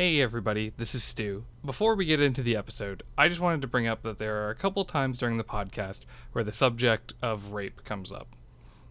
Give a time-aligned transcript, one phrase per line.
[0.00, 1.44] Hey everybody, this is Stew.
[1.62, 4.48] Before we get into the episode, I just wanted to bring up that there are
[4.48, 8.28] a couple times during the podcast where the subject of rape comes up.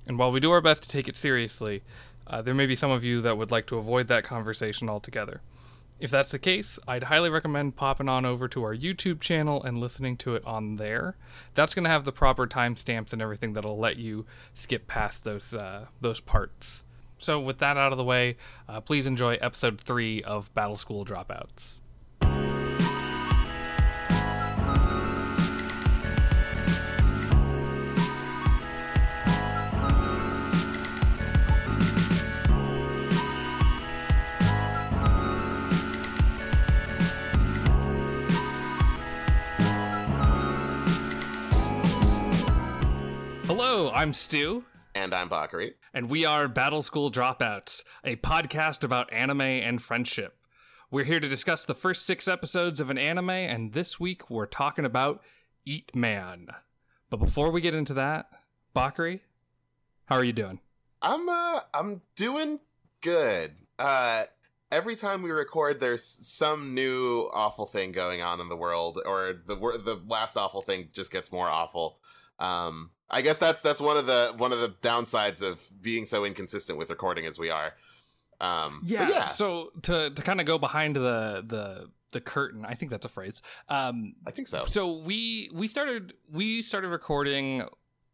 [0.05, 1.81] And while we do our best to take it seriously,
[2.27, 5.41] uh, there may be some of you that would like to avoid that conversation altogether.
[5.99, 9.79] If that's the case, I'd highly recommend popping on over to our YouTube channel and
[9.79, 11.17] listening to it on there.
[11.55, 15.55] That's going to have the proper timestamps and everything that'll let you skip past those
[15.55, 16.83] uh, those parts.
[17.19, 18.37] So, with that out of the way,
[18.69, 21.81] uh, please enjoy episode three of Battle School Dropouts.
[43.45, 44.63] Hello, I'm Stew.
[44.99, 45.75] And I'm Bakari.
[45.93, 50.35] And we are Battle School Dropouts, a podcast about anime and friendship.
[50.91, 54.45] We're here to discuss the first six episodes of an anime, and this week we're
[54.45, 55.23] talking about
[55.63, 56.47] Eat Man.
[57.09, 58.25] But before we get into that,
[58.73, 59.21] Bakari,
[60.07, 60.59] how are you doing?
[61.01, 62.59] I'm uh I'm doing
[62.99, 63.53] good.
[63.79, 64.25] Uh
[64.69, 69.33] every time we record there's some new awful thing going on in the world or
[69.47, 71.99] the the last awful thing just gets more awful.
[72.39, 76.25] Um I guess that's that's one of the one of the downsides of being so
[76.25, 77.73] inconsistent with recording as we are.
[78.41, 79.27] Um, yeah, yeah.
[79.29, 83.09] So to to kind of go behind the the the curtain, I think that's a
[83.09, 83.41] phrase.
[83.67, 84.63] Um, I think so.
[84.65, 87.63] So we we started we started recording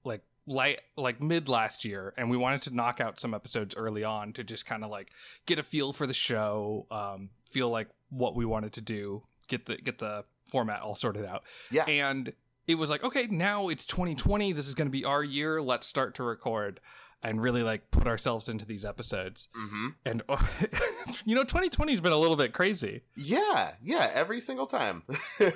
[0.03, 4.03] like light like mid last year, and we wanted to knock out some episodes early
[4.03, 5.11] on to just kind of like
[5.45, 9.65] get a feel for the show, um, feel like what we wanted to do, get
[9.65, 11.43] the get the format all sorted out.
[11.69, 12.33] Yeah, and
[12.67, 14.53] it was like, okay, now it's 2020.
[14.53, 15.61] This is going to be our year.
[15.61, 16.79] Let's start to record
[17.21, 19.47] and really like put ourselves into these episodes.
[19.57, 19.87] Mm-hmm.
[20.05, 20.49] And oh,
[21.25, 23.01] you know, 2020 has been a little bit crazy.
[23.15, 25.03] Yeah, yeah, every single time.
[25.39, 25.47] we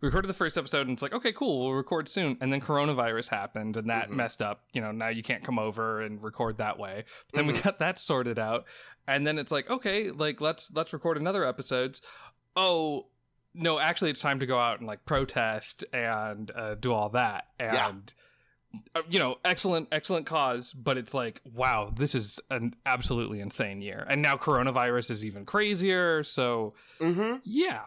[0.00, 2.36] recorded the first episode and it's like, okay, cool, we'll record soon.
[2.40, 4.16] And then coronavirus happened and that mm-hmm.
[4.16, 4.64] messed up.
[4.72, 7.04] You know, now you can't come over and record that way.
[7.30, 7.56] But then mm-hmm.
[7.56, 8.66] we got that sorted out.
[9.06, 12.02] And then it's like, okay, like let's let's record another episodes.
[12.56, 13.06] Oh,
[13.56, 17.48] no, actually, it's time to go out and like protest and uh, do all that.
[17.58, 18.12] And,
[18.74, 18.80] yeah.
[18.94, 23.80] uh, you know, excellent, excellent cause, but it's like, wow, this is an absolutely insane
[23.82, 24.06] year.
[24.08, 26.22] And now coronavirus is even crazier.
[26.22, 27.36] So, mm-hmm.
[27.44, 27.82] yeah.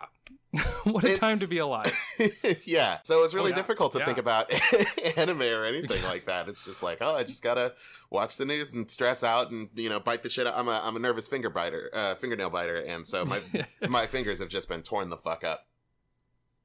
[0.84, 1.20] what a it's...
[1.20, 1.94] time to be alive.
[2.64, 3.00] yeah.
[3.04, 3.56] So it's really oh, yeah.
[3.56, 4.06] difficult to yeah.
[4.06, 4.52] think about
[5.18, 6.48] anime or anything like that.
[6.48, 7.74] It's just like, oh, I just gotta
[8.10, 10.56] watch the news and stress out and you know bite the shit out.
[10.58, 13.40] I'm a I'm a nervous finger biter, uh, fingernail biter, and so my
[13.88, 15.68] my fingers have just been torn the fuck up.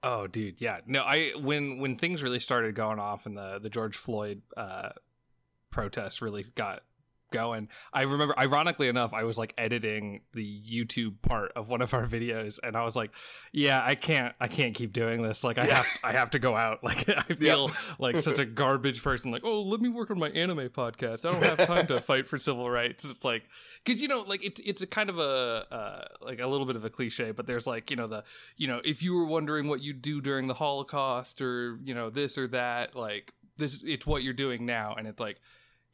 [0.03, 0.81] Oh, dude, yeah.
[0.87, 4.91] No, I when when things really started going off and the the George Floyd uh,
[5.71, 6.83] protests really got
[7.35, 7.69] going.
[7.93, 12.07] I remember, ironically enough, I was like editing the YouTube part of one of our
[12.07, 13.11] videos, and I was like,
[13.53, 15.45] "Yeah, I can't, I can't keep doing this.
[15.45, 16.81] Like, I have, I have to go out.
[16.85, 17.77] Like, I feel yeah.
[17.99, 19.31] like such a garbage person.
[19.31, 21.25] Like, oh, let me work on my anime podcast.
[21.25, 23.05] I don't have time to fight for civil rights.
[23.05, 23.45] It's like,
[23.83, 26.77] because you know, like it's it's a kind of a uh, like a little bit
[26.77, 28.23] of a cliche, but there's like you know the
[28.57, 32.11] you know if you were wondering what you'd do during the Holocaust or you know
[32.11, 35.41] this or that, like this, it's what you're doing now, and it's like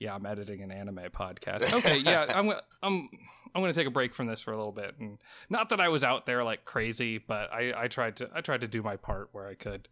[0.01, 1.73] yeah, I'm editing an anime podcast.
[1.81, 2.51] Okay, yeah, I'm
[2.83, 3.09] I'm
[3.55, 5.19] I'm going to take a break from this for a little bit, and
[5.49, 8.63] not that I was out there like crazy, but I I tried to I tried
[8.63, 9.89] to do my part where I could.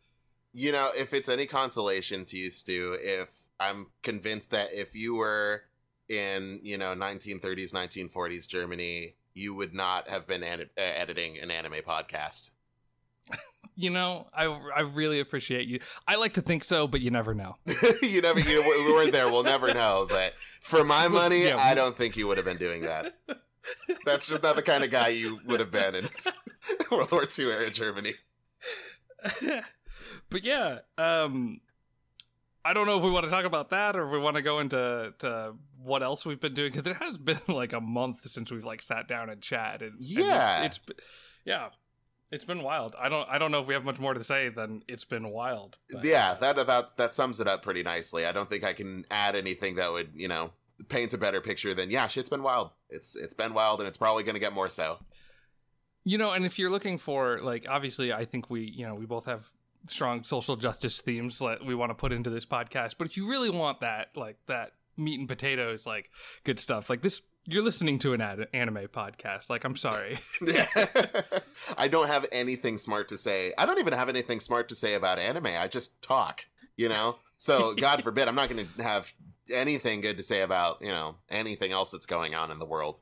[0.53, 3.29] You know, if it's any consolation to you, Stew, if
[3.61, 5.63] I'm convinced that if you were
[6.09, 11.51] in you know 1930s 1940s Germany, you would not have been ed- uh, editing an
[11.51, 12.51] anime podcast
[13.79, 15.79] you know, I I really appreciate you.
[16.07, 17.55] I like to think so, but you never know.
[18.03, 19.29] you never, you we weren't there.
[19.29, 20.05] We'll never know.
[20.09, 21.59] But for my money, yeah.
[21.59, 23.15] I don't think you would have been doing that.
[24.05, 26.09] That's just not the kind of guy you would have been in
[26.91, 28.15] World War II era Germany.
[30.29, 31.61] but yeah, um,
[32.65, 34.43] I don't know if we want to talk about that or if we want to
[34.43, 38.29] go into to what else we've been doing because it has been like a month
[38.29, 39.93] since we've like sat down and chatted.
[40.01, 41.01] Yeah, and it's, it's
[41.45, 41.69] yeah.
[42.31, 42.95] It's been wild.
[42.99, 43.27] I don't.
[43.31, 45.79] I don't know if we have much more to say than it's been wild.
[45.91, 46.05] But.
[46.05, 48.27] Yeah, that about that sums it up pretty nicely.
[48.27, 50.51] I don't think I can add anything that would you know
[50.89, 52.71] paint a better picture than yeah, shit's been wild.
[52.91, 54.99] It's it's been wild, and it's probably going to get more so.
[56.05, 59.07] You know, and if you're looking for like, obviously, I think we you know we
[59.07, 59.49] both have
[59.87, 62.97] strong social justice themes that we want to put into this podcast.
[62.99, 66.11] But if you really want that, like that meat and potatoes, like
[66.45, 69.49] good stuff, like this you're listening to an ad- anime podcast.
[69.49, 70.19] Like, I'm sorry.
[71.79, 73.53] I don't have anything smart to say.
[73.57, 75.47] I don't even have anything smart to say about anime.
[75.47, 76.45] I just talk,
[76.77, 77.17] you know?
[77.39, 79.13] So, God forbid, I'm not going to have
[79.53, 83.01] anything good to say about, you know, anything else that's going on in the world.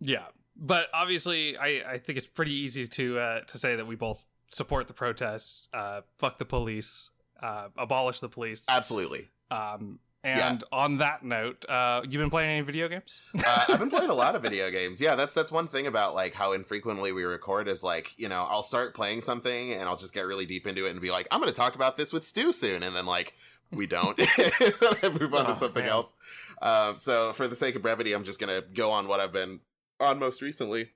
[0.00, 0.26] Yeah.
[0.54, 4.22] but obviously, I, I think it's pretty easy to uh, to say that we both
[4.50, 5.68] support the protests.
[5.72, 7.10] Uh, fuck the police.
[7.42, 8.64] Uh, abolish the police.
[8.68, 9.28] Absolutely.
[9.50, 10.78] Um, and yeah.
[10.78, 13.20] on that note, uh, you've been playing any video games?
[13.46, 15.00] uh, I've been playing a lot of video games.
[15.00, 18.46] Yeah, that's that's one thing about like how infrequently we record is like you know
[18.48, 21.28] I'll start playing something and I'll just get really deep into it and be like
[21.30, 23.34] I'm going to talk about this with Stew soon, and then like
[23.70, 24.18] we don't.
[24.20, 25.92] I move on oh, to something man.
[25.92, 26.16] else.
[26.60, 29.32] Um, so for the sake of brevity, I'm just going to go on what I've
[29.32, 29.60] been
[30.00, 30.90] on most recently,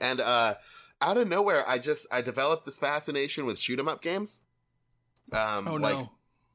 [0.00, 0.54] and uh,
[1.00, 4.42] out of nowhere, I just I developed this fascination with shoot 'em up games.
[5.32, 5.88] Um, oh no.
[5.88, 6.08] Like,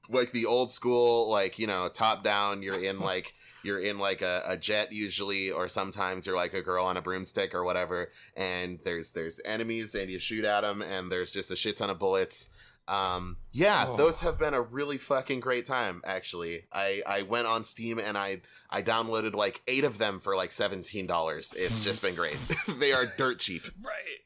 [0.09, 3.33] like the old school like you know top down you're in like
[3.63, 7.01] you're in like a, a, jet usually or sometimes you're like a girl on a
[7.01, 11.49] broomstick or whatever and there's there's enemies and you shoot at them and there's just
[11.49, 12.49] a shit ton of bullets.
[12.85, 13.95] Um yeah oh.
[13.95, 16.65] those have been a really fucking great time actually.
[16.73, 20.49] I i went on steam and i i downloaded like eight of them for like
[20.49, 22.37] $17 it's just been great.
[22.79, 23.63] They are dirt cheap.
[23.81, 24.19] Right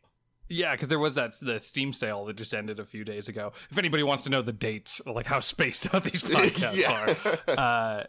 [0.49, 3.53] yeah, because there was that the Steam sale that just ended a few days ago.
[3.69, 8.03] If anybody wants to know the dates, like how spaced out these podcasts are, uh,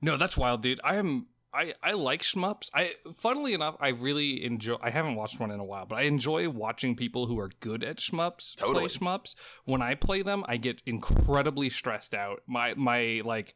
[0.00, 0.80] no, that's wild, dude.
[0.84, 2.70] I am I I like shmups.
[2.74, 4.76] I funnily enough, I really enjoy.
[4.80, 7.84] I haven't watched one in a while, but I enjoy watching people who are good
[7.84, 8.88] at shmups totally.
[8.88, 9.34] play shmups.
[9.64, 12.42] When I play them, I get incredibly stressed out.
[12.46, 13.54] My my like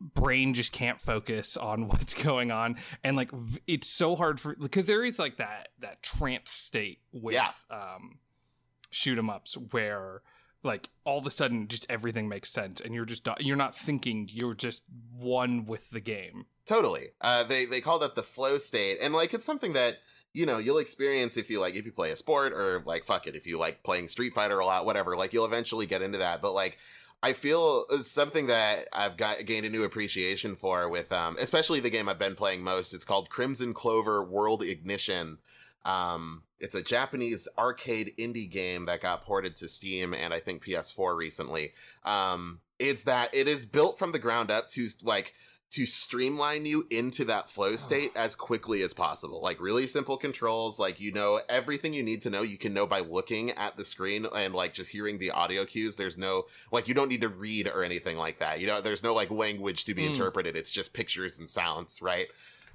[0.00, 2.76] brain just can't focus on what's going on.
[3.04, 3.30] And like
[3.66, 7.52] it's so hard for because there is like that that trance state with yeah.
[7.70, 8.18] um
[8.90, 10.22] shoot 'em ups where
[10.62, 14.28] like all of a sudden just everything makes sense and you're just you're not thinking
[14.30, 14.82] you're just
[15.16, 16.46] one with the game.
[16.66, 17.08] Totally.
[17.20, 18.98] Uh they they call that the flow state.
[19.00, 19.98] And like it's something that
[20.32, 23.26] you know you'll experience if you like if you play a sport or like fuck
[23.26, 26.18] it if you like playing street fighter a lot whatever like you'll eventually get into
[26.18, 26.42] that.
[26.42, 26.78] But like
[27.22, 31.90] I feel something that I've got gained a new appreciation for with um especially the
[31.90, 32.94] game I've been playing most.
[32.94, 35.38] It's called Crimson Clover World Ignition.
[35.84, 40.64] Um it's a Japanese arcade indie game that got ported to Steam and I think
[40.64, 41.72] PS4 recently.
[42.04, 45.34] Um it's that it is built from the ground up to like
[45.70, 49.40] to streamline you into that flow state as quickly as possible.
[49.40, 52.86] Like really simple controls, like you know everything you need to know you can know
[52.86, 55.96] by looking at the screen and like just hearing the audio cues.
[55.96, 58.60] There's no like you don't need to read or anything like that.
[58.60, 60.08] You know, there's no like language to be mm.
[60.08, 60.56] interpreted.
[60.56, 62.26] It's just pictures and sounds, right?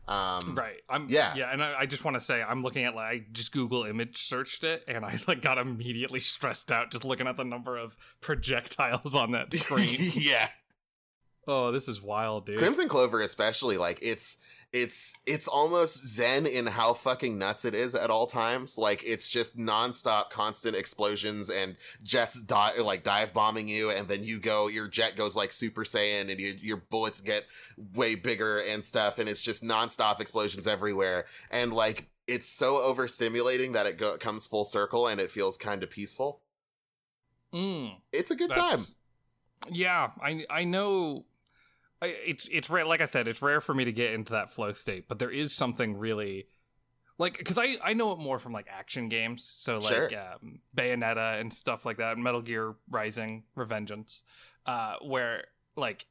[0.08, 0.82] Um, right.
[0.88, 3.26] I'm yeah, yeah, and I, I just want to say I'm looking at like I
[3.34, 7.38] just Google image searched it and I like got immediately stressed out just looking at
[7.38, 9.98] the number of projectiles on that screen.
[10.16, 10.48] yeah.
[11.48, 12.58] Oh, this is wild, dude.
[12.58, 14.40] Crimson Clover, especially, like it's
[14.74, 18.78] it's it's almost zen in how fucking nuts it is at all times.
[18.78, 24.24] Like it's just nonstop, constant explosions and jets die like dive bombing you, and then
[24.24, 27.46] you go, your jet goes like Super Saiyan, and you, your bullets get
[27.94, 33.74] way bigger and stuff, and it's just nonstop explosions everywhere, and like it's so overstimulating
[33.74, 36.42] that it go- comes full circle and it feels kind of peaceful.
[37.54, 38.80] Mm, it's a good time.
[39.72, 41.26] Yeah, I I know
[42.02, 42.86] it's it's rare.
[42.86, 45.32] Like I said, it's rare for me to get into that flow state, but there
[45.32, 46.48] is something really
[47.18, 50.10] like because I I know it more from like action games, so like sure.
[50.18, 54.22] um, Bayonetta and stuff like that, Metal Gear Rising, Revengeance,
[54.66, 55.46] uh, where
[55.76, 56.06] like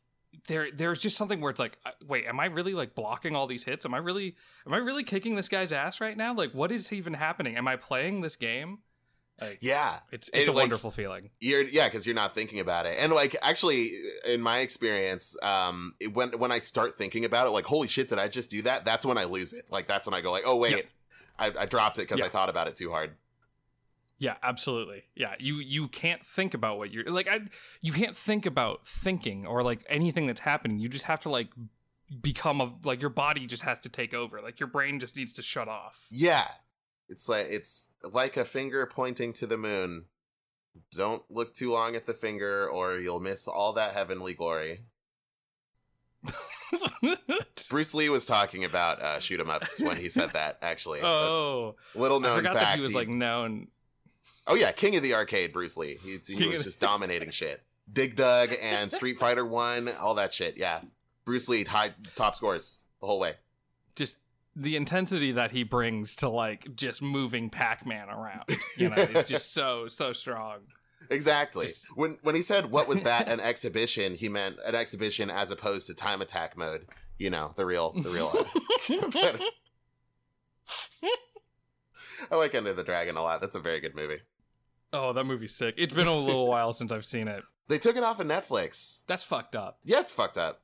[0.47, 3.47] there there's just something where it's like uh, wait am i really like blocking all
[3.47, 4.35] these hits am i really
[4.67, 7.69] am i really kicking this guy's ass right now like what is even happening am
[7.69, 8.79] i playing this game
[9.41, 11.31] like, yeah, it's it's a like, wonderful feeling.
[11.41, 13.91] You're yeah, because you're not thinking about it, and like actually,
[14.29, 18.09] in my experience, um, it, when when I start thinking about it, like holy shit,
[18.09, 18.85] did I just do that?
[18.85, 19.65] That's when I lose it.
[19.71, 20.87] Like that's when I go like, oh wait, yep.
[21.39, 22.29] I, I, dropped it because yep.
[22.29, 23.17] I thought about it too hard.
[24.19, 25.03] Yeah, absolutely.
[25.17, 27.27] Yeah, you you can't think about what you're like.
[27.29, 27.41] I
[27.81, 30.79] you can't think about thinking or like anything that's happening.
[30.79, 31.49] You just have to like
[32.23, 34.41] become a like your body just has to take over.
[34.41, 36.07] Like your brain just needs to shut off.
[36.11, 36.47] Yeah,
[37.09, 40.07] it's like it's like a finger pointing to the moon.
[40.93, 44.81] Don't look too long at the finger, or you'll miss all that heavenly glory.
[47.69, 50.59] Bruce Lee was talking about uh, shoot 'em ups when he said that.
[50.63, 52.67] Actually, oh, That's little known I forgot fact.
[52.67, 53.69] That he was like known.
[54.47, 55.99] Oh yeah, king of the arcade, Bruce Lee.
[56.03, 57.63] He, he was just dominating shit.
[57.93, 60.57] Dig Dug and Street Fighter One, all that shit.
[60.57, 60.81] Yeah,
[61.25, 63.35] Bruce Lee high top scores the whole way.
[63.95, 64.19] Just
[64.57, 68.45] the intensity that he brings to like just moving Pac-Man around,
[68.77, 70.59] you know, it's just so so strong.
[71.11, 71.67] Exactly.
[71.67, 71.87] Just...
[71.97, 75.87] When when he said what was that an exhibition, he meant an exhibition as opposed
[75.89, 76.87] to time attack mode.
[77.19, 78.33] You know, the real the real.
[82.31, 83.41] I like Enter the Dragon a lot.
[83.41, 84.21] That's a very good movie.
[84.93, 85.75] Oh, that movie's sick.
[85.77, 87.43] It's been a little while since I've seen it.
[87.69, 89.05] They took it off of Netflix.
[89.07, 89.79] That's fucked up.
[89.85, 90.64] Yeah, it's fucked up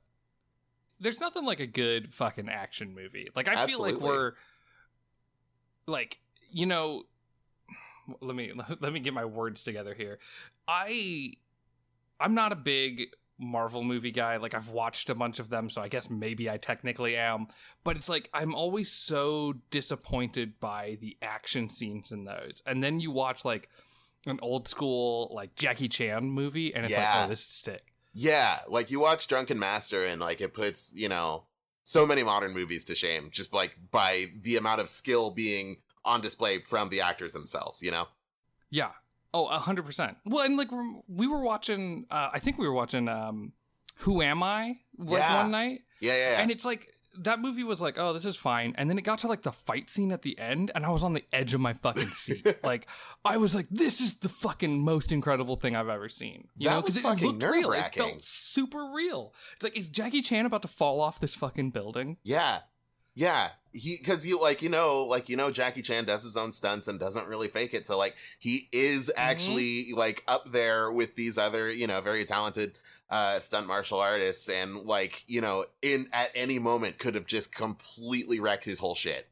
[1.00, 3.28] there's nothing like a good fucking action movie.
[3.34, 3.92] Like I Absolutely.
[3.92, 4.32] feel like we're
[5.86, 6.18] like
[6.50, 7.04] you know
[8.20, 10.18] let me let me get my words together here
[10.68, 11.32] i
[12.20, 15.80] i'm not a big marvel movie guy like i've watched a bunch of them so
[15.80, 17.46] i guess maybe i technically am
[17.84, 23.00] but it's like i'm always so disappointed by the action scenes in those and then
[23.00, 23.68] you watch like
[24.26, 27.16] an old school like jackie chan movie and it's Yeah.
[27.20, 30.92] like oh this is sick Yeah, like you watch Drunken Master and like it puts,
[30.94, 31.44] you know,
[31.84, 36.20] so many modern movies to shame just like by the amount of skill being on
[36.20, 38.06] display from the actors themselves, you know?
[38.70, 38.90] Yeah.
[39.32, 40.16] Oh, a hundred percent.
[40.26, 40.68] Well, and like
[41.08, 43.52] we were watching, uh, I think we were watching, um,
[43.98, 44.78] Who Am I?
[44.98, 45.42] Like Yeah.
[45.42, 46.40] one night, Yeah, yeah, yeah.
[46.42, 46.92] and it's like
[47.24, 49.52] that movie was like, oh, this is fine, and then it got to like the
[49.52, 52.58] fight scene at the end, and I was on the edge of my fucking seat.
[52.64, 52.86] like
[53.24, 56.48] I was like, this is the fucking most incredible thing I've ever seen.
[56.56, 57.52] You That know, was it fucking looked real.
[57.52, 58.02] It nerve-wracking.
[58.02, 59.34] felt super real.
[59.54, 62.16] It's like, is Jackie Chan about to fall off this fucking building?
[62.22, 62.60] yeah.
[63.14, 63.50] Yeah.
[63.72, 66.88] He cuz you like you know like you know Jackie Chan does his own stunts
[66.88, 67.86] and doesn't really fake it.
[67.86, 69.20] So like he is mm-hmm.
[69.20, 72.78] actually like up there with these other, you know, very talented
[73.10, 77.54] uh stunt martial artists and like, you know, in at any moment could have just
[77.54, 79.28] completely wrecked his whole shit.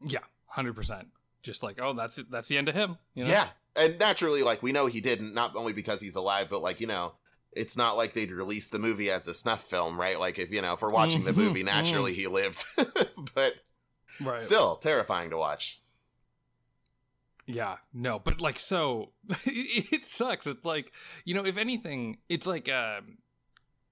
[0.00, 1.08] Yeah, hundred percent.
[1.42, 2.30] Just like, oh, that's it.
[2.30, 2.96] That's the end of him.
[3.14, 3.30] You know?
[3.30, 3.48] Yeah.
[3.76, 6.86] And naturally, like, we know he didn't, not only because he's alive, but, like, you
[6.86, 7.14] know,
[7.52, 10.18] it's not like they'd release the movie as a snuff film, right?
[10.18, 12.64] Like, if, you know, if we're watching the Mhm, movie, naturally he lived.
[13.34, 13.54] but
[14.20, 14.40] right.
[14.40, 15.82] still, terrifying to watch.
[17.46, 19.10] Yeah, no, but like so
[19.44, 20.46] it, it sucks.
[20.46, 20.92] It's like,
[21.24, 23.18] you know, if anything, it's like um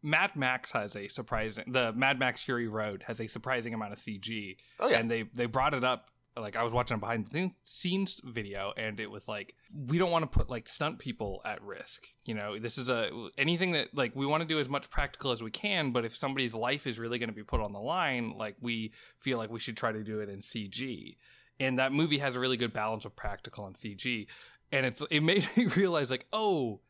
[0.02, 3.98] Mad Max has a surprising the Mad Max Fury Road has a surprising amount of
[3.98, 4.56] CG.
[4.80, 4.98] Oh, yeah.
[4.98, 8.72] And they they brought it up like I was watching a behind the scenes video
[8.76, 9.54] and it was like
[9.86, 12.06] we don't want to put like stunt people at risk.
[12.24, 15.32] You know, this is a anything that like we want to do as much practical
[15.32, 17.80] as we can, but if somebody's life is really going to be put on the
[17.80, 21.16] line, like we feel like we should try to do it in CG.
[21.60, 24.26] And that movie has a really good balance of practical and CG.
[24.72, 26.80] And it's it made me realize like, oh,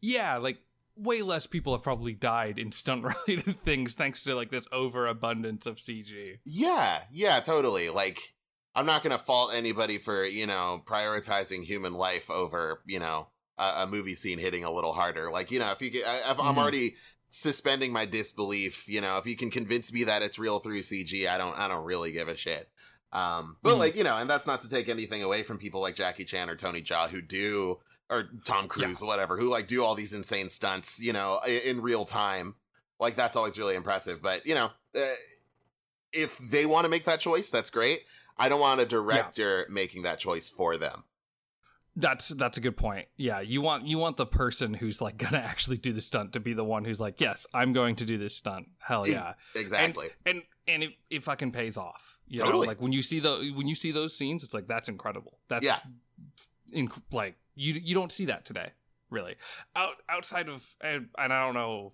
[0.00, 0.58] yeah, like
[0.96, 5.66] way less people have probably died in stunt related things thanks to like this overabundance
[5.66, 6.38] of CG.
[6.44, 7.02] Yeah.
[7.12, 7.88] Yeah, totally.
[7.88, 8.34] Like,
[8.74, 13.28] I'm not going to fault anybody for, you know, prioritizing human life over, you know,
[13.58, 15.30] a, a movie scene hitting a little harder.
[15.30, 16.58] Like, you know, if you get, I- if I'm Mhm.
[16.58, 16.96] already
[17.30, 21.28] suspending my disbelief, you know, if you can convince me that it's real through CG,
[21.28, 22.68] I don't, I don't really give a shit.
[23.12, 23.78] Um, but Mhm.
[23.78, 26.50] like, you know, and that's not to take anything away from people like Jackie Chan
[26.50, 27.78] or Tony Jaa who do,
[28.10, 31.60] or Tom Cruise, or whatever, who like do all these insane stunts, you know, in,
[31.76, 32.54] in real time.
[33.00, 34.20] Like, that's always really impressive.
[34.20, 35.00] But, you know, uh,
[36.12, 38.02] if they want to make that choice, that's great.
[38.36, 41.04] I don't want a director making that choice for them.
[41.96, 43.08] That's that's a good point.
[43.16, 46.40] Yeah, you want you want the person who's like gonna actually do the stunt to
[46.40, 48.68] be the one who's like, yes, I'm going to do this stunt.
[48.78, 50.08] Hell yeah, Exactly.
[50.24, 52.17] and and it, it fucking pays off.
[52.28, 54.88] You know, like when you see the when you see those scenes, it's like that's
[54.88, 55.38] incredible.
[55.48, 55.78] That's Yeah.
[56.72, 58.72] inc- like you you don't see that today,
[59.10, 59.36] really.
[59.74, 61.92] Out outside of and, and I don't know.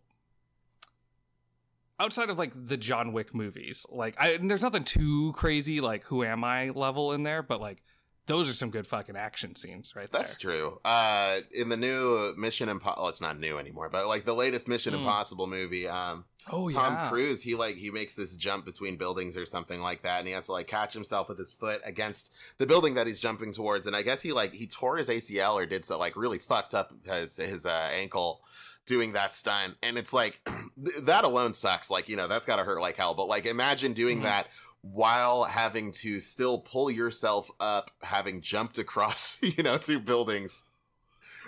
[2.00, 6.02] Outside of like the John Wick movies, like I and there's nothing too crazy like
[6.04, 7.82] Who Am I level in there, but like
[8.26, 10.50] those are some good fucking action scenes right That's there.
[10.52, 10.80] true.
[10.84, 14.66] Uh, in the new Mission Impossible, well, it's not new anymore, but like the latest
[14.66, 14.98] Mission Mm.
[15.00, 17.08] Impossible movie, um, Oh Tom yeah.
[17.08, 20.34] Cruise, he like he makes this jump between buildings or something like that, and he
[20.34, 23.86] has to like catch himself with his foot against the building that he's jumping towards.
[23.86, 26.74] And I guess he like he tore his ACL or did so like really fucked
[26.74, 28.42] up his his uh, ankle
[28.86, 29.76] doing that stunt.
[29.82, 30.40] And it's like
[30.76, 31.90] that alone sucks.
[31.90, 33.14] Like you know that's got to hurt like hell.
[33.14, 34.24] But like imagine doing Mhm.
[34.24, 34.48] that
[34.82, 40.68] while having to still pull yourself up, having jumped across you know two buildings.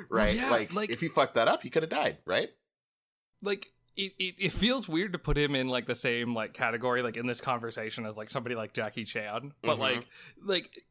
[0.08, 2.16] Right, yeah, like, like- if he fucked that up, he could have died.
[2.24, 2.50] Right?
[3.42, 7.02] like it, it, it feels weird to put him in like the same like category
[7.02, 9.80] like in this conversation as like somebody like Jackie Chan but Mhm.
[9.80, 10.06] like
[10.42, 10.84] like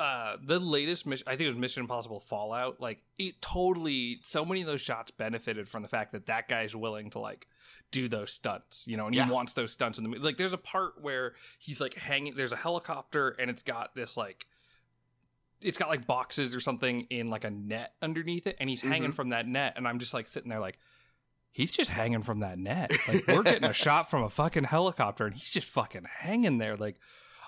[0.00, 4.44] uh the latest mission I think it was Mission Impossible Fallout like it totally so
[4.44, 7.46] many of those shots benefited from the fact that that guy's willing to like
[7.92, 9.26] do those stunts you know and Yeah.
[9.26, 12.34] he wants those stunts in the movie like there's a part where he's like hanging
[12.36, 14.46] there's a helicopter and it's got this like
[15.60, 19.10] it's got like boxes or something in like a net underneath it and he's hanging
[19.10, 19.14] Mhm.
[19.14, 20.78] from that net and i'm just like sitting there like
[21.50, 22.92] he's just hanging from that net.
[23.08, 26.76] Like we're getting a shot from a fucking helicopter and he's just fucking hanging there.
[26.76, 26.96] Like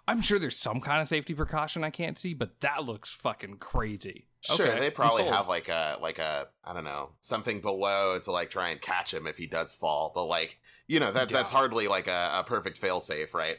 [0.08, 3.56] i'm sure there's some kind of safety precaution i can't see but that looks fucking
[3.58, 4.26] crazy.
[4.40, 8.32] Sure, Okay, they probably have like a like a I don't know something below to
[8.32, 10.12] like try and catch him if he does fall.
[10.14, 13.58] But like you know that that's hardly like a, a perfect failsafe, right?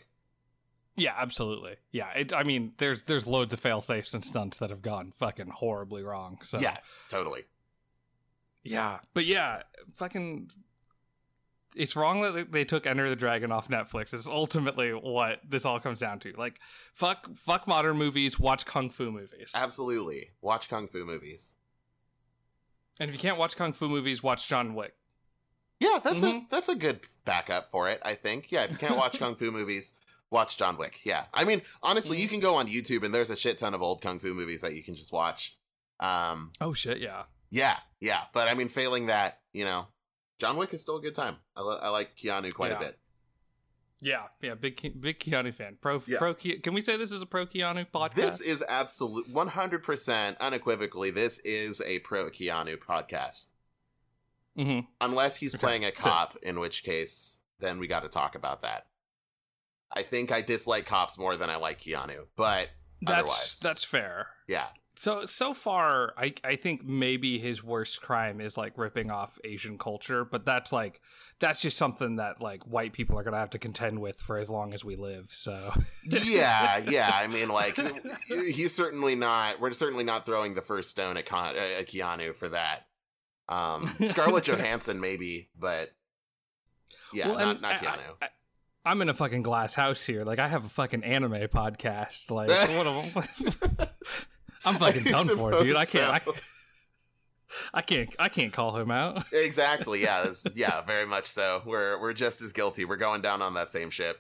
[0.98, 1.76] yeah absolutely.
[1.92, 5.14] Yeah it, i mean there's there's loads of fail safes and stunts that have gone
[5.20, 6.60] fucking horribly wrong so.
[6.60, 6.78] Yeah,
[7.10, 7.44] totally.
[8.64, 9.64] Yeah, but yeah,
[9.96, 10.50] fucking
[11.76, 14.14] it's wrong that they took Enter the Dragon off Netflix.
[14.14, 16.34] Is ultimately what this all comes down to.
[16.38, 16.60] Like,
[16.94, 18.40] fuck, fuck modern movies.
[18.40, 19.52] Watch kung fu movies.
[19.56, 21.56] Absolutely, watch kung fu movies.
[23.00, 24.94] And if you can't watch kung fu movies, watch John Wick.
[25.80, 26.44] Yeah, that's Mhm.
[26.44, 28.00] a that's a good backup for it.
[28.04, 28.52] I think.
[28.52, 29.98] Yeah, if you can't watch kung fu movies,
[30.30, 31.00] watch John Wick.
[31.04, 33.82] Yeah, I mean, honestly, you can go on YouTube and there's a shit ton of
[33.82, 35.58] old kung fu movies that you can just watch.
[36.00, 37.24] Um, Oh shit, yeah.
[37.52, 39.88] Yeah, yeah, but I mean, failing that, you know,
[40.40, 41.36] John Wick is still a good time.
[41.56, 42.78] I, li- I like Keanu quite Yeah.
[42.78, 42.98] a bit.
[44.04, 45.78] Yeah, yeah, big big Keanu fan.
[45.80, 46.18] Pro Yeah.
[46.18, 48.16] pro Ke- Can we say this is a pro Keanu podcast?
[48.16, 51.12] This is absolute 100% unequivocally.
[51.12, 53.50] This is a pro Keanu podcast.
[54.58, 54.88] Mhm.
[55.00, 58.34] Unless he's Okay, playing a so- cop, in which case, then we got to talk
[58.34, 58.88] about that.
[59.96, 62.72] I think I dislike cops more than I like Keanu, but
[63.04, 64.30] That's otherwise, that's fair.
[64.48, 64.70] yeah,
[65.02, 69.80] So so far, I I think maybe his worst crime is like ripping off Asian
[69.80, 71.02] culture, but that's like
[71.40, 74.48] that's just something that like white people are gonna have to contend with for as
[74.48, 75.30] long as we live.
[75.32, 77.10] So yeah, yeah.
[77.12, 77.80] I mean, like
[78.28, 79.60] he's certainly not.
[79.60, 82.82] We're certainly not throwing the first stone at, Con- at Keanu for that.
[83.50, 85.90] Um, Scarlett Johansson, maybe, but
[87.12, 88.18] yeah, Well, not not Keanu.
[88.22, 88.28] I,
[88.86, 90.24] I, am in a fucking glass house here.
[90.24, 92.30] Like I have a fucking anime podcast.
[92.30, 92.50] Like
[93.80, 93.96] what?
[94.66, 95.76] I'm fucking done for, dude.
[95.76, 96.24] I can't.
[96.24, 96.32] so.
[96.34, 96.40] I,
[97.80, 98.16] I can't.
[98.20, 99.24] I can't call him out.
[99.34, 100.02] exactly.
[100.04, 100.24] Yeah.
[100.24, 100.82] this- yeah.
[100.82, 101.62] Very much so.
[101.66, 102.86] We're we're just as guilty.
[102.86, 104.20] We're going down on that same ship.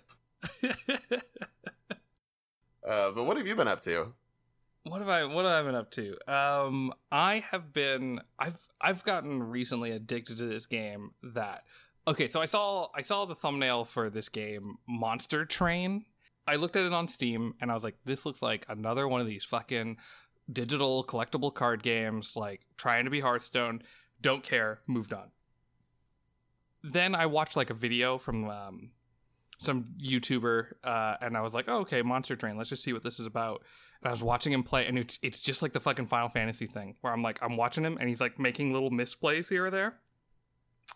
[2.87, 4.13] Uh, but what have you been up to?
[4.85, 6.15] what have I what have I been up to?
[6.27, 11.63] Um I have been I've I've gotten recently addicted to this game that
[12.07, 16.05] Okay, so I saw I saw the thumbnail for this game Monster Train.
[16.47, 19.21] I looked at it on Steam and I was like this looks like another one
[19.21, 19.97] of these fucking
[20.51, 23.81] digital collectible card games like trying to be Hearthstone.
[24.21, 25.31] Don't care, moved on.
[26.83, 28.91] Then I watched like a video from um
[29.61, 32.57] some YouTuber, uh, and I was like, oh, okay, Monster Train.
[32.57, 33.63] Let's just see what this is about.
[34.01, 36.65] And I was watching him play, and it's it's just like the fucking Final Fantasy
[36.65, 39.69] thing, where I'm like, I'm watching him, and he's like making little misplays here or
[39.69, 39.97] there.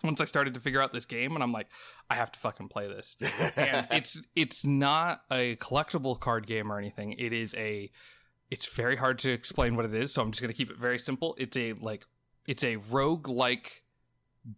[0.03, 1.67] Once I started to figure out this game, and I'm like,
[2.09, 3.15] I have to fucking play this.
[3.55, 7.13] And it's it's not a collectible card game or anything.
[7.13, 7.91] It is a
[8.51, 10.99] it's very hard to explain what it is, so I'm just gonna keep it very
[10.99, 11.35] simple.
[11.37, 12.05] It's a like
[12.47, 13.83] it's a rogue like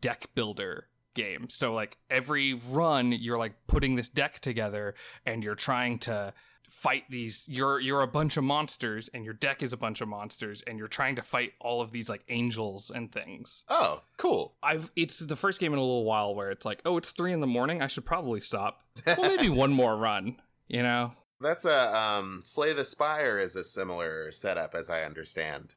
[0.02, 1.47] deck builder game.
[1.50, 4.95] So like every run you're like putting this deck together
[5.26, 6.34] and you're trying to
[6.69, 10.08] fight these you're you're a bunch of monsters and your deck is a bunch of
[10.08, 13.63] monsters and you're trying to fight all of these like angels and things.
[13.69, 14.54] oh, cool.
[14.62, 17.34] I've it's the first game in a little while where it's like, oh, it's three
[17.34, 17.82] in the morning.
[17.82, 18.82] I should probably stop.
[19.06, 20.38] Well, maybe one more run.
[20.67, 25.76] You know, That's a um, Slay the Spire is a similar setup, as I understand.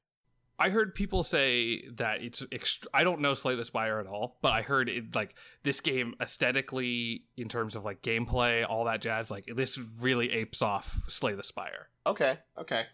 [0.58, 2.42] I heard people say that it's.
[2.42, 5.80] Ext- I don't know Slay the Spire at all, but I heard it like this
[5.80, 9.30] game aesthetically, in terms of like gameplay, all that jazz.
[9.30, 11.88] Like this really apes off Slay the Spire.
[12.06, 12.84] Okay, okay,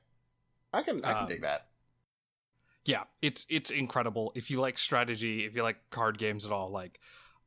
[0.73, 1.67] I can I can Um, dig that.
[2.85, 4.31] Yeah, it's it's incredible.
[4.37, 7.01] If you like strategy, if you like card games at all, like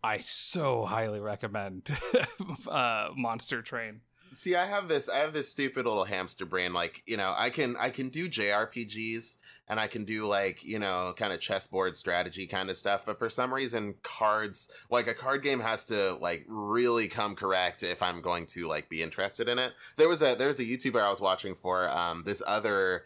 [0.03, 1.89] I so highly recommend
[2.69, 4.01] uh, Monster Train.
[4.33, 6.73] See, I have this I have this stupid little hamster brain.
[6.73, 9.37] Like you know, I can I can do JRPGs
[9.67, 13.03] and I can do like you know kind of chessboard strategy kind of stuff.
[13.05, 17.83] But for some reason, cards like a card game has to like really come correct
[17.83, 19.73] if I'm going to like be interested in it.
[19.97, 23.05] There was a there was a YouTuber I was watching for um this other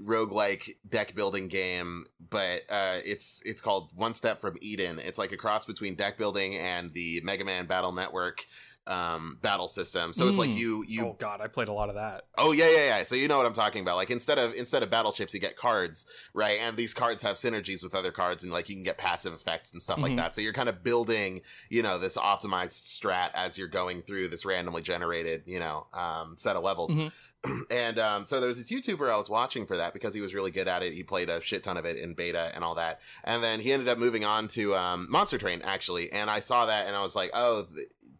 [0.00, 5.32] roguelike deck building game but uh it's it's called one step from eden it's like
[5.32, 8.46] a cross between deck building and the mega man battle network
[8.88, 10.56] um battle system so it's like Mm.
[10.56, 12.24] you you oh God, I played a lot of that.
[12.36, 13.02] Oh yeah, yeah, yeah.
[13.04, 13.94] So you know what I'm talking about.
[13.96, 16.58] Like instead of instead of battle chips, you get cards, right?
[16.60, 19.72] And these cards have synergies with other cards, and like you can get passive effects
[19.72, 20.16] and stuff like Mhm.
[20.16, 20.34] that.
[20.34, 24.44] So you're kind of building, you know, this optimized strat as you're going through this
[24.44, 26.92] randomly generated, you know, um, set of levels.
[26.92, 27.12] Mhm.
[27.70, 30.32] And um, so there was this YouTuber I was watching for that because he was
[30.32, 30.92] really good at it.
[30.92, 33.00] He played a shit ton of it in beta and all that.
[33.24, 36.12] And then he ended up moving on to um, Monster Train actually.
[36.12, 37.66] And I saw that and I was like, oh.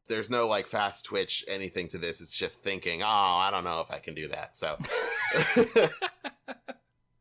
[0.08, 2.20] Th- there's no like fast twitch anything to this.
[2.20, 4.56] It's just thinking, oh, I don't know if I can do that.
[4.56, 4.76] So,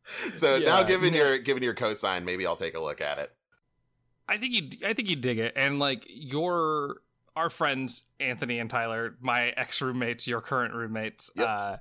[0.36, 1.20] so now given no.
[1.20, 3.32] your given your cosign, maybe I'll take a look at it.
[4.28, 7.02] I think you I think you dig it and like your
[7.36, 11.32] our friends Anthony and Tyler, my ex roommates, your current roommates.
[11.36, 11.48] Yep.
[11.48, 11.78] Uh,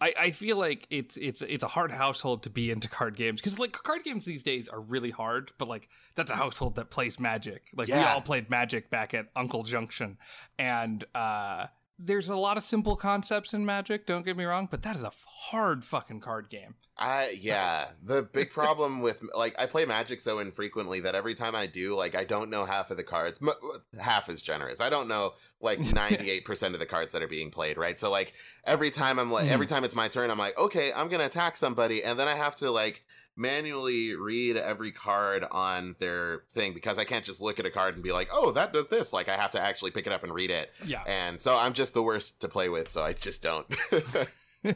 [0.00, 3.40] I I feel like it's it's it's a hard household to be into card games
[3.40, 6.90] because like card games these days are really hard, but like that's a household that
[6.90, 7.68] plays Magic.
[7.74, 10.18] Like we all played Magic back at Uncle Junction,
[10.58, 11.66] and uh,
[12.02, 14.06] there's a lot of simple concepts in Magic.
[14.06, 15.12] Don't get me wrong, but that is a
[15.50, 16.74] hard fucking card game.
[16.98, 17.88] I yeah.
[18.02, 21.96] The big problem with like I play Magic so infrequently that every time I do,
[21.96, 23.40] like I don't know half of the cards.
[23.42, 24.80] M- half is generous.
[24.80, 27.76] I don't know like ninety eight percent of the cards that are being played.
[27.78, 27.98] Right.
[27.98, 28.34] So like
[28.64, 29.50] every time I'm like Mhm.
[29.52, 32.34] every time it's my turn, I'm like okay, I'm gonna attack somebody, and then I
[32.34, 33.02] have to like
[33.36, 37.94] manually read every card on their thing because I can't just look at a card
[37.94, 39.12] and be like, oh, that does this.
[39.12, 40.70] Like I have to actually pick it up and read it.
[40.84, 41.02] Yeah.
[41.06, 43.66] And so I'm just the worst to play with, so I just don't.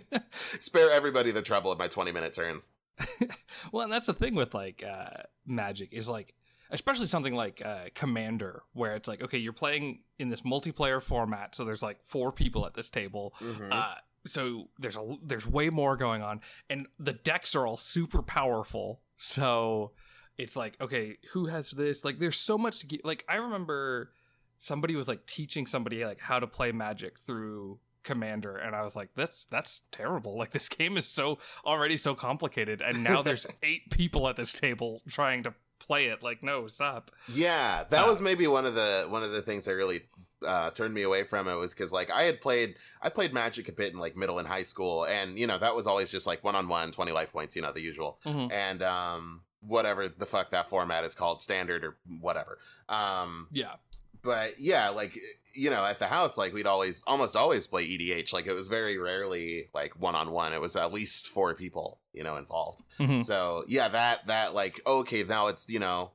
[0.59, 2.73] Spare everybody the trouble of my 20 minute turns.
[3.73, 6.35] well, and that's the thing with like uh, Magic is like,
[6.71, 11.55] especially something like uh, Commander, where it's like, okay, you're playing in this multiplayer format,
[11.55, 13.35] so there's like four people at this table.
[13.71, 13.95] Uh,
[14.27, 19.01] so there's a there's way more going on, and the decks are all super powerful.
[19.17, 19.93] So
[20.39, 22.05] it's like, okay, who has this?
[22.05, 23.05] Like, there's so much to get.
[23.05, 24.11] Like, I remember
[24.59, 28.97] somebody was like teaching somebody like how to play Magic through Commander, and I was
[28.97, 30.37] like, that's that's terrible.
[30.39, 34.53] Like, this game is so already so complicated, and now there's eight people at this
[34.53, 36.23] table trying to play it.
[36.23, 37.11] Like, no, stop.
[37.29, 40.03] Yeah, that Uh, was maybe one of the one of the things that really
[40.47, 43.69] uh, turned me away from it was because like I had played I played Magic
[43.69, 46.27] a bit in like middle and high school, and you know that was always just
[46.27, 48.53] like one on one, twenty life points, you know the usual, Mhm.
[48.53, 52.59] and um whatever the fuck that format is called, standard or whatever.
[52.91, 53.77] Um, Yeah,
[54.23, 55.19] but yeah, like
[55.55, 58.33] you know, at the house, like we'd always almost always play EDH.
[58.33, 60.53] Like it was very rarely like one on one.
[60.53, 62.83] It was at least four people, you know, involved.
[62.99, 63.25] Mhm.
[63.25, 66.11] So yeah, that that like okay, now it's you know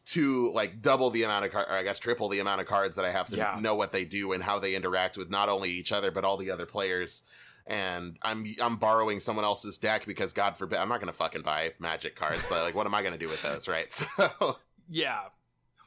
[0.00, 2.96] two like double the amount of card, or I guess triple the amount of cards
[2.96, 3.58] that I have to Yeah.
[3.60, 6.36] know what they do and how they interact with not only each other but all
[6.36, 7.24] the other players.
[7.66, 11.72] And I'm I'm borrowing someone else's deck because God forbid I'm not gonna fucking buy
[11.78, 12.42] Magic cards.
[12.42, 13.92] So, like, what am I gonna do with those, right?
[14.16, 14.56] So
[14.88, 15.20] Yeah.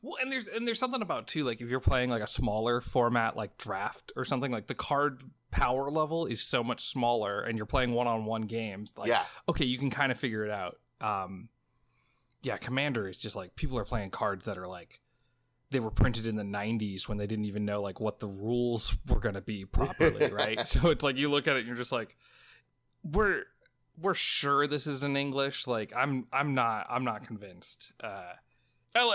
[0.02, 2.80] Well, and there's and there's something about too like if you're playing like a smaller
[2.80, 7.58] format like draft or something like the card power level is so much smaller and
[7.58, 10.78] you're playing one-on-one games like yeah, okay, you can kind of figure it out.
[11.02, 11.50] Um
[12.46, 15.02] yeah, Commander is just like people are playing cards that are like
[15.72, 18.96] they were printed in the 90s when they didn't even know like what the rules
[19.08, 20.68] were going to be properly, right?
[20.68, 22.16] so it's like you look at it and you're just like
[23.04, 23.44] we're
[24.02, 25.68] we're sure this is in English.
[25.68, 27.92] Like I'm I'm not I'm not convinced.
[28.02, 28.34] Uh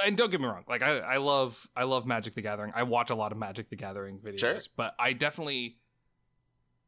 [0.04, 2.72] and don't get me wrong, like I, I love I love Magic the Gathering.
[2.74, 4.58] I watch a lot of Magic the Gathering videos, Sure.
[4.76, 5.78] but I definitely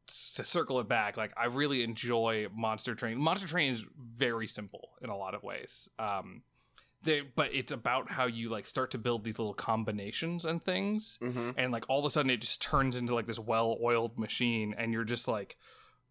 [0.07, 3.17] to circle it back, like I really enjoy Monster Train.
[3.17, 5.89] Monster Train is very simple in a lot of ways.
[5.99, 6.43] Um
[7.03, 11.19] they but it's about how you like start to build these little combinations and things
[11.21, 14.73] hmm and like all of a sudden it just turns into like this well-oiled machine
[14.77, 15.57] and you're just like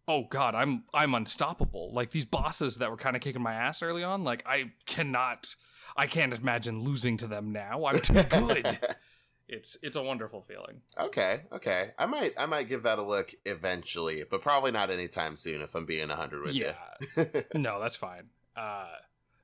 [0.07, 3.83] oh god i'm i'm unstoppable like these bosses that were kind of kicking my ass
[3.83, 5.57] early on like i cannot
[5.97, 8.79] i can't imagine losing to them now i'm too good
[9.53, 11.91] it's it's a wonderful feeling okay, okay.
[11.99, 15.61] I might I might give that a look eventually, but probably not anytime soon.
[15.61, 16.75] If I'm being hundred with yeah
[17.17, 17.27] you.
[17.55, 18.25] no that's fine
[18.57, 18.89] uh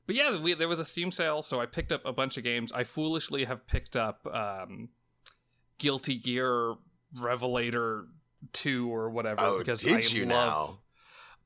[0.06, 2.44] but yeah we, there was a steam sale so i picked up a bunch of
[2.44, 4.88] games i foolishly have picked up um
[5.78, 6.74] guilty gear
[7.22, 8.06] revelator
[8.52, 10.78] 2 or whatever oh, because did I you love,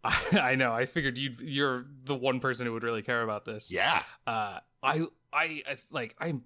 [0.04, 0.12] now?
[0.42, 0.72] I, know.
[0.72, 3.70] I figured you you're the one person who would really care about this.
[3.70, 4.02] Yeah.
[4.26, 6.42] Uh, I I I- like I'm.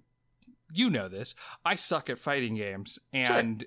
[0.71, 1.33] You know this.
[1.65, 3.63] I suck at fighting games, and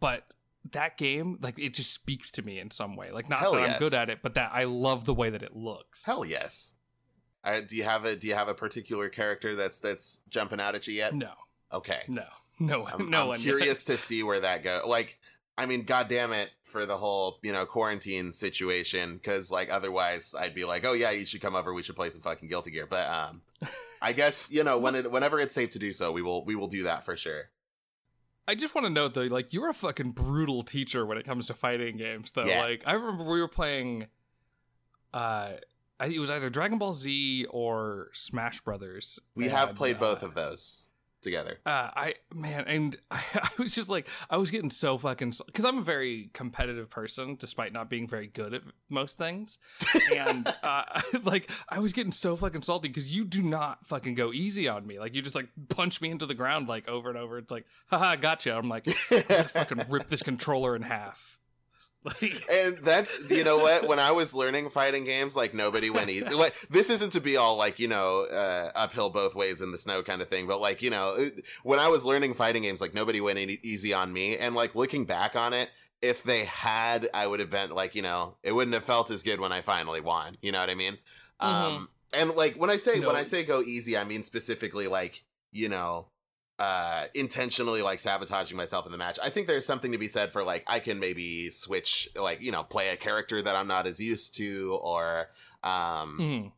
[0.00, 0.24] but
[0.72, 3.10] that game like it just speaks to me in some way.
[3.12, 5.42] Like not Hell that I'm good at it, but that I love the way that
[5.42, 6.04] it looks.
[6.04, 6.74] Hell yes.
[7.44, 10.74] Uh, do you have a Do you have a particular character that's that's jumping out
[10.74, 11.14] at you yet?
[11.14, 11.30] No,
[11.72, 12.00] Okay.
[12.08, 12.24] no,
[12.58, 14.84] no, I'm, no I'm curious to see where that goes.
[14.86, 15.18] Like,
[15.58, 20.34] I mean, god damn it for the whole you know quarantine situation, because like otherwise
[20.38, 21.72] I'd be like, oh yeah, you should come over.
[21.72, 22.86] We should play some fucking Guilty Gear.
[22.86, 23.42] But um,
[24.02, 26.54] I guess you know when it whenever it's safe to do so, we will we
[26.54, 27.50] will do that for sure.
[28.48, 31.48] I just want to note though, like you're a fucking brutal teacher when it comes
[31.48, 32.30] to fighting games.
[32.32, 32.60] Though, Yeah.
[32.62, 34.06] like I remember we were playing,
[35.12, 35.54] uh,
[36.00, 39.18] it was either Dragon Ball Z or Smash Brothers.
[39.34, 40.90] We have played uh, both of those
[41.22, 41.58] together.
[41.66, 45.64] Uh, I man, and I, I was just like, I was getting so fucking because
[45.64, 49.58] I'm a very competitive person, despite not being very good at most things.
[50.14, 54.32] And uh, like, I was getting so fucking salty because you do not fucking go
[54.32, 54.98] easy on me.
[54.98, 57.38] Like, you just like punch me into the ground like over and over.
[57.38, 58.56] It's like, haha, gotcha.
[58.56, 61.40] I'm like, fucking rip this controller in half.
[62.50, 63.88] And that's you know what?
[63.88, 66.28] When i was learning fighting games like nobody went easy.
[66.34, 69.78] Like this isn't to be all like you know uh, uphill both ways in the
[69.78, 71.16] snow kind of thing but like you know
[71.62, 74.36] when i was learning fighting games like nobody went easy on me.
[74.36, 75.70] And like looking back on it
[76.02, 79.22] if they had i would have been like you know it wouldn't have felt as
[79.22, 80.34] good when i finally won.
[80.42, 80.98] You know what i mean?
[81.40, 83.08] Um and like when i say No.
[83.08, 86.06] when i say go easy i mean specifically like you know
[86.58, 89.18] uh intentionally like sabotaging myself in the match.
[89.22, 92.50] I think there's something to be said for like I can maybe switch like, you
[92.52, 95.28] know, play a character that I'm not as used to or
[95.62, 96.52] um Mhm.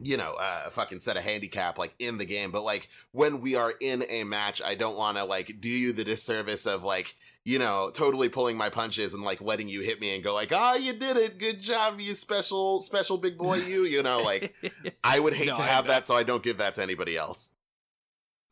[0.00, 2.50] you know, uh, fucking set a handicap like in the game.
[2.50, 5.92] But like when we are in a match, I don't want to like do you
[5.92, 10.00] the disservice of like, you know, totally pulling my punches and like letting you hit
[10.00, 13.56] me and go like, ah, you did it, good job, you special, special big boy,
[13.56, 13.84] you.
[13.84, 14.54] You know, like
[15.04, 17.52] I would hate No, to have that, so I don't give that to anybody else.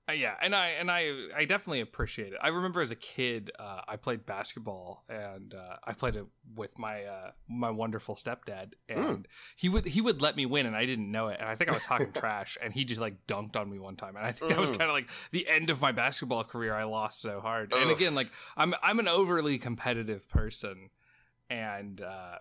[0.08, 2.38] Uh, yeah, and I and I I definitely appreciate it.
[2.42, 6.24] I remember as a kid, uh, I played basketball, and uh, I played it
[6.56, 10.74] with my uh, my wonderful stepdad, and he would he would let me win, and
[10.74, 13.24] I didn't know it, and I think I was talking trash, and he just like
[13.28, 14.78] dunked on me one time, and I think that was Mm.
[14.78, 16.74] kind of like the end of my basketball career.
[16.74, 20.90] I lost so hard, and again, like I'm I'm an overly competitive person,
[21.48, 22.00] and.
[22.00, 22.38] uh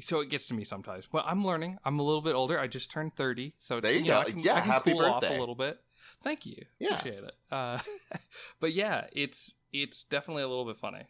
[0.00, 1.76] so it gets to me sometimes, but I'm learning.
[1.84, 2.56] I'm a little bit older.
[2.56, 4.20] I just turned 30, so it's, There you know, go.
[4.20, 5.36] I can, Yeah, I happy cool off birthday.
[5.36, 5.80] a little bit.
[6.22, 6.64] Thank you.
[6.78, 6.98] Yeah.
[6.98, 7.34] Appreciate it.
[7.50, 7.78] Uh,
[8.60, 11.04] but yeah, it's it's definitely a little bit funny.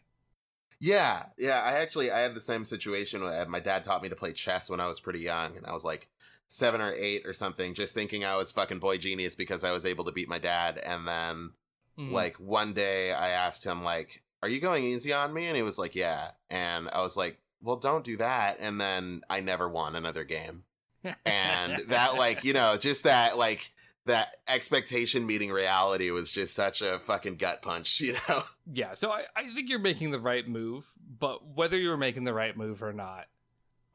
[0.79, 1.61] Yeah, yeah.
[1.61, 3.21] I actually I had the same situation.
[3.49, 5.83] My dad taught me to play chess when I was pretty young, and I was
[5.83, 6.07] like
[6.47, 9.85] seven or eight or something, just thinking I was fucking boy genius because I was
[9.85, 10.77] able to beat my dad.
[10.77, 11.51] And then
[11.97, 12.11] Mhm.
[12.11, 15.63] like one day I asked him like, "Are you going easy on me?" And he
[15.63, 19.67] was like, "Yeah." And I was like, "Well, don't do that." And then I never
[19.67, 20.63] won another game.
[21.25, 23.71] And that like you know just that like
[24.09, 28.43] that expectation meeting reality was just such a fucking gut punch, you know.
[28.71, 30.85] yeah, so I, I think you're making the right move,
[31.19, 33.25] but whether you're making the right move or not,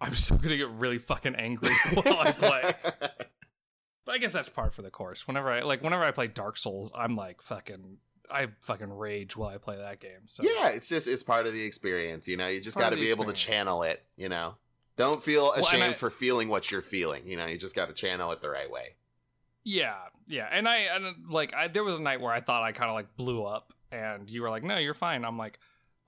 [0.01, 2.75] I'm still gonna get really fucking angry while I play.
[4.07, 5.27] But I guess that's part for the course.
[5.27, 7.99] Whenever I like whenever I play Dark Souls, I'm like fucking
[8.31, 10.29] I fucking rage while I play that game.
[10.29, 12.49] So Yeah, it's just it's part of the experience, you know.
[12.49, 14.57] You just got to be able to channel it, you know.
[14.97, 17.47] Don't feel ashamed I- for feeling what you're feeling, you know.
[17.47, 18.97] You just got to channel it the right way.
[19.65, 19.97] Yeah,
[20.27, 22.91] yeah, and I and like I, there was a night where I thought I kind
[22.91, 25.59] of like blew up, and you were like, "No, you're fine." I'm like,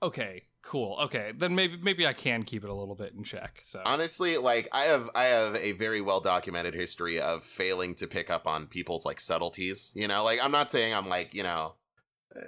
[0.03, 3.61] "Okay, cool, okay, then maybe maybe I can keep it a little bit in check."
[3.63, 8.05] So Honestly, like I have I have a very well documented history of failing to
[8.07, 10.23] pick up on people's like subtleties, you know.
[10.23, 11.73] Like I'm not saying I'm like, you know,
[12.35, 12.39] uh,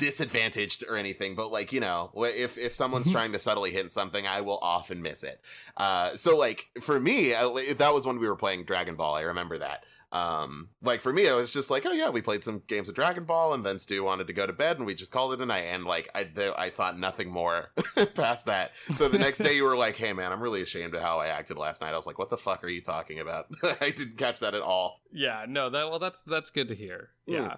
[0.00, 3.12] disadvantaged or anything but like you know if if someone's Mhm.
[3.12, 5.40] trying to subtly hit something i will often miss it.
[5.76, 9.14] Uh so like for me I- if that was when we were playing dragon ball
[9.14, 9.84] i remember that.
[10.12, 12.96] Um like for me i was just like oh yeah we played some games of
[12.96, 15.40] dragon ball and then Stew wanted to go to bed and we just called it
[15.40, 17.70] a night and like i th- i thought nothing more
[18.14, 18.72] past that.
[18.94, 21.28] So the next day you were like hey man i'm really ashamed of how i
[21.28, 21.92] acted last night.
[21.92, 23.46] I was like what the fuck are you talking about?
[23.80, 25.00] I didn't catch that at all.
[25.12, 27.10] Yeah, no, that well, that's that's good to hear.
[27.28, 27.34] Hmm.
[27.34, 27.56] Yeah,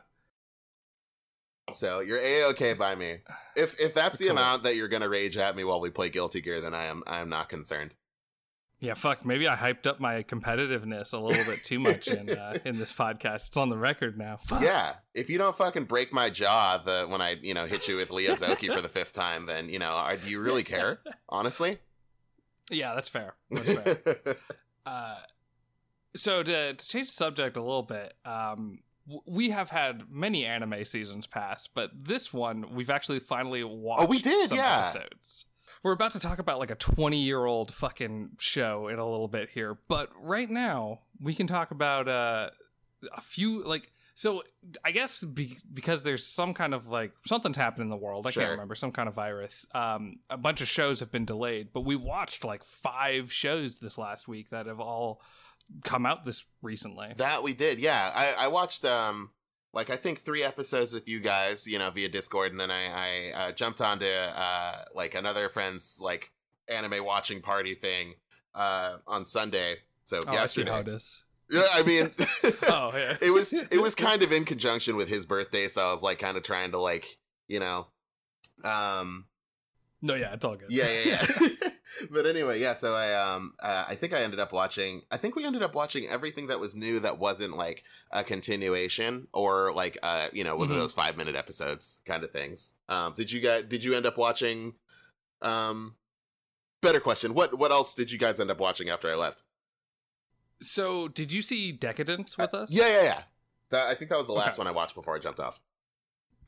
[1.73, 3.19] So you're a okay by me.
[3.57, 4.33] If if that's the Cool.
[4.39, 7.03] amount that you're gonna rage at me while we play Guilty Gear, then I am
[7.07, 7.95] I am not concerned.
[8.81, 8.95] yeah.
[8.95, 12.79] Fuck, maybe I hyped up my competitiveness a little bit too much in uh, in
[12.79, 13.47] this podcast.
[13.49, 14.39] It's on the record now.
[14.39, 14.61] Fuck.
[14.63, 17.97] Yeah, if you don't fucking break my jaw the when I you know hit you
[17.97, 21.01] with Leozoki for the fifth time, then you know are, do you really care?
[21.29, 21.79] Honestly,
[22.71, 23.35] yeah, that's fair.
[23.51, 24.37] That's fair.
[24.85, 25.17] uh,
[26.17, 28.81] so to, to change the subject a little bit, um,
[29.27, 34.03] we have had many anime seasons pass, but this one we've actually finally watched.
[34.03, 34.81] Oh, we did, some yeah.
[34.81, 35.47] Episodes.
[35.83, 39.27] We're about to talk about like a 20 year old fucking show in a little
[39.29, 42.51] bit here, but right now we can talk about uh,
[43.13, 43.91] a few like.
[44.15, 44.43] So
[44.85, 48.27] I guess be, because there's some kind of like something's happened in the world.
[48.27, 48.43] I Sure.
[48.43, 49.67] can't remember some kind of virus.
[49.75, 53.97] Um, a bunch of shows have been delayed, but we watched like five shows this
[53.99, 55.23] last week that have all
[55.85, 57.15] come out this recently.
[57.17, 57.79] that we did.
[57.79, 59.31] Yeah, I I watched um
[59.73, 62.87] like I think three episodes with you guys, you know, via Discord, and then I
[62.87, 66.31] I uh, jumped onto uh like another friend's like
[66.69, 68.15] anime watching party thing
[68.55, 69.77] uh on Sunday.
[70.05, 70.81] So Oh, I see how yesterday.
[70.81, 71.23] it is.
[71.51, 72.11] Yeah, I mean,
[72.69, 75.93] Oh yeah, it was it was kind of in conjunction with his birthday, so I
[75.93, 77.89] was like kind of trying to like you know,
[78.65, 79.27] um,
[80.01, 80.71] no, yeah, it's all good.
[80.71, 81.69] yeah, yeah, yeah.
[82.11, 82.75] But anyway, yeah.
[82.75, 85.03] So I um uh, I think I ended up watching.
[85.11, 89.29] I think we ended up watching everything that was new that wasn't like a continuation
[89.33, 90.73] or like uh you know one Mhm.
[90.73, 92.79] of those five minute episodes kind of things.
[92.89, 94.75] Um, did you guys did you end up watching?
[95.41, 95.97] Um,
[96.81, 97.35] better question.
[97.35, 99.43] What what else did you guys end up watching after I left?
[100.61, 102.71] So, did you see Deca-Dence with us?
[102.73, 103.23] Yeah, yeah, yeah.
[103.71, 104.61] That, I think that was the last Okay.
[104.61, 105.61] one I watched before I jumped off.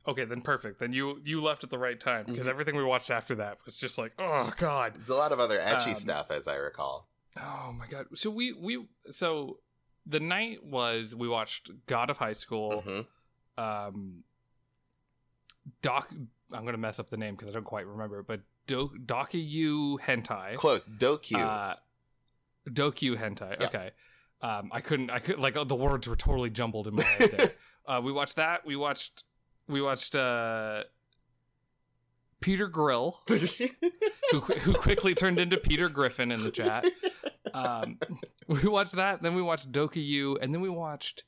[0.07, 0.81] Okay, then perfect.
[0.81, 2.51] Then you you left at the right time because Mhm.
[2.51, 5.59] everything we watched after that was just like, oh god, There's a lot of other
[5.59, 7.09] ecchi Um, stuff, as I recall.
[7.41, 8.07] oh my god.
[8.15, 9.61] So we we so
[10.07, 12.83] the night was we watched God of High School.
[12.87, 13.07] Mhm.
[13.57, 14.25] Um,
[15.83, 16.11] Doc.
[16.53, 20.57] I'm gonna mess up the name because I don't quite remember, but Do Docu Hentai.
[20.57, 20.89] Close.
[20.89, 21.39] Dokyu.
[21.39, 21.77] Uh,
[22.69, 23.61] Dokyu hentai.
[23.61, 23.67] Yeah.
[23.67, 23.91] Okay.
[24.41, 25.11] Um, I couldn't.
[25.11, 27.53] I could like the words were totally jumbled in my head there.
[27.87, 28.65] Uh, we watched that.
[28.65, 29.25] We watched
[29.69, 30.85] we watched uh,
[32.41, 36.85] Peter Grill, who who quickly turned into Peter Griffin in the chat.
[37.53, 37.99] Um,
[38.49, 39.23] we watched that.
[39.23, 41.25] Then we watched Doki Doka and then we watched.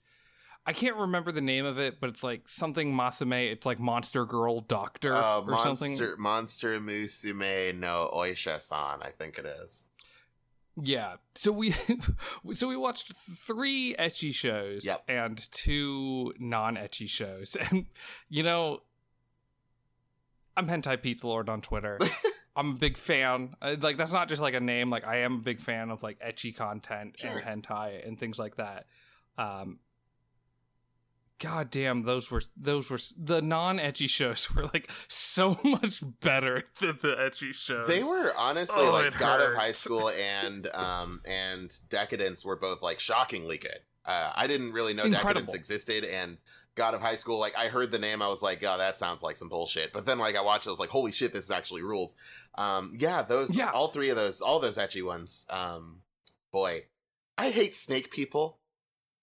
[0.69, 3.53] I can't remember the name of it, but it's like something Masame.
[3.53, 6.15] It's like Monster Girl Doctor Uh, or monster, something.
[6.19, 9.85] Monster Musume no Oisha-san, I think it is.
[10.81, 11.17] Yeah.
[11.35, 11.75] So we
[12.55, 13.13] so we watched
[13.47, 15.05] three ecchi shows Yep.
[15.09, 17.57] and two non-ecchi shows.
[17.71, 17.87] And
[18.29, 18.81] you know
[20.57, 21.99] I'm Hentai Pizza Lord on Twitter.
[22.57, 23.55] I'm a big fan.
[23.61, 24.89] Uh, Like that's not just like a name.
[24.91, 27.31] Like I am a big fan of like ecchi content Sure.
[27.39, 28.87] and hentai and things like that.
[29.39, 29.79] Um
[31.39, 36.99] God damn, those were those were the non-ecchi shows were like so much better than
[37.03, 37.87] the ecchi shows.
[37.87, 39.55] They were honestly Oh, like God of.
[39.55, 43.81] High School and um and Deca-Dence were both like shockingly good.
[44.07, 45.33] Uh, I didn't really know Incredible.
[45.43, 46.39] Deca-Dence existed, and
[46.77, 47.39] God of High School.
[47.39, 50.07] Like I heard the name, I was like, "Oh, that sounds like some bullshit." But
[50.07, 52.15] then, like I watched, it, I was like, "Holy shit, this is actually rules!"
[52.57, 53.71] Um, yeah, those, Yeah.
[53.73, 55.45] all three of those, all those ecchi ones.
[55.51, 56.03] Um,
[56.53, 56.85] boy,
[57.37, 58.59] I hate snake people.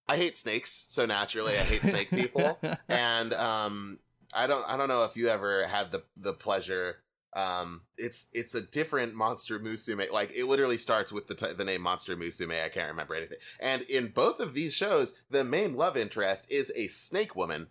[0.08, 3.98] I hate snakes, so naturally, I hate snake people and um
[4.34, 6.96] i don't i don't know if you ever had the the pleasure
[7.34, 11.64] um it's it's a different monster musume like it literally starts with the t- the
[11.64, 15.74] name monster musume i can't remember anything and in both of these shows the main
[15.74, 17.68] love interest is a snake woman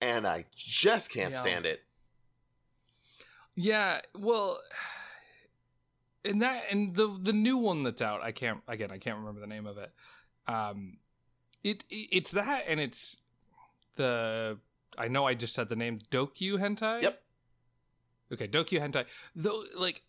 [0.00, 1.38] and i just can't Yeah.
[1.40, 1.82] stand it
[3.54, 4.60] Yeah, well,
[6.24, 9.40] and that and the the new one that's out, I can't again, I can't remember
[9.40, 9.90] the name of it.
[10.46, 10.98] Um,
[11.62, 13.18] it, it it's that, and it's
[13.96, 14.58] the
[14.98, 17.02] I know I just said the name Dokyu Hentai.
[17.02, 17.22] Yep.
[18.32, 19.06] Okay, Dokyu Hentai.
[19.34, 20.02] Though, like,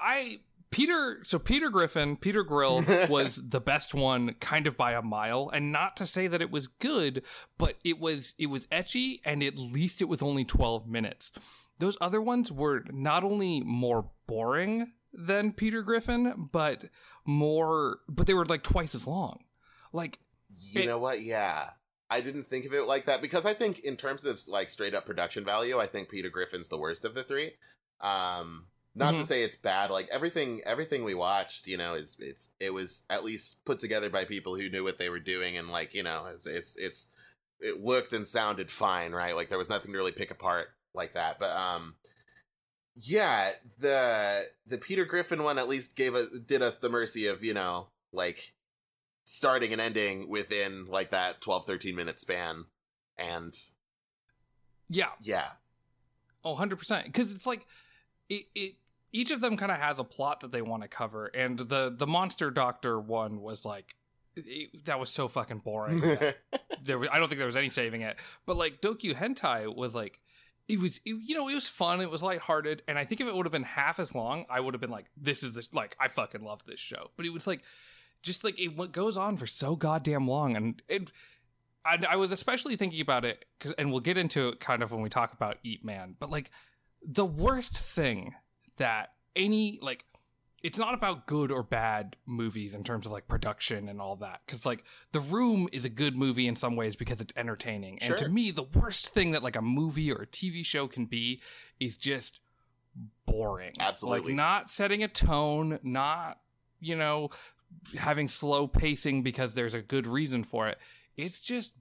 [0.00, 1.20] I Peter.
[1.22, 5.50] So Peter Griffin, Peter Grill was the best one, kind of by a mile.
[5.52, 7.22] And not to say that it was good,
[7.58, 11.30] but it was it was ecchi, and at least it was only twelve minutes.
[11.78, 16.84] Those other ones were not only more boring than Peter Griffin, but
[17.24, 19.40] more, but they were like twice as long.
[19.94, 20.18] Like,
[20.72, 21.22] you It- know what?
[21.22, 21.70] Yeah.
[22.10, 24.94] I didn't think of it like that because i think in terms of like straight
[24.94, 27.52] up production value i think peter griffin's the worst of the three.
[28.00, 29.26] Um not to Mhm.
[29.26, 33.24] say it's bad like everything everything we watched you know is it's it was at
[33.24, 36.26] least put together by people who knew what they were doing and like you know
[36.26, 37.12] it's it's, it's
[37.58, 39.34] it looked and sounded fine right?
[39.34, 41.40] Like there was nothing to really pick apart like that.
[41.40, 41.96] But um
[42.94, 47.42] yeah the the peter griffin one at least gave us did us the mercy of
[47.42, 48.53] you know like
[49.24, 52.64] starting and ending within like that 12 13 minute span
[53.18, 53.54] and
[54.88, 55.46] yeah, yeah
[56.44, 57.04] Oh, 100%.
[57.04, 57.66] Because it's like,
[58.28, 58.74] it, it
[59.12, 61.26] each of them kind of has a plot that they want to cover.
[61.26, 63.94] And the, the Monster Doctor one was like,
[64.36, 66.00] it- that was so fucking boring.
[66.82, 68.18] there was, I don't think there was any saving it.
[68.44, 70.20] But like Dokyu Hentai was like,
[70.68, 72.02] it was, it- you know, it was fun.
[72.02, 72.82] It was lighthearted.
[72.86, 74.90] And I think if it would have been half as long, I would have been
[74.90, 77.10] like, this is this, like, I fucking love this show.
[77.16, 77.62] But it was like,
[78.24, 80.56] just like it what goes on for so goddamn long.
[80.56, 81.12] And it,
[81.84, 84.90] I, I was especially thinking about it, 'cause- and we'll get into it kind of
[84.90, 86.16] when we talk about Eat Man.
[86.18, 86.50] But like,
[87.06, 88.34] the worst thing
[88.78, 90.04] that any, like,
[90.62, 94.40] it's not about good or bad movies in terms of like production and all that
[94.46, 94.82] because like
[95.12, 98.50] the room is a good movie in some ways because it's entertaining and to me
[98.50, 101.42] the worst thing that like a movie or a tv show can be
[101.80, 102.40] is just
[103.26, 104.28] boring Absolutely.
[104.30, 106.40] like not setting a tone not
[106.80, 107.28] you know
[107.96, 110.78] having slow pacing because there's a good reason for it
[111.16, 111.72] it's just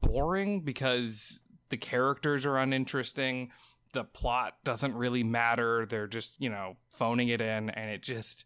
[0.00, 3.50] boring because the characters are uninteresting
[3.92, 5.86] the plot doesn't really matter.
[5.86, 8.44] They're just, you know, phoning it in and it just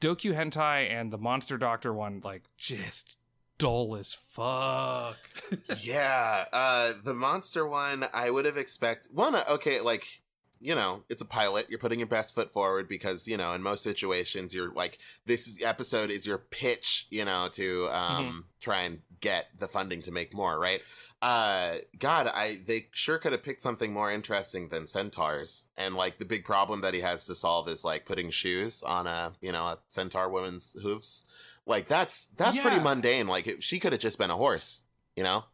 [0.00, 3.16] Dokyu Hentai and the Monster Doctor one like just
[3.58, 5.16] dull as fuck.
[5.82, 9.14] yeah uh the monster one i would have expected.
[9.14, 10.22] one uh, okay like
[10.64, 13.62] you know it's a pilot you're putting your best foot forward because you know in
[13.62, 19.00] most situations you're like this episode is your pitch you know to um try and
[19.20, 20.80] get the funding to make more right?
[21.22, 25.68] Uh god i they sure could have picked something more interesting than centaurs.
[25.76, 29.06] And like the big problem that he has to solve is like putting shoes on
[29.06, 31.24] a you know a centaur woman's hooves.
[31.66, 33.26] Like that's that's pretty mundane.
[33.26, 34.84] Like it, she could have just been a horse
[35.16, 35.44] you know?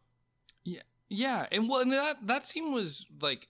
[1.13, 3.49] Yeah, and well and that that scene was like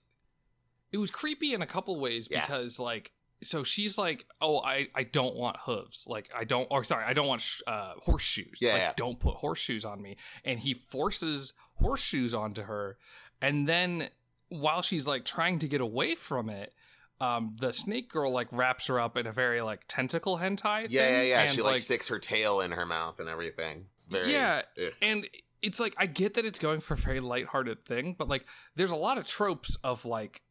[0.92, 2.42] it was creepy in a couple ways Yeah.
[2.42, 3.12] because like
[3.44, 6.04] so she's like, "Oh, I I don't want hooves.
[6.06, 8.60] Like I don't or sorry, I don't want sh- uh horseshoes.
[8.62, 8.94] Yeah, like yeah.
[8.96, 12.98] don't put horseshoes on me." And he forces horseshoes onto her
[13.42, 14.10] and then
[14.50, 16.74] while she's like trying to get away from it,
[17.20, 20.88] um, the snake girl like wraps her up in a very like tentacle hentai.
[20.90, 21.42] Yeah, yeah, thing, yeah.
[21.42, 23.86] and, She like, sticks her tail in her mouth and everything.
[23.94, 24.64] It's very Yeah.
[24.78, 24.92] ugh.
[25.02, 25.28] and
[25.64, 28.92] it's like I get that it's going for a very lighthearted thing, but like there's
[28.92, 30.42] a lot of tropes of like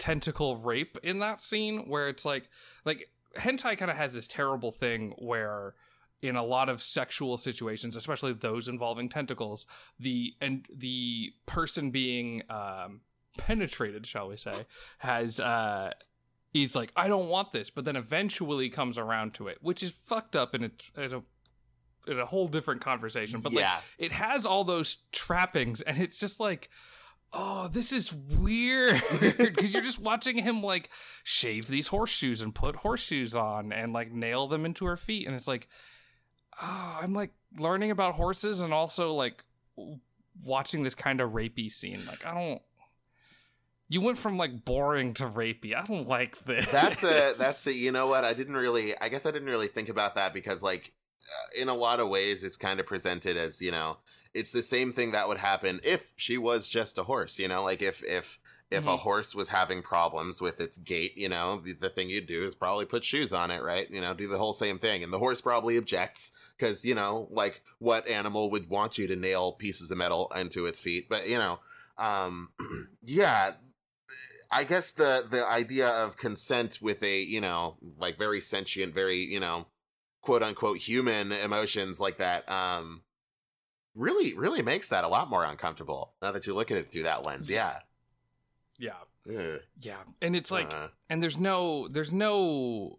[0.00, 2.48] tentacle rape in that scene where it's like
[2.86, 5.74] like hentai kind of has this terrible thing where
[6.22, 9.66] in a lot of sexual situations, especially those involving tentacles,
[9.98, 13.00] the and the person being um,
[13.38, 14.66] penetrated, shall we say,
[14.98, 15.92] has uh,
[16.52, 19.90] he's like, I don't want this, but then eventually comes around to it, which is
[19.90, 20.70] fucked up in a,
[21.00, 21.22] in a
[22.10, 23.40] in a whole different conversation.
[23.40, 23.74] But yeah.
[23.74, 26.70] like, it has all those trappings, and it's just like.
[27.32, 30.90] Oh, this is weird because you're just watching him like
[31.22, 35.36] shave these horseshoes and put horseshoes on and like nail them into her feet, and
[35.36, 35.68] it's like,
[36.60, 39.44] oh, I'm like learning about horses and also like
[40.44, 42.00] watching this kind of rapey scene.
[42.06, 42.62] Like, I don't.
[43.88, 45.74] You went from like boring to rapey.
[45.74, 46.66] I don't like this.
[46.70, 49.66] that's a that's a you know what i didn't really i guess i didn't really
[49.66, 50.92] think about that because like
[51.56, 53.96] in a lot of ways it's kind of presented as you know
[54.34, 57.62] it's the same thing that would happen if she was just a horse you know
[57.62, 58.38] like if if
[58.70, 59.00] if a Mhm.
[59.00, 62.54] horse was having problems with its gait you know the, the thing you'd do is
[62.54, 65.18] probably put shoes on it right you know do the whole same thing and the
[65.18, 69.90] horse probably objects because you know like what animal would want you to nail pieces
[69.90, 71.58] of metal into its feet but you know
[71.98, 72.50] um
[73.04, 73.52] yeah
[74.50, 79.18] I guess the the idea of consent with a you know like very sentient, very
[79.18, 79.66] you know
[80.22, 83.02] quote unquote human emotions like that um
[83.94, 87.02] really really makes that a lot more uncomfortable now that you look at it through
[87.04, 87.50] that lens.
[87.50, 87.78] Yeah,
[88.78, 88.92] yeah,
[89.28, 89.60] Ugh.
[89.80, 92.98] yeah, and it's like, Uh, and there's no, there's no,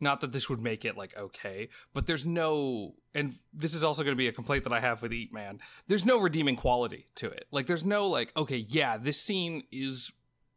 [0.00, 4.02] not that this would make it like okay, but there's no, and this is also
[4.02, 5.60] going to be a complaint that I have with Eat Man.
[5.86, 7.46] There's no redeeming quality to it.
[7.50, 10.12] Like, there's no like, okay, yeah, this scene is.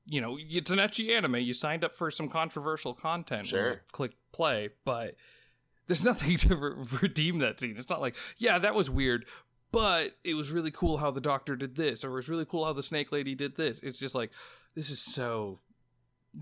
[0.05, 1.36] You know, it's an ecchi anime.
[1.36, 3.47] You signed up for some controversial content.
[3.47, 3.84] Sure.
[3.93, 5.15] click play, but
[5.88, 7.75] there's nothing to re- redeem that scene.
[7.77, 9.25] It's not like, yeah, that was weird,
[9.71, 12.65] but it was really cool how the doctor did this, or it was really cool
[12.65, 13.79] how the snake lady did this.
[13.81, 14.31] It's just like,
[14.75, 15.59] this is so.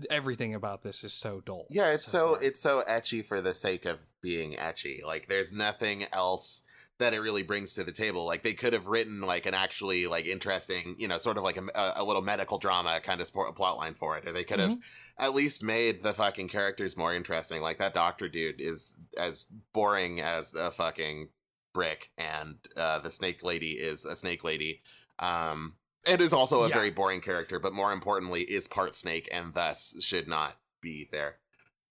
[0.08, 1.66] Everything about this is so dull.
[1.68, 2.42] yeah, it's so far.
[2.42, 5.04] it's so ecchi for the sake of being ecchi.
[5.04, 6.64] Like there's nothing else
[6.98, 8.24] that it really brings to the table.
[8.26, 11.56] Like they could have written like an actually like interesting, you know, sort of like
[11.56, 14.60] a, a, little medical drama kind of sport, plot line for it, or they could
[14.60, 14.78] have
[15.18, 17.60] at least made the fucking characters more interesting.
[17.60, 21.28] Like that doctor dude is as boring as a fucking
[21.72, 24.82] brick, and uh, the snake lady is a snake lady.
[25.18, 25.74] Um,
[26.06, 26.74] and is also a Yeah.
[26.74, 31.36] very boring character, but more importantly, is part snake and thus should not be there.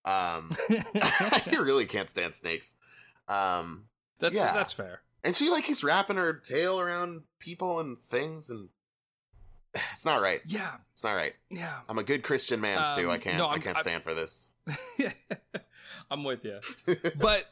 [0.05, 2.75] Um, I really can't stand snakes.
[3.27, 3.85] Um,
[4.21, 4.53] that's Yeah.
[4.53, 5.01] that's fair.
[5.23, 8.69] and she like keeps wrapping her tail around people and things, and
[9.73, 10.41] it's not right.
[10.45, 11.33] Yeah, It's not right.
[11.49, 11.79] yeah.
[11.89, 13.11] I'm a good Christian man, Stew.
[13.11, 13.37] I Um, can't.
[13.37, 14.51] no, I can't I'm- stand for this.
[16.09, 16.59] I'm with you,
[17.17, 17.45] but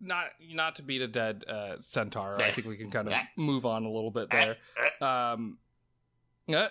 [0.00, 2.40] not not to beat a dead uh, centaur.
[2.40, 4.56] I think we can kind of move on a little bit there.
[5.00, 5.58] Um,
[6.52, 6.68] uh,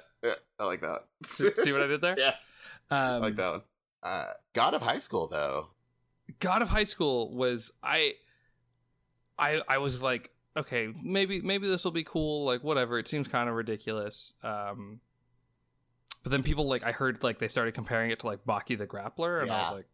[0.60, 1.06] I like that.
[1.26, 2.16] see what I did there?
[2.18, 2.36] Yeah,
[2.92, 3.62] I Um, like that one.
[4.02, 5.70] Uh, God of High School, though.
[6.40, 8.16] God of High School was I
[9.38, 13.00] I I was like, okay, maybe maybe this will be cool, like whatever.
[13.00, 14.34] It seems kind of ridiculous.
[14.44, 15.00] Um
[16.24, 18.88] but then people like I heard like they started comparing it to like Baki the
[18.88, 19.86] Grappler and I was like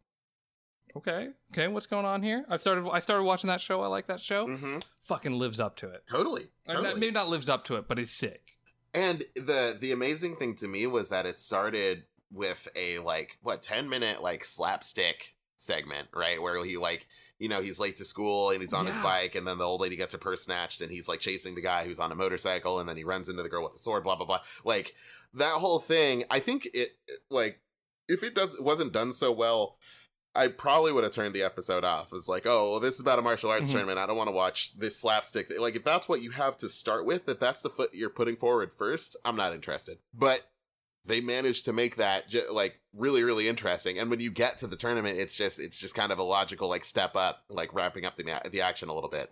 [0.97, 2.43] Okay, okay, what's going on here?
[2.49, 3.81] I started I started watching that show.
[3.81, 4.47] I like that show.
[4.47, 4.79] Mm-hmm.
[5.03, 6.03] Fucking lives up to it.
[6.07, 6.99] Totally, Or not- totally.
[6.99, 8.55] maybe not lives up to it, but it's sick.
[8.93, 13.61] And the the amazing thing to me was that it started with a like what
[13.61, 16.41] ten minute like slapstick segment, right?
[16.41, 17.05] Where he like
[17.39, 19.81] you know he's late to school and he's on his bike, and then the old
[19.81, 22.79] lady gets her purse snatched, and he's like chasing the guy who's on a motorcycle,
[22.79, 24.39] and then he runs into the girl with the sword, blah blah blah.
[24.63, 24.93] Like
[25.33, 26.25] that whole thing.
[26.29, 26.89] I think it
[27.29, 27.61] like
[28.07, 29.77] if it does wasn't done so well.
[30.35, 32.13] I probably would have turned the episode off.
[32.13, 33.73] It's like, oh, well, this is about a martial arts Mhm.
[33.73, 33.97] tournament.
[33.97, 35.51] I don't want to watch this slapstick.
[35.59, 38.35] Like, if that's what you have to start with, if that's the foot you're putting
[38.35, 39.97] forward first, I'm not interested.
[40.13, 40.47] But
[41.05, 43.97] they managed to make that like really, really interesting.
[43.97, 46.69] And when you get to the tournament, it's just it's just kind of a logical
[46.69, 49.31] like step up, like wrapping up the ma- the action a little bit.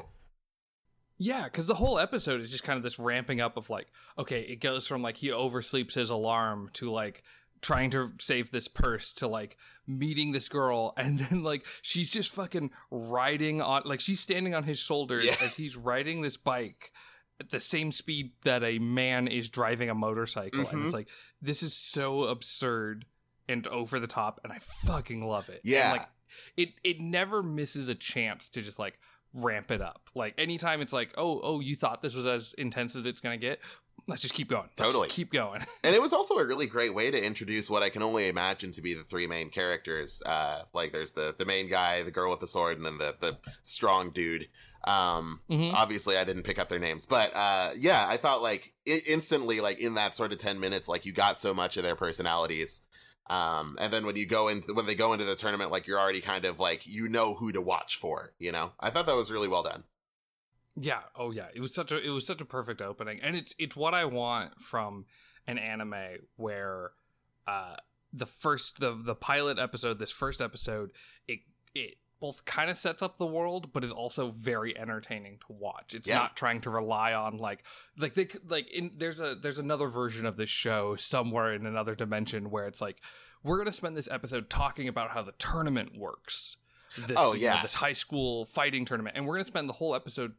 [1.20, 3.88] Yeah, because the whole episode is just kind of this ramping up of like,
[4.20, 7.24] okay, it goes from like he oversleeps his alarm to like
[7.60, 9.58] trying to save this purse to like
[9.88, 14.64] meeting this girl and then like she's just fucking riding on like she's standing on
[14.64, 15.34] his shoulders Yeah.
[15.42, 16.92] as he's riding this bike
[17.40, 20.86] at the same speed that a man is driving a motorcycle and Mhm.
[20.86, 21.08] it's like
[21.42, 23.06] this is so absurd
[23.48, 25.62] and over the top and I fucking love it.
[25.64, 25.92] And, Yeah.
[25.92, 26.08] like
[26.56, 29.00] it it never misses a chance to just like
[29.34, 30.10] ramp it up.
[30.16, 33.38] Like anytime it's like, oh, oh, you thought this was as intense as it's gonna
[33.38, 33.62] get.
[34.08, 34.64] Let's just keep going.
[34.70, 35.10] Let's Totally.
[35.10, 35.66] keep going.
[35.84, 38.72] and it was also a really great way to introduce what I can only imagine
[38.74, 40.22] to be the three main characters.
[40.26, 43.16] Uh, like there's the the main guy, the girl with the sword, and then the
[43.20, 44.48] the strong dude.
[44.86, 45.74] Um, Mhm.
[45.74, 49.60] obviously I didn't pick up their names, but uh, yeah, I thought like I- instantly,
[49.60, 52.84] like in that sort of ten minutes, like you got so much of their personalities.
[53.30, 56.00] Um, and then when you go in, when they go into the tournament, like you're
[56.00, 58.32] already kind of like you know who to watch for.
[58.40, 59.84] You know, I thought that was really well done.
[60.80, 61.02] Yeah.
[61.16, 61.48] Oh yeah.
[61.54, 64.06] It was such a it was such a perfect opening, and it's it's what I
[64.06, 65.06] want from
[65.48, 66.92] an anime where
[67.48, 67.76] uh
[68.14, 70.92] the first the the pilot episode, this first episode,
[71.28, 71.40] it
[71.74, 75.94] it both kind of sets up the world, but is also very entertaining to watch.
[75.94, 76.18] It's Yeah.
[76.18, 77.64] not trying to rely on like
[77.98, 81.66] like they could- like in there's a there's another version of this show somewhere in
[81.66, 83.02] another dimension where it's like
[83.44, 86.58] we're gonna spend this episode talking about how the tournament works.
[86.98, 87.62] This, Oh, you know, yeah.
[87.62, 90.34] this high school fighting tournament, and we're gonna spend the whole episode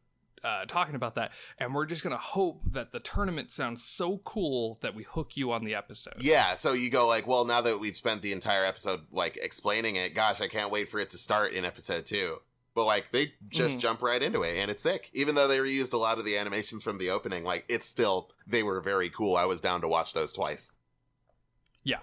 [0.45, 4.78] uh, talking about that, and we're just gonna hope that the tournament sounds so cool
[4.82, 6.14] that we hook you on the episode.
[6.20, 9.97] Yeah, so you go like, well, now that we've spent the entire episode like explaining
[9.97, 12.39] it, gosh, I can't wait for it to start in episode two.
[12.74, 13.80] But like they just Mhm.
[13.80, 15.11] jump right into it and it's sick.
[15.12, 18.30] Even though they reused a lot of the animations from the opening, like it's still
[18.47, 19.34] they were very cool.
[19.36, 20.72] I was down to watch those twice.
[21.84, 21.99] yeah.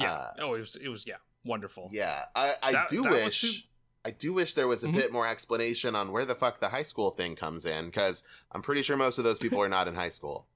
[0.00, 1.88] Uh, oh, it was it was yeah, wonderful.
[1.92, 3.68] Yeah, I, I That- do that wish
[4.04, 4.94] I do wish there was a Mhm.
[4.94, 8.60] bit more explanation on where the fuck the high school thing comes in because I'm
[8.62, 10.46] pretty sure most of those people are not in high school.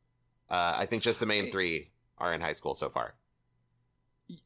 [0.50, 3.14] Uh, I think just the main three are in high school so far.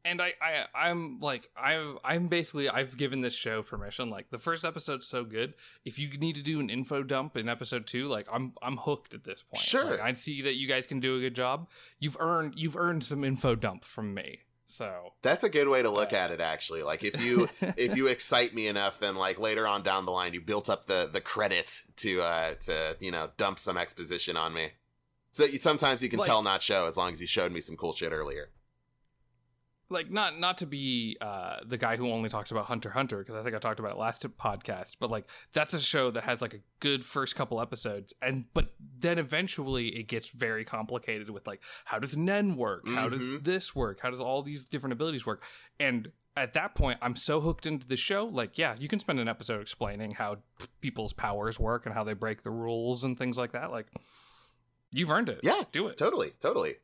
[0.04, 4.10] and I, I I'm like I I'm basically I've given this show permission.
[4.10, 5.54] Like the first episode's so good.
[5.84, 9.12] If you need to do an info dump in episode two, like I'm I'm hooked
[9.12, 9.60] at this point.
[9.60, 9.84] Sure.
[9.90, 11.68] Like, I see that you guys can do a good job.
[11.98, 14.42] You've earned you've earned some info dump from me.
[14.72, 16.82] So That's a good way to look Uh, at it, actually.
[16.82, 20.32] Like if you if you excite me enough, then like later on down the line,
[20.32, 24.54] you built up the the credit to uh to you know dump some exposition on
[24.54, 24.70] me.
[25.32, 27.60] So you, sometimes you can Like- tell not show as long as you showed me
[27.60, 28.50] some cool shit earlier.
[29.92, 33.34] Like not not to be uh the guy who only talks about hunter hunter because
[33.36, 36.40] i think i talked about it last podcast but like that's a show that has
[36.42, 41.46] like a good first couple episodes and but then eventually it gets very complicated with
[41.46, 42.88] like how does nen work?
[42.88, 43.44] How does Mhm.
[43.44, 44.00] this work?
[44.00, 45.42] How does all these different abilities work?
[45.78, 49.20] And at that point i'm so hooked into the show like yeah you can spend
[49.20, 50.38] an episode explaining how
[50.80, 53.86] people's powers work and how they break the rules and things like that like
[54.94, 55.40] you've earned it.
[55.42, 55.96] Yeah, do it.
[55.98, 56.74] Totally, totally.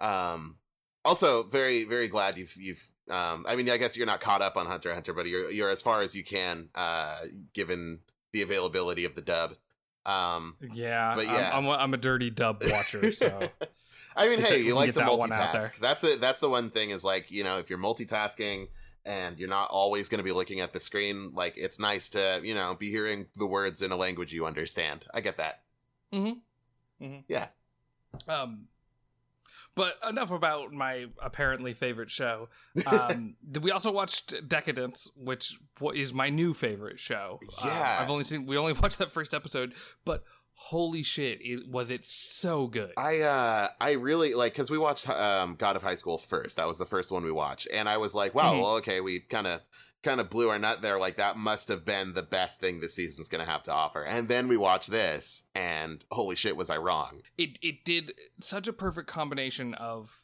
[0.00, 0.56] Um,
[1.04, 2.88] also very very glad you've you've.
[3.08, 5.70] Um, I mean, I guess you're not caught up on Hunter Hunter, but you're you're
[5.70, 7.18] as far as you can, uh,
[7.54, 8.00] given
[8.32, 9.54] the availability of the dub.
[10.06, 11.50] Um, yeah But I'm- yeah.
[11.52, 13.50] I'm, a, I'm a dirty dub watcher so
[14.16, 15.60] I mean, hey, you like to that one out there.
[15.60, 15.78] multitask.
[15.78, 16.20] That's it.
[16.20, 18.68] That's the one thing is like you know if you're multitasking
[19.04, 22.40] and you're not always going to be looking at the screen, like it's nice to
[22.42, 25.04] you know be hearing the words in a language you understand.
[25.12, 25.62] I get that.
[26.12, 26.36] Mm
[27.00, 27.16] hmm.
[27.28, 27.48] Yeah.
[28.28, 28.66] Um,
[29.80, 32.48] but enough about my apparently favorite show.
[32.86, 35.58] Um, we also watched Deca-Dence, which
[35.94, 37.40] is my new favorite show.
[37.62, 37.98] Um, Yeah.
[38.00, 39.74] I've only seen we only watched that first episode,
[40.04, 40.22] but
[40.54, 42.92] holy shit, is, was it so good?
[42.98, 46.56] I uh I really like because we watched um God of High School first.
[46.58, 48.60] That was the first one we watched, and I was like, wow, Mhm.
[48.62, 49.60] well, okay, we kind of
[50.02, 50.98] kind of blew our nut there.
[50.98, 54.02] Like that must have been the best thing this season's gonna have to offer.
[54.02, 57.22] And then we watch this, and holy shit, was I wrong?
[57.36, 60.22] it it did such a perfect combination of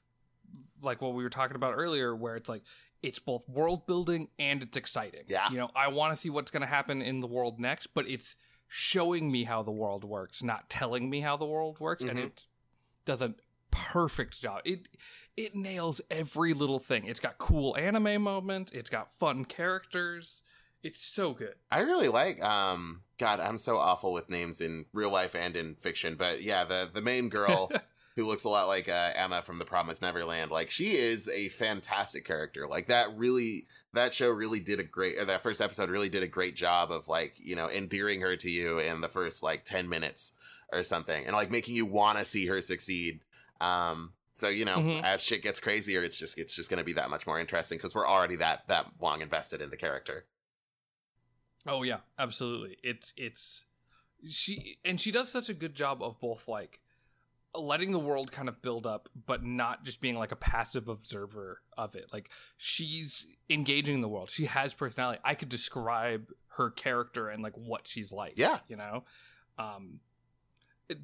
[0.83, 2.63] like what we were talking about earlier, where it's like
[3.03, 5.23] it's both world building and it's exciting.
[5.27, 5.51] Yeah.
[5.51, 8.09] you know, I want to see what's going to happen in the world next, but
[8.09, 8.35] it's
[8.69, 12.25] showing me how the world works, not telling me how the world works, and Mhm.
[12.25, 12.47] it
[13.05, 13.35] does a
[13.77, 14.63] perfect job.
[14.65, 14.89] It
[15.37, 17.05] it nails every little thing.
[17.07, 18.73] It's got cool anime moments.
[18.73, 20.43] It's got fun characters.
[20.83, 21.55] It's so good.
[21.71, 25.75] I really like um God, I'm so awful with names in real life and in
[25.75, 27.71] fiction, but yeah, the the main girl
[28.17, 31.49] who looks a lot like uh, Emma from The Promised Neverland, like she is a
[31.49, 32.67] fantastic character.
[32.67, 36.23] Like that really that show really did a great or that first episode really did
[36.23, 39.65] a great job of like, you know, endearing her to you in the first like
[39.65, 40.35] 10 minutes
[40.73, 43.21] or something and like making you want to see her succeed.
[43.61, 45.03] Um so you know, Mhm.
[45.03, 47.79] as shit gets crazier, it's just it's just going to be that much more interesting
[47.79, 50.27] because we're already that that long invested in the character.
[51.67, 52.77] Oh yeah, absolutely.
[52.83, 53.65] It's it's
[54.29, 56.81] she and she does such a good job of both like
[57.55, 61.63] letting the world kind of build up but not just being like a passive observer
[61.77, 62.13] of it.
[62.13, 62.29] Like
[62.59, 64.29] she's engaging in the world.
[64.31, 65.21] She has personality.
[65.25, 68.35] I could describe her character and like what she's like.
[68.37, 68.59] Yeah.
[68.69, 69.05] you know.
[69.59, 70.01] Um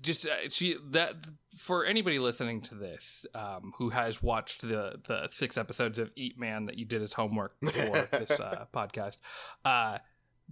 [0.01, 1.15] just uh, she that
[1.59, 6.39] for anybody listening to this um who has watched the the six episodes of Eat
[6.39, 9.19] Man that you did as homework for this uh podcast
[9.65, 9.99] uh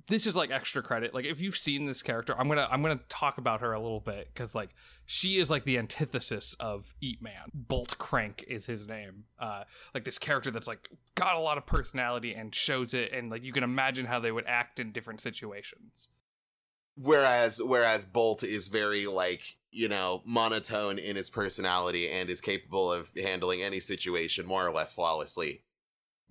[0.08, 1.14] this is like extra credit.
[1.14, 4.00] Like if you've seen this character, I'm gonna I'm gonna talk about her a little
[4.00, 4.70] bit because like
[5.06, 7.50] she is like the antithesis of Eat Man.
[7.52, 9.24] Bolt Crank is his name.
[9.38, 9.64] Uh,
[9.94, 13.42] like this character that's like got a lot of personality and shows it, and like
[13.42, 16.08] you can imagine how they would act in different situations.
[16.96, 22.92] Whereas whereas Bolt is very like you know monotone in his personality and is capable
[22.92, 25.62] of handling any situation more or less flawlessly.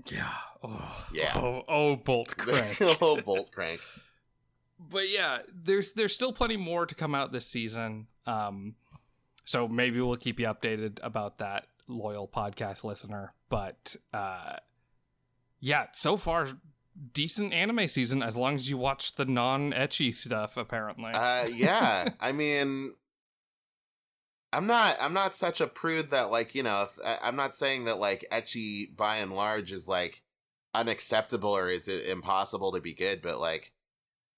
[0.06, 0.34] Yeah.
[0.64, 1.34] Oh, Yeah.
[1.36, 2.78] Oh, oh Bolt Crank.
[3.02, 3.82] oh, Bolt Crank.
[4.80, 8.08] but yeah, there's there's still plenty more to come out this season.
[8.26, 8.76] Um,
[9.46, 13.34] so maybe we'll keep you updated about that, loyal podcast listener.
[13.50, 14.58] But uh,
[15.60, 16.48] yeah, so far
[17.14, 20.58] decent anime season as long as you watch the non-ecchi stuff.
[20.58, 22.10] Apparently, Uh, yeah.
[22.20, 22.94] I mean,
[24.52, 24.98] I'm not.
[25.00, 26.84] I'm not such a prude that like you know.
[26.84, 30.24] If I- I'm not saying that like ecchi by and large is like
[30.74, 33.72] unacceptable or is it impossible to be good, but like.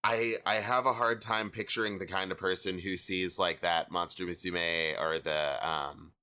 [0.03, 3.91] I I have a hard time picturing the kind of person who sees like that
[3.91, 6.13] Monster Musume or the um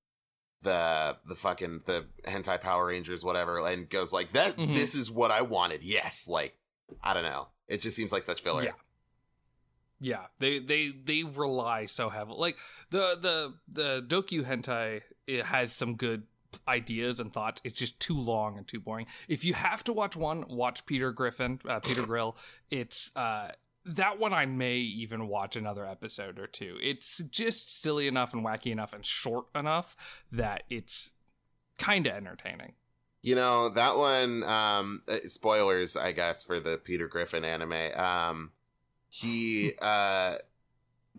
[0.61, 4.75] the the fucking the hentai Power Rangers whatever and goes like that Mhm.
[4.75, 5.83] this is what I wanted.
[5.83, 6.57] Yes, like
[7.03, 7.47] I don't know.
[7.67, 8.63] It just seems like such filler.
[8.63, 8.71] Yeah.
[10.01, 12.39] Yeah, they they they rely so heavily.
[12.39, 12.57] Like
[12.89, 16.23] the the the dokyu hentai it has some good
[16.67, 17.61] ideas and thoughts.
[17.63, 19.07] It's just too long and too boring.
[19.27, 22.37] If you have to watch one, watch Peter Griffin, uh, Peter Grill.
[22.71, 23.49] It's uh
[23.85, 26.77] that one I may even watch another episode or two.
[26.81, 29.95] It's just silly enough and wacky enough and short enough
[30.31, 31.11] that it's
[31.77, 32.73] kind of entertaining.
[33.21, 37.95] You know, that one um uh, spoilers I guess for the Peter Griffin anime.
[37.95, 38.51] Um
[39.09, 40.35] he uh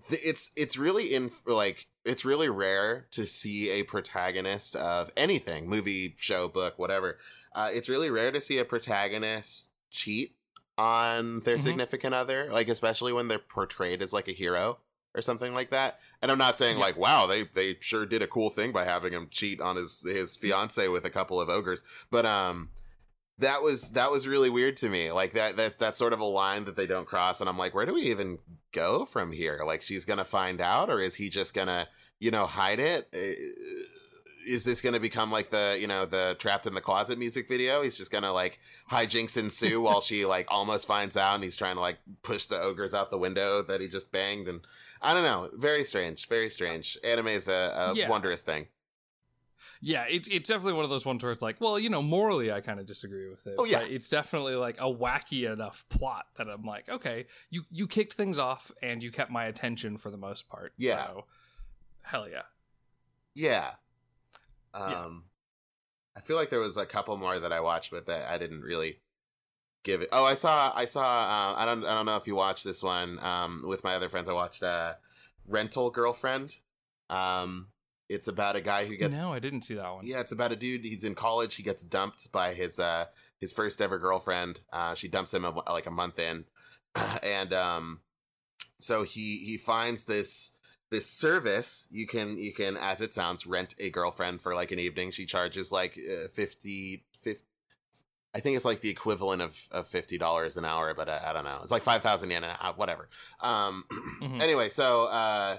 [0.08, 5.68] th- it's it's really in like it's really rare to see a protagonist of anything,
[5.68, 7.18] movie, show, book, whatever.
[7.54, 10.36] Uh it's really rare to see a protagonist cheat
[10.80, 11.62] on their Mhm.
[11.62, 14.78] significant other, like especially when they're portrayed as like a hero
[15.14, 16.00] or something like that.
[16.22, 16.84] And I'm not saying Yeah.
[16.84, 20.00] like, wow, they they sure did a cool thing by having him cheat on his
[20.02, 22.70] his fiance with a couple of ogres, but um
[23.38, 25.10] that was that was really weird to me.
[25.12, 27.74] Like that that that's sort of a line that they don't cross and I'm like,
[27.74, 28.38] where do we even
[28.72, 29.62] go from here?
[29.66, 32.78] Like she's going to find out or is he just going to, you know, hide
[32.78, 33.08] it?
[34.46, 37.46] Is this going to become like the, you know, the trapped in the closet music
[37.48, 37.82] video?
[37.82, 38.58] He's just going to like
[38.90, 42.58] hijinks ensue while she like almost finds out and he's trying to like push the
[42.60, 44.60] ogres out the window that he just banged and
[45.02, 46.98] I don't know, very strange, very strange.
[47.04, 47.52] Anime is a,
[47.92, 48.08] a Yeah.
[48.08, 48.66] wondrous thing.
[49.82, 52.52] Yeah, it's it's definitely one of those ones where it's like, well, you know, morally
[52.52, 53.54] I kind of disagree with it.
[53.58, 53.80] Oh, yeah.
[53.80, 58.12] but it's definitely like a wacky enough plot that I'm like, okay, you you kicked
[58.12, 60.74] things off and you kept my attention for the most part.
[60.76, 61.06] Yeah.
[61.06, 61.24] so,
[62.02, 62.42] hell yeah.
[63.34, 63.70] Yeah.
[64.74, 65.04] Yeah.
[65.04, 65.24] Um
[66.16, 68.62] I feel like there was a couple more that I watched but that I didn't
[68.62, 69.00] really
[69.84, 70.08] give it.
[70.12, 72.82] Oh, I saw I saw uh, I don't I don't know if you watched this
[72.82, 74.94] one um with my other friends I watched uh
[75.46, 76.56] Rental Girlfriend.
[77.08, 77.68] Um
[78.08, 80.04] it's about a guy who gets no, I didn't see that one.
[80.04, 80.84] yeah, it's about a dude.
[80.84, 81.54] He's in college.
[81.54, 83.06] He gets dumped by his uh
[83.40, 84.60] his first ever girlfriend.
[84.72, 86.44] Uh, she dumps him a, like a month in,
[87.22, 88.00] and um,
[88.78, 90.58] so he he finds this
[90.90, 91.88] this service.
[91.90, 95.10] You can you can, as it sounds, rent a girlfriend for like an evening.
[95.10, 97.44] She charges like uh, 50, 50
[98.32, 101.32] I think it's like the equivalent of, of fifty dollars an hour, but I, I
[101.32, 101.58] don't know.
[101.62, 103.08] It's like five thousand yen an hour, whatever.
[103.40, 103.84] Um,
[104.22, 104.40] Mhm.
[104.40, 105.58] anyway, so uh,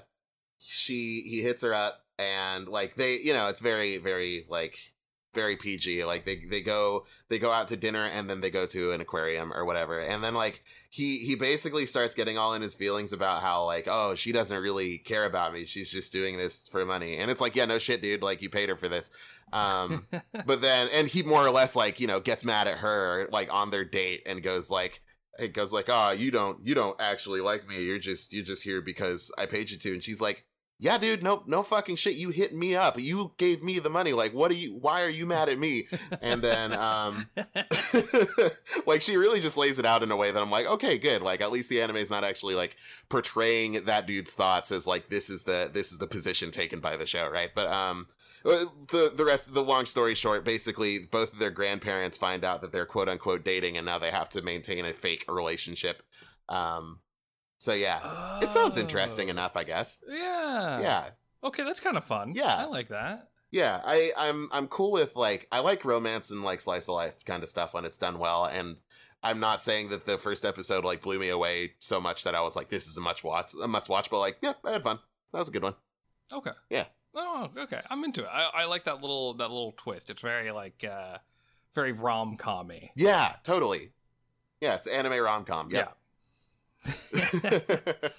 [0.58, 4.94] she he hits her up, and like they, you know, it's very very like
[5.34, 6.04] very PG.
[6.06, 9.02] Like they they go they go out to dinner, and then they go to an
[9.02, 13.14] aquarium or whatever, and then like he he basically starts getting all in his feelings
[13.14, 16.86] about how like oh she doesn't really care about me, she's just doing this for
[16.86, 19.12] money, and it's like yeah no shit dude, like you paid her for this.
[19.54, 20.06] Um,
[20.46, 23.54] but then and he more or less like you know gets mad at her like
[23.54, 25.02] on their date and goes like
[25.40, 27.84] it goes like oh you don't you don't actually like me.
[27.84, 29.94] You're just you're just here because i paid you to.
[29.94, 30.46] And she's like
[30.82, 32.16] yeah dude no no fucking shit.
[32.16, 33.00] You hit me up.
[33.00, 34.14] You gave me the money.
[34.14, 35.88] Like what are you why are you mad at me?
[36.22, 37.30] And then um
[38.88, 41.22] like she really just lays it out in a way that i'm like okay good.
[41.22, 42.76] Like at least the anime is not actually like
[43.10, 46.98] portraying that dude's thoughts as like this is the this is the position taken by
[46.98, 47.52] the show right?
[47.54, 48.08] But um
[48.44, 52.44] uh, the the rest of the long story short basically both of their grandparents find
[52.44, 56.02] out that they're quote unquote dating and now they have to maintain a fake relationship.
[56.50, 57.02] Um
[57.62, 59.32] so yeah it sounds interesting Oh.
[59.32, 60.80] enough i guess Yeah.
[60.82, 61.06] yeah
[61.44, 62.34] Okay, that's kind of fun.
[62.36, 62.56] Yeah.
[62.56, 63.30] I like that.
[63.52, 67.24] yeah i i'm i'm cool with like i like romance and like slice of life
[67.26, 68.82] kind of stuff when it's done well and
[69.24, 72.42] i'm not saying that the first episode like blew me away so much that i
[72.42, 74.84] was like this is a much watch a must watch but like yeah i had
[74.84, 75.00] fun
[75.32, 75.76] that was a good one
[76.34, 76.52] Okay.
[76.70, 76.86] Yeah.
[77.14, 77.82] Oh, okay.
[77.90, 78.30] I'm into it.
[78.32, 80.10] I, I like that little that little twist.
[80.10, 81.18] It's very like uh
[81.76, 82.90] very rom commy.
[82.96, 83.92] yeah totally
[84.62, 85.90] yeah it's anime rom-com yeah.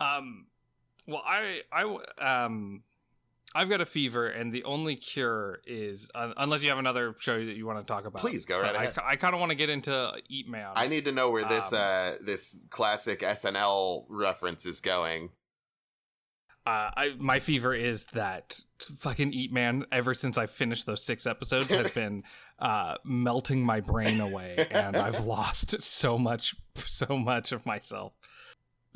[0.00, 0.46] um,
[1.06, 2.82] well, I I um.
[3.54, 7.42] I've got a fever, and the only cure is uh, unless you have another show
[7.42, 8.20] that you want to talk about.
[8.20, 8.98] Please go right I, ahead.
[9.02, 10.72] I, kind of want to get into Eat Man.
[10.74, 15.30] I need to know where this Um, uh this classic SNL reference is going.
[16.66, 18.60] Uh, I, my fever is that
[18.98, 19.84] fucking Eat Man.
[19.92, 22.24] Ever since I finished those six episodes, has been
[22.58, 28.14] uh, melting my brain away, and I've lost so much, so much of myself.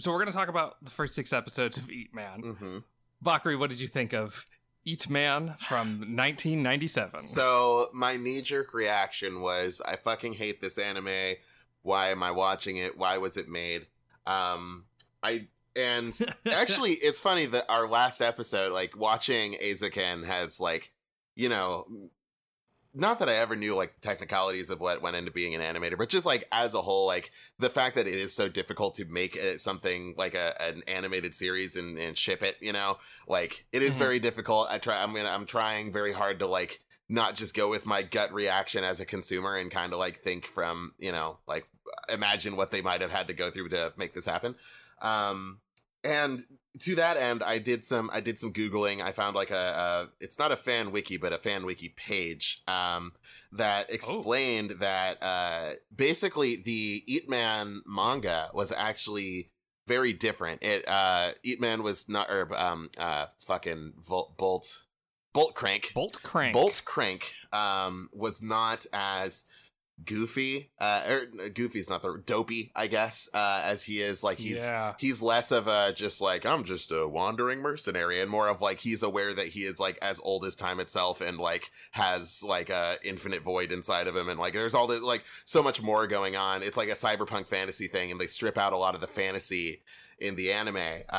[0.01, 2.41] So we're gonna talk about the first six episodes of Eat Man.
[2.41, 2.79] hmm
[3.23, 4.47] Bakari, what did you think of
[4.85, 7.21] Eat Man from 1997?
[7.21, 11.37] So my knee jerk reaction was, I fucking hate this anime.
[11.83, 12.97] Why am I watching it?
[12.99, 13.87] Why was it made?
[14.27, 14.85] Um,
[15.23, 20.93] I and actually, it's funny that our last episode, like watching Eizouken, has like,
[21.37, 21.87] you know,
[22.93, 25.97] not that I ever knew like the technicalities of what went into being an animator,
[25.97, 29.05] but just like as a whole, like the fact that it is so difficult to
[29.05, 32.99] make it something like a, an animated series and, and ship it, you know,
[33.29, 34.01] like it is Mhm.
[34.01, 34.66] very difficult.
[34.71, 35.01] I try.
[35.01, 35.29] I'm gonna.
[35.31, 39.05] I'm trying very hard to like not just go with my gut reaction as a
[39.07, 41.66] consumer and kind of like think from you know like
[42.09, 44.55] imagine what they might have had to go through to make this happen.
[45.01, 45.61] Um,
[46.05, 46.42] and
[46.80, 49.03] to that end, I did some I did some googling.
[49.03, 52.62] I found like a, a it's not a fan wiki, but a fan wiki page
[52.68, 53.12] um,
[53.53, 59.51] that explained that uh, basically the Eat Man manga was actually
[59.86, 60.62] very different.
[60.62, 64.84] It uh, Eat Man was not or um uh fucking Volt Bolt
[65.32, 66.55] Bolt Crank Bolt Crank.
[66.55, 69.44] Bolt Crank um, was not as
[70.05, 70.70] goofy.
[70.78, 74.22] Uh, or goofy's not the dopey, I guess, uh, as he is.
[74.24, 74.94] Like he's Yeah.
[74.98, 78.80] he's less of a just like I'm just a wandering mercenary, and more of like
[78.80, 82.70] he's aware that he is like as old as time itself, and like has like
[82.70, 86.07] a infinite void inside of him, and like there's all the like so much more
[86.07, 86.62] going on.
[86.62, 89.82] It's like a cyberpunk fantasy thing, and they strip out a lot of the fantasy
[90.21, 90.77] in the anime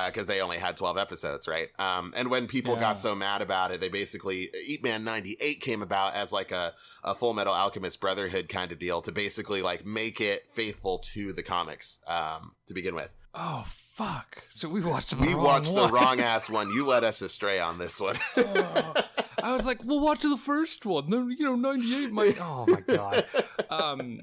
[0.07, 2.79] because they only had 12 episodes right um and when people Yeah.
[2.81, 6.73] got so mad about it they basically eat man 98 came about as like a,
[7.03, 11.33] a full metal alchemist brotherhood kind of deal to basically like make it faithful to
[11.33, 14.43] the comics um to begin with Oh fuck!
[14.49, 17.59] So we watched the we wrong watched the wrong ass one you led us astray
[17.61, 18.93] on this one Oh.
[19.43, 21.09] I was like, we'll watch the first one.
[21.09, 22.37] Then you know, ninety eight might.
[22.41, 23.25] Oh my god.
[23.71, 24.19] Um,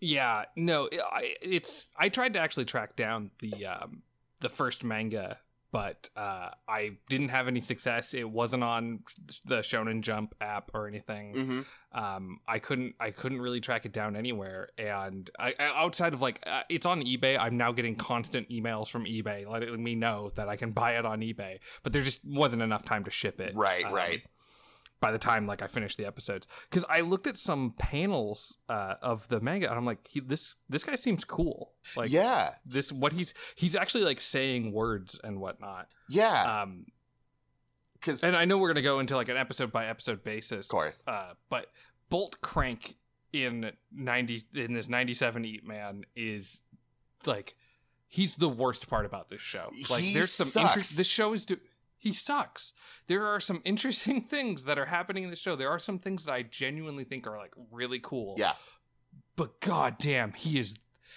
[0.00, 1.86] yeah, no, I, it's.
[1.96, 4.02] I tried to actually track down the um
[4.40, 5.38] the first manga,
[5.72, 8.14] but uh, I didn't have any success.
[8.14, 9.00] It wasn't on
[9.44, 11.34] the Shonen Jump app or anything.
[11.34, 11.60] hmm
[11.92, 16.20] um i couldn't i couldn't really track it down anywhere and I, I outside of
[16.20, 20.28] like uh, it's on ebay i'm now getting constant emails from ebay letting me know
[20.34, 23.40] that i can buy it on ebay but there just wasn't enough time to ship
[23.40, 24.22] it Right, um, right.
[25.00, 28.94] By the time like i finished the episodes because i looked at some panels uh
[29.02, 32.90] of the manga and i'm like he, this this guy seems cool like yeah this
[32.92, 36.84] what he's he's actually like saying words and whatnot yeah um
[37.94, 40.70] because and i know we're gonna go into like an episode by episode basis of
[40.70, 41.66] course uh, but
[42.10, 42.96] Bolt Crank
[43.34, 46.62] in ninety in this ninety seven Eat Man is
[47.26, 47.54] like
[48.06, 49.68] he's the worst part about this show.
[49.90, 50.70] Like He there's some sucks.
[50.70, 50.96] interest.
[50.96, 51.58] This show is do-
[51.98, 52.72] he sucks.
[53.08, 55.56] There are some interesting things that are happening in the show.
[55.56, 58.36] There are some things that I genuinely think are like really cool.
[58.38, 58.52] yeah
[59.36, 60.74] But goddamn, he is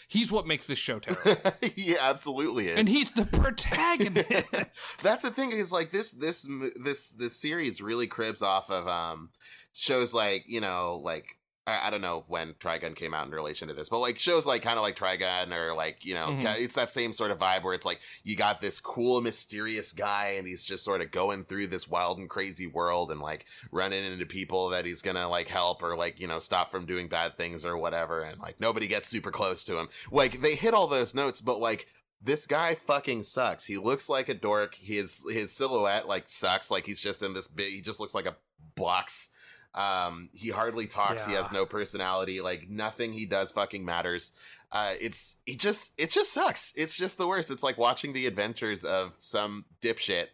[0.08, 1.52] he's what makes this show terrible.
[1.76, 5.02] he absolutely is and he's the protagonist.
[5.04, 6.48] that's the thing is like this this
[6.84, 9.30] this this series really cribs off of um
[9.74, 11.38] shows like you know like
[11.72, 14.46] I, I don't know when Trigun came out in relation to this, but like shows
[14.46, 16.60] like kind of like Trigun or like you know Mhm.
[16.60, 20.36] it's that same sort of vibe where it's like you got this cool mysterious guy
[20.38, 24.04] and he's just sort of going through this wild and crazy world and like running
[24.04, 27.38] into people that he's gonna like help or like you know stop from doing bad
[27.38, 29.88] things or whatever and like nobody gets super close to him.
[30.12, 31.88] Like they hit all those notes, but like
[32.24, 33.66] this guy fucking sucks.
[33.66, 34.76] He looks like a dork.
[34.76, 36.70] His his silhouette like sucks.
[36.70, 37.72] Like he's just in this big.
[37.74, 38.36] He just looks like a
[38.76, 39.34] box.
[39.74, 41.26] Um, he hardly talks.
[41.26, 42.42] He has no personality.
[42.42, 44.36] Like nothing he does fucking matters.
[44.72, 46.74] Uh, it's he just it just sucks.
[46.76, 47.52] It's just the worst.
[47.52, 50.28] It's like watching the adventures of some dipshit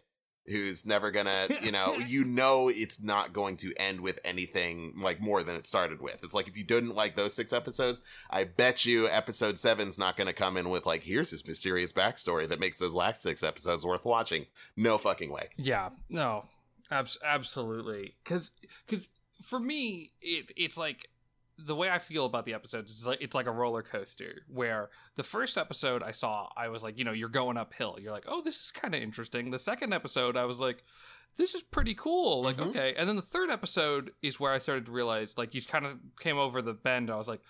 [0.48, 5.20] who's never gonna, you know, you know, it's not going to end with anything like
[5.20, 6.22] more than it started with.
[6.24, 10.16] It's like if you didn't like those six episodes, I bet you episode seven's not
[10.16, 13.84] gonna come in with like, here's his mysterious backstory that makes those last six episodes
[13.84, 14.46] worth watching.
[14.76, 15.48] No fucking way.
[15.56, 16.46] Yeah, no,
[16.90, 18.14] abs- absolutely.
[18.24, 18.50] Because
[18.86, 19.08] because
[19.42, 21.08] for me, it it's like
[21.58, 24.42] the way I feel about the episodes is like it's like a roller coaster.
[24.48, 27.98] Where the first episode I saw, I was like, you know, you're going uphill.
[28.00, 29.50] You're like, oh, this is kind of interesting.
[29.50, 30.82] The second episode, I was like.
[31.36, 32.42] This is pretty cool.
[32.42, 32.68] Like, Mhm.
[32.70, 32.94] okay.
[32.96, 35.98] And then the third episode is where I started to realize, like, you kind of
[36.18, 37.10] came over the bend.
[37.10, 37.42] And I was like,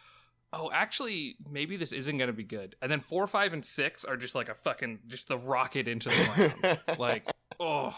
[0.52, 2.74] oh, actually, maybe this isn't going to be good.
[2.82, 6.10] And then four, five, and six are just like a fucking, just the rocket into
[6.10, 6.80] the ground.
[6.98, 7.24] like,
[7.60, 7.96] oh.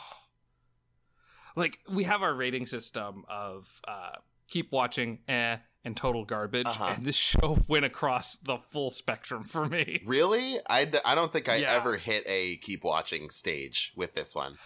[1.60, 4.12] Like, we have our rating system of uh,
[4.48, 6.66] keep watching, eh, and total garbage.
[6.66, 6.94] Uh-huh.
[6.96, 10.02] And this show went across the full spectrum for me.
[10.06, 10.58] really?
[10.68, 11.72] I, d- I don't think I Yeah.
[11.72, 14.56] ever hit a keep watching stage with this one.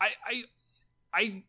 [0.00, 0.42] I, I,
[1.12, 1.42] I,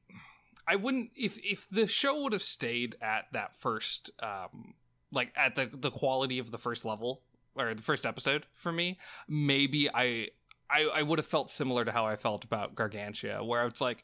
[0.67, 4.73] I wouldn't if if the show would have stayed at that first, um,
[5.11, 7.21] like at the the quality of the first level
[7.55, 8.97] or the first episode for me,
[9.27, 10.29] maybe I
[10.69, 14.03] I, I would have felt similar to how I felt about Gargantia, where it's like,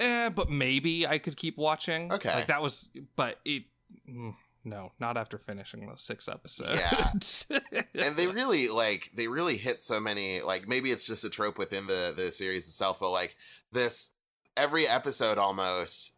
[0.00, 2.10] eh, but maybe I could keep watching.
[2.12, 2.34] Okay.
[2.34, 3.64] like that was, but it.
[4.08, 4.34] mm,
[4.64, 7.46] No, not after finishing those six episodes.
[7.50, 7.82] Yeah.
[7.94, 11.58] and they really like they really hit so many like maybe it's just a trope
[11.58, 13.36] within the the series itself but like
[13.72, 14.14] this
[14.56, 16.16] every episode almost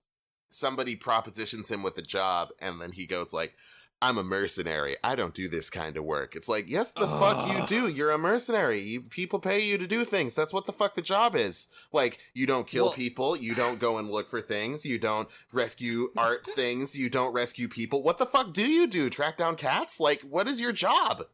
[0.49, 3.55] somebody propositions him with a job and then he goes like
[4.03, 4.97] i'm a mercenary.
[5.03, 6.37] I don't do this kind of work.
[6.37, 7.89] It's like yes the fuck you do.
[7.89, 8.81] You're a mercenary.
[8.81, 10.35] You people pay you to do things.
[10.35, 11.69] That's what the fuck the job is.
[11.93, 13.37] Like you don't kill Well- people.
[13.37, 14.85] You don't go and look for things.
[14.85, 16.95] You don't rescue art things.
[16.95, 18.03] You don't rescue people.
[18.03, 19.09] What the fuck do you do?
[19.09, 20.01] Track down cats?
[20.01, 21.25] Like what is your job?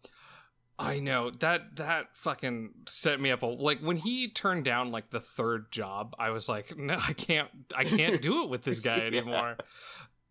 [0.81, 1.31] I know.
[1.41, 3.43] That that fucking set me up.
[3.43, 7.15] A, like when he turned down like the third job, I was like, no, I
[7.15, 9.57] can't, I can't do it with this guy anymore.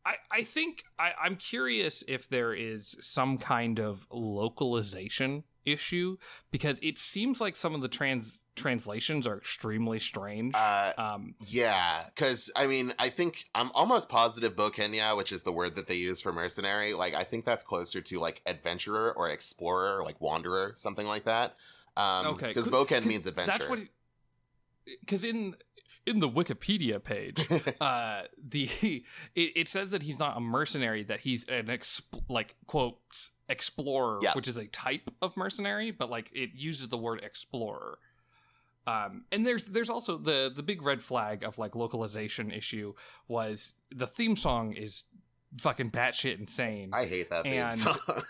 [0.08, 6.16] I I think I, I'm curious if there is some kind of localization issue
[6.50, 10.56] because it seems like some of the trans translations are extremely strange.
[10.56, 15.52] uh um, Yeah, because I mean, I think I'm almost positive Bokenya, which is the
[15.52, 16.94] word that they use for mercenary.
[16.94, 21.26] Like, I think that's closer to like adventurer or explorer, or, like wanderer, something like
[21.26, 21.56] that.
[21.98, 23.52] Um, Okay, because Boken means adventure.
[23.52, 23.80] that's what.
[25.02, 25.56] Because in
[26.08, 27.46] in the Wikipedia page,
[27.82, 28.70] uh the
[29.36, 34.20] it, it says that he's not a mercenary that he's an exp- like quotes explorer
[34.22, 34.34] Yeah.
[34.34, 38.00] which is a type of mercenary but like it uses the word explorer
[38.88, 42.94] um and there's there's also the the big red flag of like localization issue
[43.28, 45.04] was the theme song is
[45.60, 47.98] fucking batshit insane I hate that theme and- song.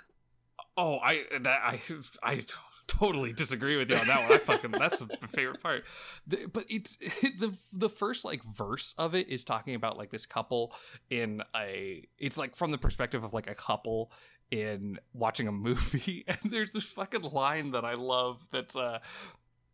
[0.80, 1.82] Oh, I that I
[2.22, 2.42] I
[2.88, 4.34] totally disagree with you on that one.
[4.34, 5.84] I fucking that's my favorite part.
[6.26, 10.26] The- but it's the the first like verse of it is talking about like this
[10.26, 10.74] couple
[11.10, 14.12] in a it's like from the perspective of like a couple
[14.52, 19.00] in watching a movie and there's this fucking line that I love that's uh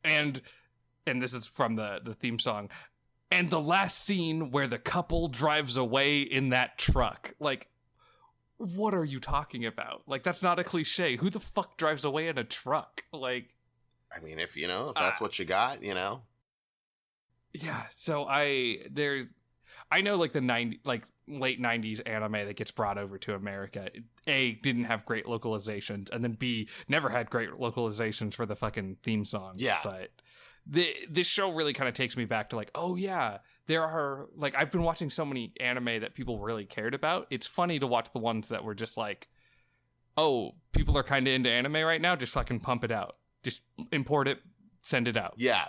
[0.04, 0.42] and
[1.06, 2.70] and this is from the the theme song
[3.32, 7.68] and the last scene where the couple drives away in that truck like
[8.58, 10.04] what are you talking about?
[10.08, 11.16] Like that's not a cliche.
[11.18, 13.04] Who the fuck drives away in a truck?
[13.14, 13.50] Like
[14.16, 15.26] I mean, if you know, if that's Ah.
[15.26, 16.22] what you got, you know.
[17.54, 19.26] yeah, so I there's
[19.92, 23.90] I know like the 90 like late 90s anime that gets brought over to America.
[24.28, 28.98] A didn't have great localizations and then B never had great localizations for the fucking
[29.04, 29.62] theme songs.
[29.62, 29.80] Yeah.
[29.84, 30.10] But
[30.68, 33.38] the this show really kind of takes me back to like, oh yeah,
[33.68, 37.28] there are like I've been watching so many anime that people really cared about.
[37.30, 39.28] It's funny to watch the ones that were just like,
[40.18, 42.16] oh, people are kind of into anime right now.
[42.16, 43.16] Just fucking pump it out.
[43.44, 43.62] Just
[43.92, 44.40] import it,
[44.82, 45.34] send it out.
[45.38, 45.68] Yeah.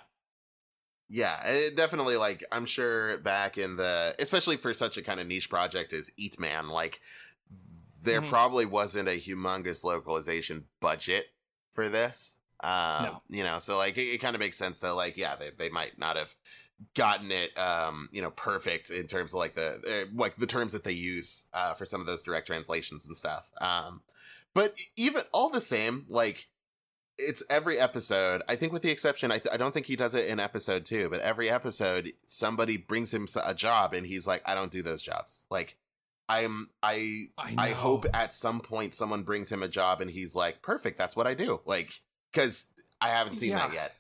[1.09, 5.27] Yeah, it definitely like I'm sure back in the especially for such a kind of
[5.27, 7.01] niche project as Eat Man, like
[8.03, 8.29] there Mhm.
[8.29, 11.27] probably wasn't a humongous localization budget
[11.73, 12.41] for this.
[12.63, 13.23] Um, No.
[13.29, 15.69] you know, so like it, it kind of makes sense that like yeah, they they
[15.69, 16.35] might not have
[16.95, 20.73] gotten it um, you know, perfect in terms of like the uh, like the terms
[20.73, 23.51] that they use uh for some of those direct translations and stuff.
[23.61, 24.01] Um
[24.55, 26.47] but even all the same, like
[27.19, 28.43] it's every episode.
[28.49, 30.85] I think, with the exception, I, th- I don't think he does it in episode
[30.85, 34.83] two, but every episode, somebody brings him a job, and he's like, "I don't do
[34.83, 35.77] those jobs." Like,
[36.29, 40.35] I'm, I, I, I hope at some point someone brings him a job, and he's
[40.35, 41.93] like, "Perfect, that's what I do." Like,
[42.33, 43.95] because I haven't seen that yet.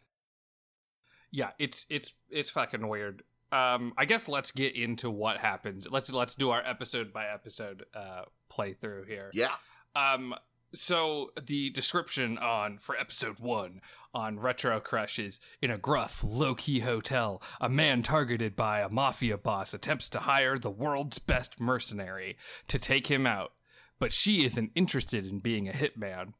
[1.34, 3.22] Yeah it's it's it's fucking weird.
[3.50, 5.86] Um i guess let's get into what happens.
[5.90, 9.30] Let's let's do our episode by episode uh playthrough here.
[9.34, 9.54] Yeah,
[9.96, 10.34] um
[10.72, 13.80] so the description on for episode one
[14.12, 19.36] on retro crush is in a gruff low-key hotel a man targeted by a mafia
[19.36, 22.36] boss attempts to hire the world's best mercenary
[22.68, 23.52] to take him out.
[23.98, 26.34] But she isn't interested in being a hitman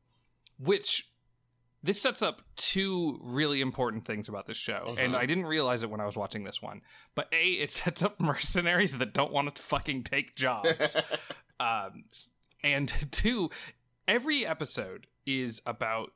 [0.58, 1.08] which
[1.84, 5.18] this sets up two really important things about this show and Mhm.
[5.18, 6.80] i didn't realize it when i was watching this one
[7.14, 10.96] but a it sets up mercenaries that don't want to fucking take jobs
[11.60, 12.04] um,
[12.62, 13.50] and two,
[14.08, 16.12] every episode is about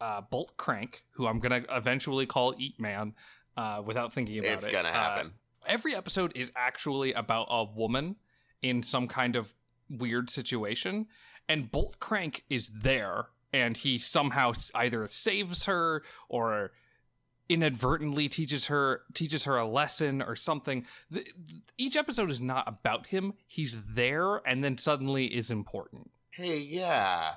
[0.00, 3.14] uh, Bolt Crank, who I'm gonna eventually call Eat Man,
[3.56, 4.68] uh, without thinking about it's it.
[4.68, 5.32] It's gonna Uh, happen.
[5.66, 8.16] every episode is actually about a woman
[8.62, 9.54] in some kind of
[9.88, 11.06] weird situation,
[11.48, 16.72] and Bolt Crank is there, and he somehow either saves her or
[17.48, 20.86] inadvertently teaches her teaches her a lesson or something.
[21.10, 21.26] The,
[21.76, 23.34] each episode is not about him.
[23.46, 26.10] He's there, and then suddenly is important.
[26.30, 27.32] Hey, yeah.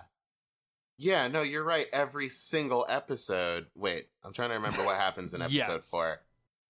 [0.97, 1.87] Yeah, no, you're right.
[1.91, 3.65] Every single episode.
[3.75, 5.89] Wait, I'm trying to remember what happens in episode Yes.
[5.89, 6.21] four.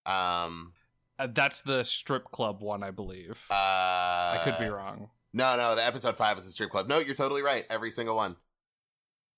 [0.07, 0.73] Um,
[1.19, 3.45] Uh, that's the strip club one, I believe.
[3.51, 5.09] uh, I could be wrong.
[5.33, 6.87] No, no, the episode five was the strip club.
[6.89, 7.65] No, you're totally right.
[7.69, 8.35] Every single one.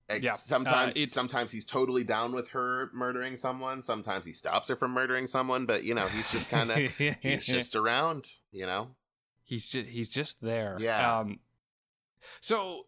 [0.09, 3.81] Ex- Yeah, Sometimes, uh, sometimes he's totally down with her murdering someone.
[3.81, 5.65] Sometimes he stops her from murdering someone.
[5.65, 6.77] But you know, he's just kind of
[7.21, 8.29] he's just around.
[8.51, 8.95] You know.
[9.43, 10.77] he's just he's just there.
[10.79, 11.19] Yeah.
[11.19, 11.39] Um,
[12.41, 12.83] so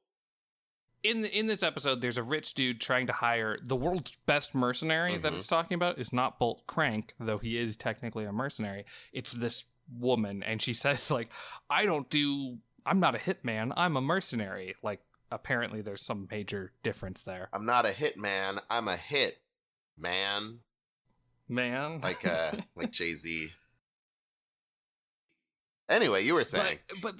[1.04, 5.18] in in this episode, there's a rich dude trying to hire the world's best mercenary
[5.18, 5.36] that Mhm.
[5.38, 8.86] it's talking about is not Bolt Crank, though he is technically a mercenary.
[9.14, 9.66] It's this
[9.98, 11.30] woman, and she says like,
[11.70, 12.58] "I don't do.
[12.86, 13.72] I'm not a hitman.
[13.78, 15.00] I'm a mercenary." Like
[15.32, 17.50] apparently, there's some major difference there.
[17.54, 18.60] I'm not a hit man.
[18.70, 19.38] I'm a hit
[19.98, 20.60] man.
[21.48, 23.50] Man, Like uh, like Jay Z.
[25.88, 26.78] Anyway, you were saying.
[27.02, 27.16] but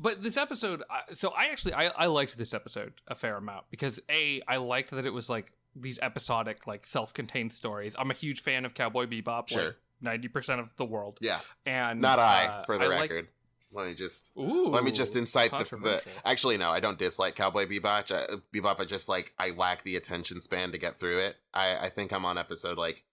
[0.00, 0.82] but this episode
[1.12, 4.90] so i actually I, I liked this episode a fair amount because a i liked
[4.92, 9.04] that it was like these episodic like self-contained stories i'm a huge fan of cowboy
[9.04, 9.76] bebop Sure.
[10.02, 13.28] like 90% of the world yeah, and not I, uh, for the like- record.
[13.76, 16.02] Let me just ooh let me just incite the, the.
[16.24, 18.10] Actually, no, I don't dislike Cowboy Bebop.
[18.10, 21.36] I, Bebop, I just like I lack the attention span to get through it.
[21.52, 23.04] I I think I'm on episode like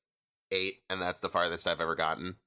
[0.51, 2.37] eight, and that's the farthest I've ever gotten.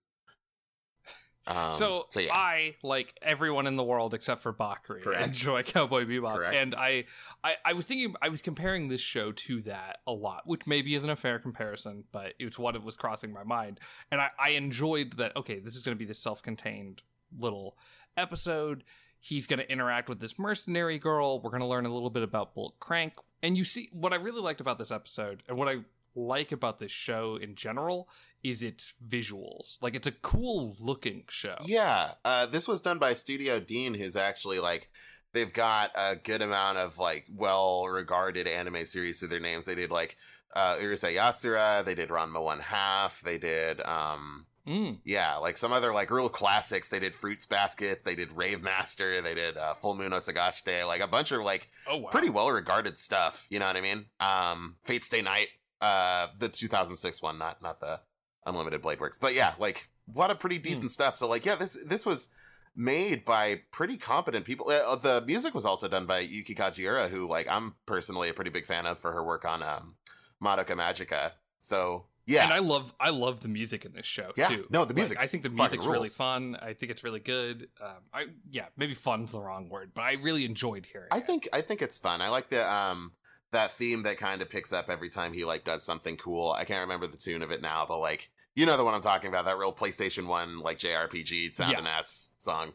[1.49, 5.29] Um, so, so yeah, I, like everyone in the world except for Bakari, Correct.
[5.29, 6.57] enjoy Cowboy Bebop, Correct.
[6.57, 7.05] and I,
[7.45, 10.97] I, I was thinking, I was comparing this show to that a lot, which maybe
[10.97, 13.79] isn't a fair comparison, but it's what it was crossing my mind,
[14.11, 15.37] and I, I enjoyed that.
[15.37, 17.03] Okay, this is going to be the self-contained
[17.39, 17.77] little
[18.17, 18.85] episode.
[19.19, 21.41] He's going to interact with this mercenary girl.
[21.41, 24.17] We're going to learn a little bit about Bolt Crank, and you see what I
[24.17, 25.79] really liked about this episode, and what I
[26.15, 28.09] like about this show in general
[28.43, 29.81] is its visuals.
[29.83, 31.57] Like it's a cool looking show.
[31.65, 32.13] yeah.
[32.25, 34.91] Uh, this was done by Studio Deen, who's actually like
[35.33, 39.65] they've got a good amount of like well regarded anime series to their names.
[39.65, 40.17] They did like
[40.55, 41.85] uh, Urusei Yatsura.
[41.85, 43.21] They did Ranma One Half.
[43.21, 44.99] They did um Mm.
[45.05, 46.89] Yeah, like some other like real classics.
[46.89, 50.87] They did Fruits Basket, they did Rave Master, they did uh, Full Moon o Sagashite,
[50.87, 52.11] like a bunch of like Oh wow.
[52.11, 53.47] pretty well regarded stuff.
[53.49, 54.07] You know what I mean?
[54.21, 55.49] Um, Fate Stay Night,
[55.81, 58.01] uh, the 2006 one, not not the
[58.45, 61.17] Unlimited Blade Works, but yeah, like a lot of pretty decent stuff.
[61.17, 62.33] So like, yeah, this this was
[62.75, 64.69] made by pretty competent people.
[64.71, 68.51] Uh, the music was also done by Yuki Kajiura, who like I'm personally a pretty
[68.51, 69.95] big fan of for her work on um,
[70.43, 71.33] Madoka Magica.
[71.59, 74.49] So yeah, And I love I love the music in this show Yeah.
[74.49, 74.67] too.
[74.71, 76.57] No, the Like, I think the music's really fun.
[76.61, 77.69] I think it's really good.
[77.81, 81.09] Um, I yeah, maybe fun's the wrong word, but I really enjoyed hearing.
[81.13, 81.27] I it.
[81.27, 82.21] think I think it's fun.
[82.21, 83.13] I like the um
[83.53, 86.51] that theme that kind of picks up every time he like does something cool.
[86.53, 89.03] I can't remember the tune of it now, but like you know the one I'm
[89.03, 91.79] talking about, that real PlayStation One like JRPG sound Yeah.
[91.79, 92.73] and ass song.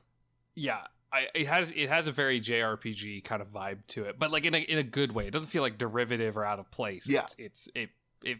[0.56, 0.82] yeah.
[1.14, 4.46] I, it has it has a very JRPG kind of vibe to it, but like
[4.46, 5.28] in a in a good way.
[5.28, 7.06] It doesn't feel like derivative or out of place.
[7.06, 7.26] Yeah.
[7.38, 7.90] it's, it's it
[8.24, 8.38] it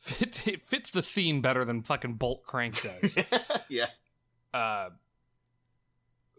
[0.00, 3.16] fits it fits the scene better than fucking Bolt Crank does.
[3.68, 3.86] yeah.
[4.52, 4.88] uh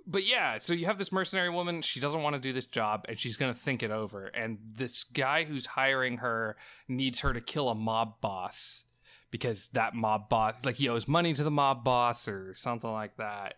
[0.08, 3.06] but yeah so you have this mercenary woman she doesn't want to do this job
[3.08, 6.58] and she's gonna think it over and this guy who's hiring her
[6.88, 8.84] needs her to kill a mob boss
[9.30, 13.16] because that mob boss like he owes money to the mob boss or something like
[13.18, 13.56] that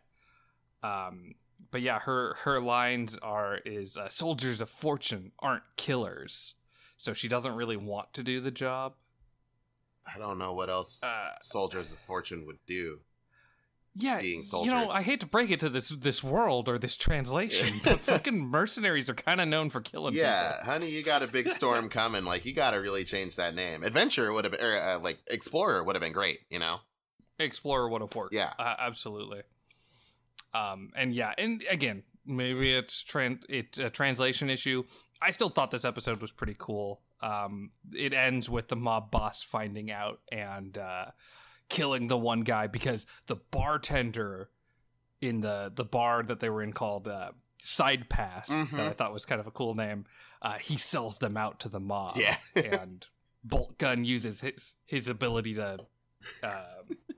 [0.83, 1.33] um
[1.71, 6.55] but yeah her her lines are is uh, soldiers of fortune aren't killers
[6.97, 8.93] so she doesn't really want to do the job
[10.13, 12.99] I don't know what else uh Soldiers of Fortune would do.
[13.95, 14.73] yeah, being soldiers.
[14.73, 17.99] You know, I hate to break it to this this world or this translation, but
[18.11, 20.25] fucking mercenaries are kind of known for killing people.
[20.27, 22.25] yeah, honey, you got a big storm coming.
[22.25, 23.83] Like you got to really change that name.
[23.83, 26.39] Adventure would have, or, uh, like Explorer would have been great.
[26.49, 26.77] You know?
[27.39, 28.33] Explorer would have worked.
[28.33, 28.53] Yeah.
[28.59, 29.41] uh, absolutely.
[30.53, 34.83] Um, and yeah, and again, maybe it's tran- it's a translation issue.
[35.21, 37.01] I still thought this episode was pretty cool.
[37.23, 41.05] Um, it ends with the mob boss finding out and uh,
[41.69, 44.49] killing the one guy because the bartender
[45.21, 48.71] in the the bar that they were in called uh, Side Pass Mhm.
[48.71, 50.05] that I thought was kind of a cool name.
[50.41, 52.17] Uh, he sells them out to the mob.
[52.17, 52.35] Yeah.
[52.57, 53.07] and
[53.43, 55.77] Bolt Gun uses his his ability to
[56.43, 56.65] uh,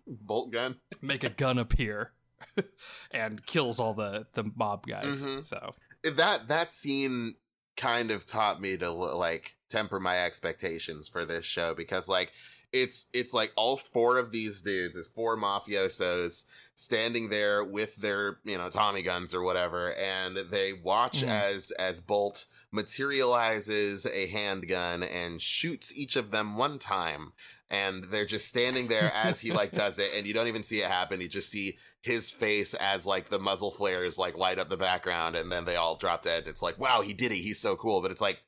[0.08, 0.76] Bolt gun.
[1.02, 2.12] make a gun appear
[3.12, 5.24] and kills all the the mob guys.
[5.24, 5.44] Mhm.
[5.44, 7.36] So that that scene
[7.76, 12.32] kind of taught me to like temper my expectations for this show because like
[12.74, 18.40] it's it's like all four of these dudes there's four mafiosos standing there with their
[18.44, 21.28] you know tommy guns or whatever and they watch Mhm.
[21.30, 27.32] as as bolt materializes a handgun and shoots each of them one time
[27.70, 30.82] and they're just standing there as he like does it and you don't even see
[30.82, 34.70] it happen you just see his face as like the muzzle flares like light up
[34.70, 37.60] the background and then they all drop dead it's like wow he did it he's
[37.60, 38.40] so cool but it's like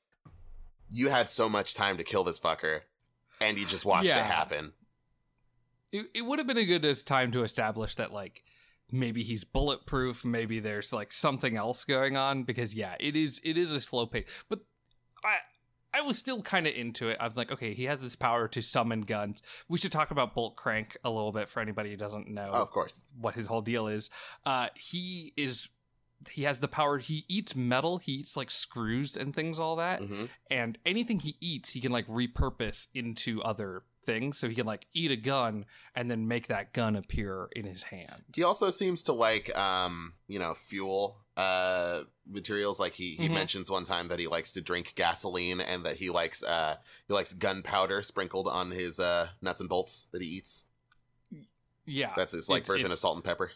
[0.90, 2.82] you had so much time to kill this fucker
[3.42, 4.20] and you just watched Yeah.
[4.20, 4.74] it happen.
[5.92, 8.44] It, it would have been a good time to establish that like
[8.92, 13.58] maybe he's bulletproof maybe there's like something else going on because yeah it is it
[13.58, 14.28] is a slow pace.
[14.50, 14.60] But
[15.24, 15.36] i
[15.94, 17.18] i was still kind of into it.
[17.20, 19.42] I was like okay he has this power to summon guns.
[19.70, 22.62] We should talk about bolt crank a little bit for anybody who doesn't know oh,
[22.62, 23.06] of course.
[23.20, 24.10] what his whole deal is.
[24.46, 25.70] Uh he is
[26.32, 30.01] he has the power he eats metal he eats like screws and things all that
[30.01, 34.65] hmm and anything he eats he can like repurpose into other things so he can
[34.65, 38.70] like eat a gun and then make that gun appear in his hand He also
[38.70, 42.80] seems to like, um, you know, fuel uh, materials.
[42.80, 43.34] Like he he Mhm.
[43.34, 47.13] mentions one time that he likes to drink gasoline and that he likes uh he
[47.13, 50.68] likes gunpowder sprinkled on his uh nuts and bolts that he eats.
[51.86, 53.51] yeah That's his like It's- version of salt and pepper.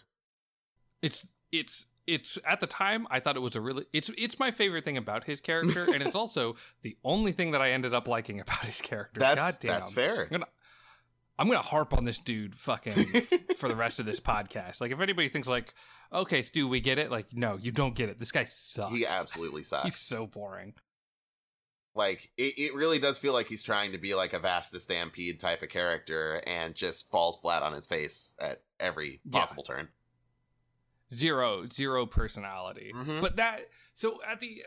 [1.02, 4.52] it's it's it's at the time i thought it was a really it's it's my
[4.52, 8.08] favorite thing about his character and it's also the only thing that i ended up
[8.08, 9.72] liking about his character That's God damn.
[9.80, 10.28] that's fair.
[11.40, 12.94] i'm gonna harp on this dude fucking
[13.58, 15.74] for the rest of this podcast like if anybody thinks like
[16.12, 19.06] okay Stew we get it like no you don't get it this guy sucks he
[19.06, 19.84] absolutely sucks.
[19.84, 20.74] he's so boring
[21.94, 24.80] like it, it really does feel like he's trying to be like a Vash the
[24.80, 29.40] Stampede type of character and just falls flat on his face at every Yeah.
[29.42, 29.90] possible turn.
[31.16, 33.22] Zero zero personality Mhm.
[33.22, 33.62] but that
[33.94, 34.64] so at the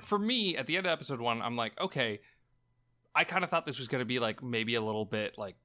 [0.00, 2.20] for me at the end of episode one i'm like okay
[3.14, 5.56] i kind of thought this was going to be like maybe a little bit like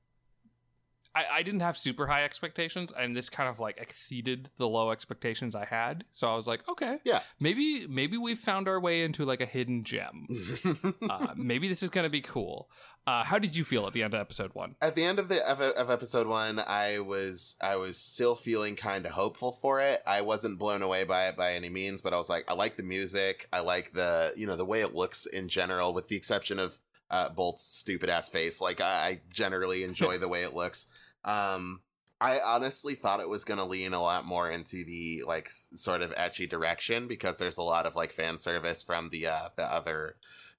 [1.15, 4.91] I, I didn't have super high expectations and this kind of like exceeded the low
[4.91, 6.03] expectations i had.
[6.11, 6.99] So i was like okay.
[7.05, 7.21] Yeah.
[7.39, 10.27] maybe maybe we've found our way into like a hidden gem.
[11.09, 12.69] Uh, maybe this is going to be cool.
[13.07, 14.75] Uh, how did you feel at the end of episode one?
[14.81, 18.75] At the end of the of, of episode one i was i was still feeling
[18.75, 20.01] kind of hopeful for it.
[20.05, 22.75] I wasn't blown away by it by any means but i was like i like
[22.75, 23.47] the music.
[23.53, 26.77] I like the you know the way it looks in general with the exception of
[27.11, 28.59] uh bolt's stupid ass face.
[28.59, 30.87] Like i, I generally enjoy the way it looks
[31.25, 31.81] um
[32.21, 36.01] I honestly thought it was going to lean a lot more into the like sort
[36.01, 39.65] of ecchi direction because there's a lot of like fan service from the uh the
[39.65, 40.15] other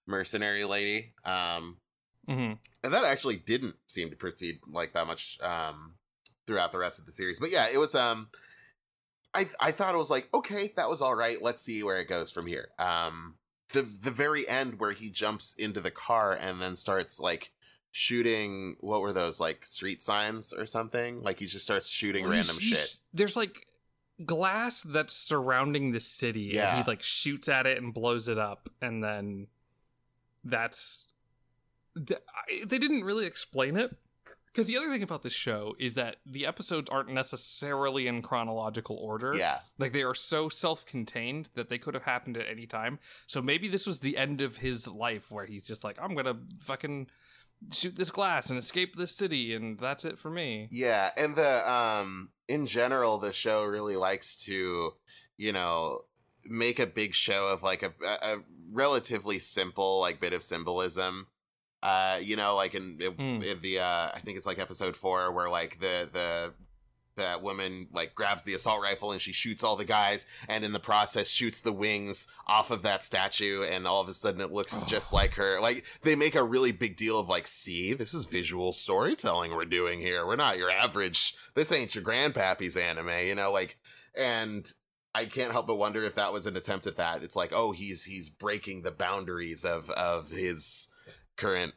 [0.07, 1.12] mercenary lady.
[1.25, 1.79] Um
[2.29, 2.53] mm-hmm.
[2.85, 5.95] and that actually didn't seem to proceed like that much um
[6.47, 8.29] throughout the rest of the series but yeah it was um
[9.35, 12.09] i i thought it was like okay that was all right let's see where it
[12.09, 13.35] goes from here um
[13.73, 17.53] the the very end where he jumps into the car and then starts like
[17.99, 22.33] shooting what were those like street signs or something like he just starts shooting Well,
[22.35, 23.67] random he's- he's- shit There's like
[24.25, 26.77] glass that's surrounding the city, Yeah.
[26.77, 29.47] and he like shoots at it and blows it up, and then
[30.45, 31.09] that's.
[32.07, 33.97] th- I- They didn't really explain it.
[34.47, 38.97] Because the other thing about this show is that the episodes aren't necessarily in chronological
[38.97, 39.35] order.
[39.37, 42.99] yeah Like they are so self-contained that they could have happened at any time.
[43.27, 46.39] So maybe this was the end of his life where he's just like, I'm gonna
[46.65, 47.09] fucking
[47.73, 50.69] shoot this glass and escape this city, and that's it for me.
[50.71, 54.93] Yeah, and the um in general the show really likes to,
[55.37, 56.01] you know,
[56.45, 58.37] make a big show of like a, a,
[58.73, 61.27] relatively simple like bit of symbolism.
[61.83, 63.45] Uh, you know, like in, in, Mm.
[63.45, 66.55] in the uh I think it's like episode 4 where like the the
[67.17, 70.73] that woman like grabs the assault rifle and she shoots all the guys and in
[70.73, 74.53] the process shoots the wings off of that statue and all of a sudden it
[74.53, 74.87] looks Oh.
[74.87, 75.61] just like her.
[75.61, 79.64] Like they make a really big deal of like see this is visual storytelling we're
[79.64, 80.27] doing here.
[80.27, 83.79] We're not your average this ain't your grandpappy's anime you know like
[84.14, 84.71] and
[85.14, 87.23] i can't help but wonder if that was an attempt at that.
[87.23, 90.89] It's like oh he's he's breaking the boundaries of of his
[91.37, 91.72] current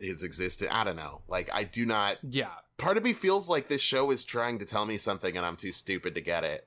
[0.00, 2.48] his existence i don't know like i do not Yeah,
[2.78, 5.56] part of me feels like this show is trying to tell me something and I'm
[5.56, 6.66] too stupid to get it.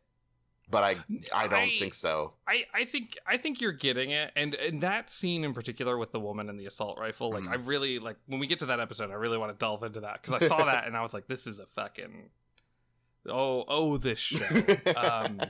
[0.69, 0.95] But I
[1.35, 2.33] I don't think so.
[2.47, 6.11] I, I think I think you're getting it, and and that scene in particular with
[6.11, 7.49] the woman and the assault rifle, like Mhm.
[7.51, 9.99] I really like when we get to that episode, I really want to delve into
[9.99, 12.29] that because I saw that and I was like, this is a fucking
[13.27, 14.45] oh oh this show.
[14.97, 15.41] um,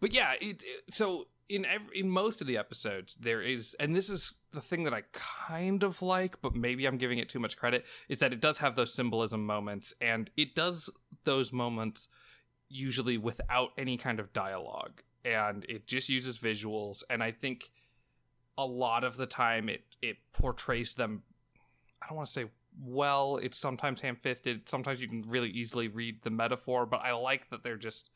[0.00, 3.94] but yeah, it, it- so in every, in most of the episodes there is, and
[3.94, 7.38] this is the thing that I kind of like, but maybe I'm giving it too
[7.38, 10.88] much credit, is that it does have those symbolism moments, and it does
[11.24, 12.08] those moments
[12.68, 17.70] usually without any kind of dialogue, and it just uses visuals, and I think
[18.56, 21.22] a lot of the time it it portrays them.
[22.02, 22.44] I don't want to say
[22.80, 23.36] well.
[23.42, 24.68] It's sometimes ham-fisted.
[24.68, 28.10] Sometimes you can really easily read the metaphor, but I like that they're just.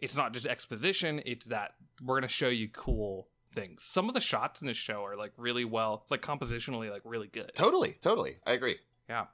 [0.00, 1.22] It's not just exposition.
[1.24, 1.72] It's that
[2.02, 3.82] we're going to show you cool things.
[3.84, 7.28] Some of the shots in this show are like really well, like compositionally, like really
[7.28, 7.52] good.
[7.54, 8.36] Totally, totally.
[8.46, 8.76] I agree.
[9.08, 9.26] Yeah.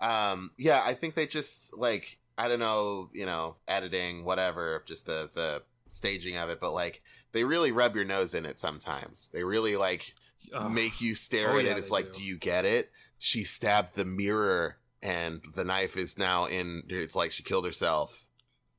[0.00, 5.06] Um, yeah, I think they just like I don't know, you know, editing, whatever, just
[5.06, 7.02] the the staging of it, but like
[7.32, 9.30] they really rub your nose in it sometimes.
[9.32, 10.14] They really like
[10.52, 10.70] Ugh.
[10.70, 11.78] make you stare Oh, at yeah, it.
[11.78, 12.18] It's like, do.
[12.18, 12.90] do you get it?
[13.26, 18.26] She stabbed the mirror and the knife is now in it's like she killed herself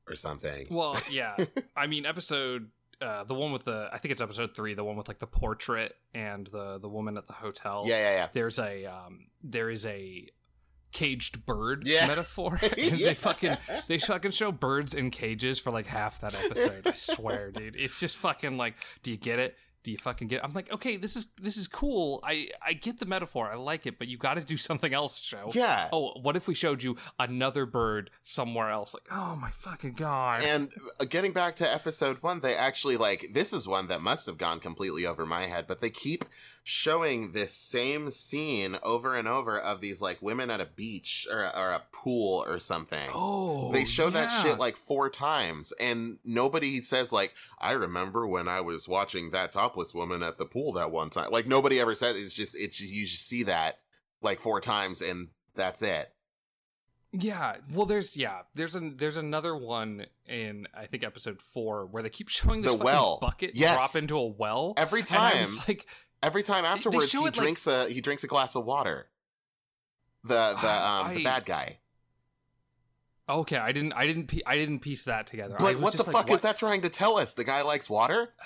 [0.08, 0.68] or something.
[0.70, 1.34] Well, yeah.
[1.76, 2.70] I mean, episode
[3.02, 5.26] uh, the one with the I think it's episode three, the one with like the
[5.26, 7.82] portrait and the the woman at the hotel.
[7.86, 8.28] yeah, yeah, yeah.
[8.34, 10.28] There's a um, there is a
[10.92, 12.06] caged bird Yeah.
[12.08, 13.08] metaphor, and Yeah.
[13.08, 13.56] they fucking
[13.88, 16.86] they fucking show birds in cages for like half that episode.
[16.86, 17.74] I swear, dude.
[17.76, 19.56] It's just fucking like, do you get it?
[19.86, 20.38] Do you fucking get?
[20.38, 20.40] It?
[20.42, 22.18] I'm like, okay, this is this is cool.
[22.24, 23.48] I I get the metaphor.
[23.48, 25.52] I like it, but you got to do something else, show.
[25.54, 25.88] Yeah.
[25.92, 28.94] Oh, what if we showed you another bird somewhere else?
[28.94, 30.42] Like, oh my fucking god.
[30.42, 34.26] And uh, getting back to episode one, they actually like this is one that must
[34.26, 36.24] have gone completely over my head, but they keep
[36.68, 41.38] showing this same scene over and over of these like women at a beach or,
[41.56, 43.08] or a pool or something.
[43.14, 48.48] oh, they show that shit like four times, and nobody says like, "I remember when
[48.48, 51.94] I was watching that topless woman at the pool that one time." Like nobody ever
[51.94, 52.18] says.
[52.18, 53.78] It's just it's you just see that
[54.20, 56.10] like four times, and that's it.
[57.12, 62.02] Yeah, well, there's yeah, there's an there's another one in I think episode four where
[62.02, 63.18] they keep showing this The well.
[63.20, 63.92] bucket Yes.
[63.92, 65.86] drop into a well Every time, like,
[66.22, 69.08] every time afterwards, he it, like- drinks a he drinks a glass of water.
[70.24, 71.78] The the um I- the bad guy.
[73.28, 75.56] okay, I didn't I didn't I didn't piece that together.
[75.60, 77.34] Was what the like, fuck is that trying to tell us?
[77.34, 78.32] The guy likes water.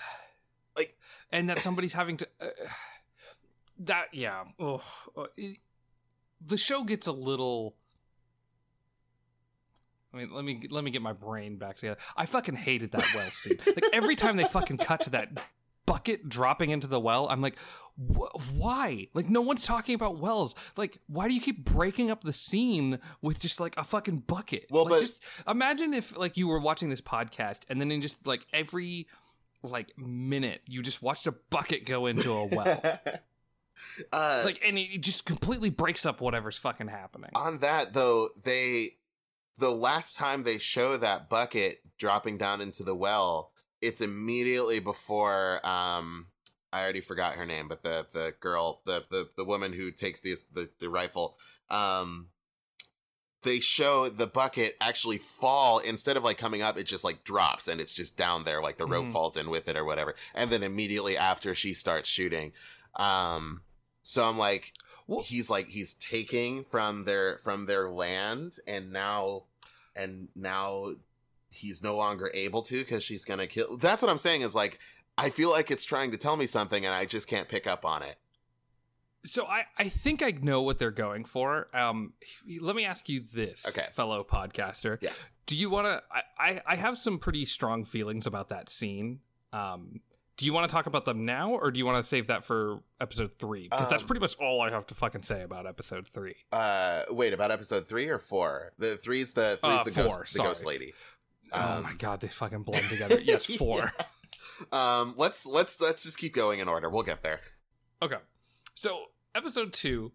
[0.77, 0.97] Like,
[1.33, 2.47] And that somebody's having to uh,
[3.81, 4.45] that yeah.
[5.37, 5.59] It-
[6.47, 7.75] the show gets a little.
[10.13, 12.01] I mean, let me let me get my brain back together.
[12.17, 13.59] I fucking hated that well scene.
[13.67, 15.29] Like every time they fucking cut to that
[15.93, 17.57] bucket dropping into the well, I'm like,
[17.99, 19.09] wh- why?
[19.15, 20.55] Like no one's talking about wells.
[20.77, 24.67] Like why do you keep breaking up the scene with just like a fucking bucket?
[24.71, 28.01] Well, Like, but- just imagine if like you were watching this podcast and then in
[28.01, 29.09] just like every
[29.63, 32.81] like minute you just watched a bucket go into a well.
[34.13, 37.31] uh, like and it just completely breaks up whatever's fucking happening.
[37.35, 38.89] on that though, they
[39.59, 43.50] the last time they show that bucket dropping down into the well,
[43.83, 46.27] it's immediately before um
[46.73, 50.21] I already forgot her name, but the the girl, the the the woman who takes
[50.21, 51.37] the the, the rifle,
[51.69, 52.29] um
[53.43, 57.69] they show the bucket actually fall instead of like coming up it just like drops
[57.69, 59.13] and it's just down there like the rope Mhm.
[59.13, 62.53] falls in with it or whatever and then immediately after she starts shooting
[62.97, 63.63] um
[64.03, 64.75] so i'm like
[65.07, 69.45] Well- he's like he's taking from their from their land and now
[69.97, 70.97] and now
[71.51, 74.79] he's no longer able to because she's gonna kill that's what i'm saying is like
[75.19, 77.85] i feel like it's trying to tell me something and i just can't pick up
[77.85, 78.17] on it
[79.25, 81.69] So I, I think I know what they're going for.
[81.77, 82.15] Um,
[82.59, 83.87] let me ask you this, Okay.
[83.93, 84.97] fellow podcaster.
[85.03, 86.03] yes Do you want to?
[86.39, 89.21] I, I, have some pretty strong feelings about that scene.
[89.53, 90.01] Um,
[90.39, 92.45] do you want to talk about them now, or do you want to save that
[92.45, 93.65] for episode three?
[93.65, 96.37] Because that's Um, pretty much all I have to fucking say about episode three.
[96.51, 100.33] uh wait about episode three or four the three's the three's Uh, the four, ghost
[100.33, 100.95] the ghost lady
[101.53, 103.21] oh um, my god, they fucking blend together.
[103.21, 103.93] Yes, four.
[104.73, 107.41] um let's let's let's just keep going in order we'll get there
[108.03, 108.17] Okay.
[108.75, 110.13] So episode two,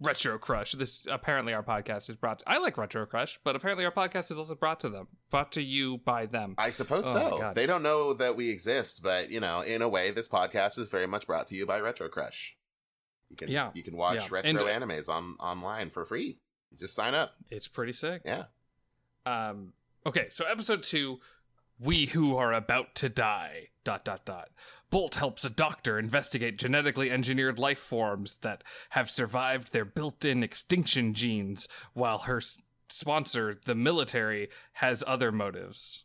[0.00, 0.72] Retro Crush.
[0.72, 2.40] This apparently our podcast is brought.
[2.40, 5.52] To, I like Retro Crush, but apparently our podcast is also brought to them, brought
[5.52, 6.56] to you by them.
[6.58, 7.52] I suppose Oh so.
[7.54, 10.88] They don't know that we exist, but you know, in a way, this podcast is
[10.88, 12.56] very much brought to you by Retro Crush.
[13.30, 13.70] You can, Yeah.
[13.74, 14.28] you can watch Yeah.
[14.30, 16.38] retro And- animes on online for free.
[16.72, 17.34] You just sign up.
[17.50, 18.22] It's pretty sick.
[18.24, 18.44] Yeah.
[19.26, 19.74] Um.
[20.06, 20.28] Okay.
[20.30, 21.20] So episode two,
[21.78, 23.68] we who are about to die.
[23.84, 24.50] Dot dot dot.
[24.90, 31.14] Bolt helps a doctor investigate genetically engineered life forms that have survived their built-in extinction
[31.14, 32.56] genes, while her s-
[32.88, 36.04] sponsor, the military, has other motives.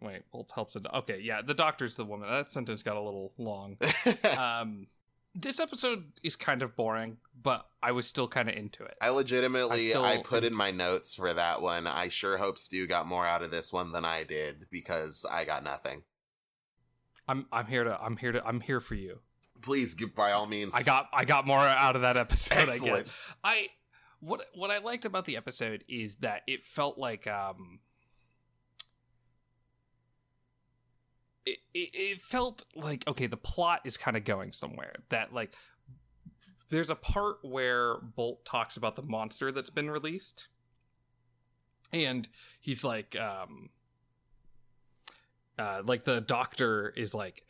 [0.00, 0.80] Wait, Bolt helps a.
[0.80, 2.30] Do- okay, yeah, the doctor's the woman.
[2.30, 3.76] That sentence got a little long.
[4.38, 4.86] um,
[5.36, 8.94] this episode is kind of boring, but I was still kind of into it.
[9.00, 11.86] I legitimately, I'm I put in my notes for that one.
[11.86, 15.44] I sure hope Stew got more out of this one than I did because I
[15.44, 16.02] got nothing.
[17.28, 19.18] I'm I'm here to I'm here to I'm here for you.
[19.62, 20.74] Please, by all means.
[20.74, 22.58] I got I got more out of that episode.
[22.58, 23.04] I excellent.
[23.06, 23.14] guess.
[23.44, 23.66] I
[24.20, 27.80] what what I liked about the episode is that it felt like um
[31.46, 35.54] it, it, felt like okay the plot is kind of going somewhere that like
[36.68, 40.48] there's a part where Bolt talks about the monster that's been released
[41.92, 42.28] and
[42.60, 43.70] he's like um
[45.58, 47.44] uh like the doctor is like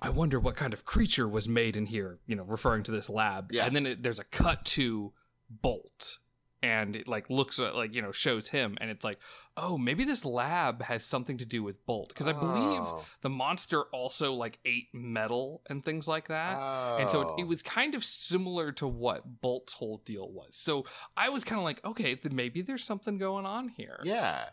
[0.00, 3.08] I wonder what kind of creature was made in here, you know, referring to this
[3.08, 3.50] lab.
[3.50, 3.64] Yeah.
[3.64, 5.12] And then it, there's a cut to
[5.48, 6.18] Bolt
[6.62, 9.18] and it like looks uh, like, you know, shows him and it's like,
[9.56, 13.04] "Oh, maybe this lab has something to do with Bolt." Because I believe Oh.
[13.20, 16.58] the monster also like ate metal and things like that.
[17.00, 17.36] And so it, Oh.
[17.38, 20.56] it was kind of similar to what Bolt's whole deal was.
[20.56, 20.84] So
[21.16, 24.00] I was kind of like, okay, then maybe there's something going on here.
[24.02, 24.48] Yeah.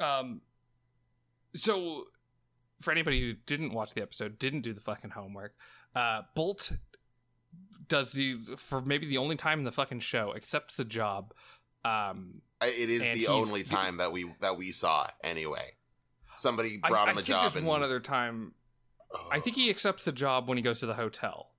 [0.00, 0.40] Um.
[1.54, 2.04] So,
[2.80, 5.54] for anybody who didn't watch the episode, didn't do the fucking homework,
[5.94, 6.72] uh, Bolt
[7.88, 11.32] does the for maybe the only time in the fucking show accepts the job.
[11.84, 15.72] Um, It is the only time that we that we saw anyway.
[16.36, 18.54] Somebody brought I him a job there's and one other time.
[19.30, 21.50] I think he accepts the job when he goes to the hotel,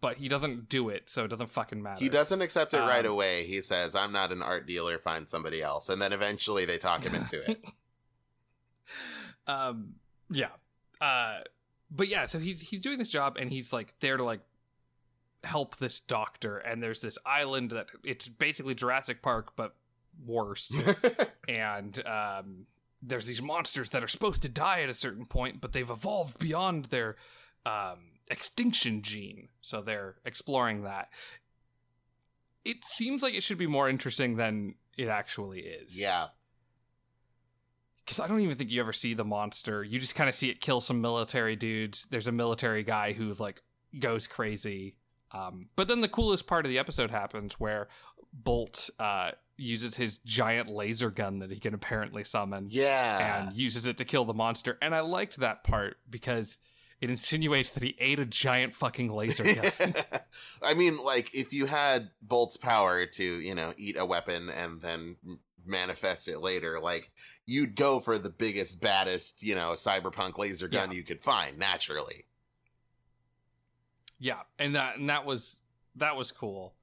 [0.00, 1.98] but he doesn't do it, so it doesn't fucking matter.
[2.02, 3.44] He doesn't accept it right Um, away.
[3.44, 4.98] He says, "I'm not an art dealer.
[4.98, 7.62] Find somebody else." And then eventually they talk him into it.
[9.46, 9.94] um
[10.30, 10.48] yeah
[11.00, 11.38] uh
[11.90, 14.40] but yeah so he's he's doing this job and he's like there to like
[15.44, 19.74] help this doctor and there's this island that it's basically Jurassic Park but
[20.24, 20.76] worse
[21.48, 22.66] and um
[23.02, 26.38] there's these monsters that are supposed to die at a certain point but they've evolved
[26.38, 27.16] beyond their
[27.66, 27.98] um
[28.30, 31.08] extinction gene so they're exploring that
[32.64, 36.28] it seems like it should be more interesting than it actually is yeah.
[38.04, 39.82] because I don't even think you ever see the monster.
[39.82, 42.06] You just kind of see it kill some military dudes.
[42.10, 43.62] There's a military guy who like
[43.98, 44.96] goes crazy.
[45.32, 47.88] Um, but then the coolest part of the episode happens where
[48.32, 53.46] Bolt uh, uses his giant laser gun that he can apparently summon Yeah.
[53.48, 54.78] and uses it to kill the monster.
[54.82, 56.58] And I liked that part because
[57.00, 59.94] it insinuates that he ate a giant fucking laser gun.
[60.62, 64.80] I mean, like if you had Bolt's power to, you know, eat a weapon and
[64.80, 65.16] then
[65.66, 67.10] manifest it later, like
[67.46, 70.96] you'd go for the biggest, baddest, you know, cyberpunk laser gun Yeah.
[70.96, 72.24] you could find naturally.
[74.22, 75.58] Yeah, and that and that was
[75.96, 76.74] that was cool.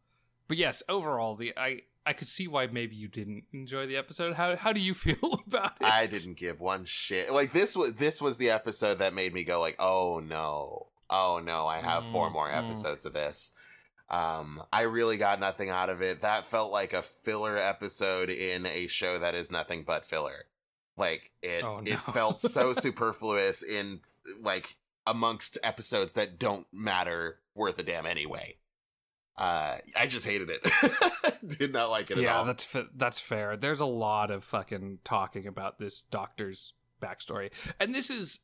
[0.49, 4.34] But yes, overall, the I I could see why maybe you didn't enjoy the episode.
[4.36, 5.88] How how do you feel about it?
[5.88, 7.32] I didn't give one shit.
[7.32, 10.88] Like this was this was the episode that made me go like, "Oh no.
[11.10, 12.57] Oh no, I have four Mm, more mm.
[12.57, 13.53] episodes of this."
[14.10, 16.24] Um, I really got nothing out of it.
[16.24, 20.45] That felt like a filler episode in a show that is nothing but filler.
[20.98, 21.90] Like it Oh, no.
[21.91, 24.02] it felt so superfluous in
[24.41, 24.76] like
[25.06, 28.56] amongst episodes that don't matter worth a damn anyway.
[29.38, 30.70] Uh, I just hated it.
[31.60, 32.46] Did not like it at yeah, all.
[32.46, 33.56] that's fa- that's fair.
[33.56, 38.42] There's a lot of fucking talking about this doctor's backstory, and this is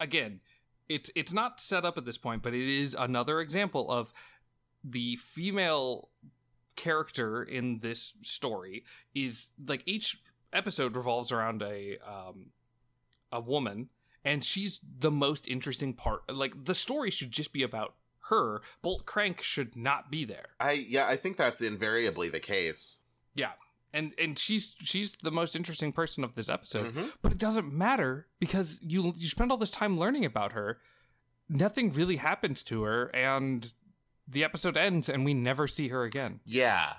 [0.00, 0.40] again,
[0.88, 4.14] it's it's not set up at this point, but it is another example of
[4.82, 6.08] the female
[6.74, 10.22] character in this story is like each
[10.54, 12.46] episode revolves around a um
[13.30, 13.90] a woman
[14.24, 17.94] and she's the most interesting part like the story should just be about
[18.28, 23.02] her bolt crank should not be there I yeah, I think that's invariably the case.
[23.34, 23.52] Yeah.
[23.92, 27.12] And and she's she's the most interesting person of this episode Mhm.
[27.22, 30.78] but it doesn't matter because you you spend all this time learning about her
[31.48, 33.72] nothing really happened to her and
[34.28, 36.92] the episode ends and we never see her again Yeah.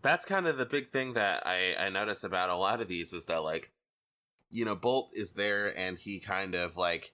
[0.00, 3.12] That's kind of the big thing that I, I notice about a lot of these
[3.14, 3.70] is that, like,
[4.50, 7.12] you know, Bolt is there and he kind of, like,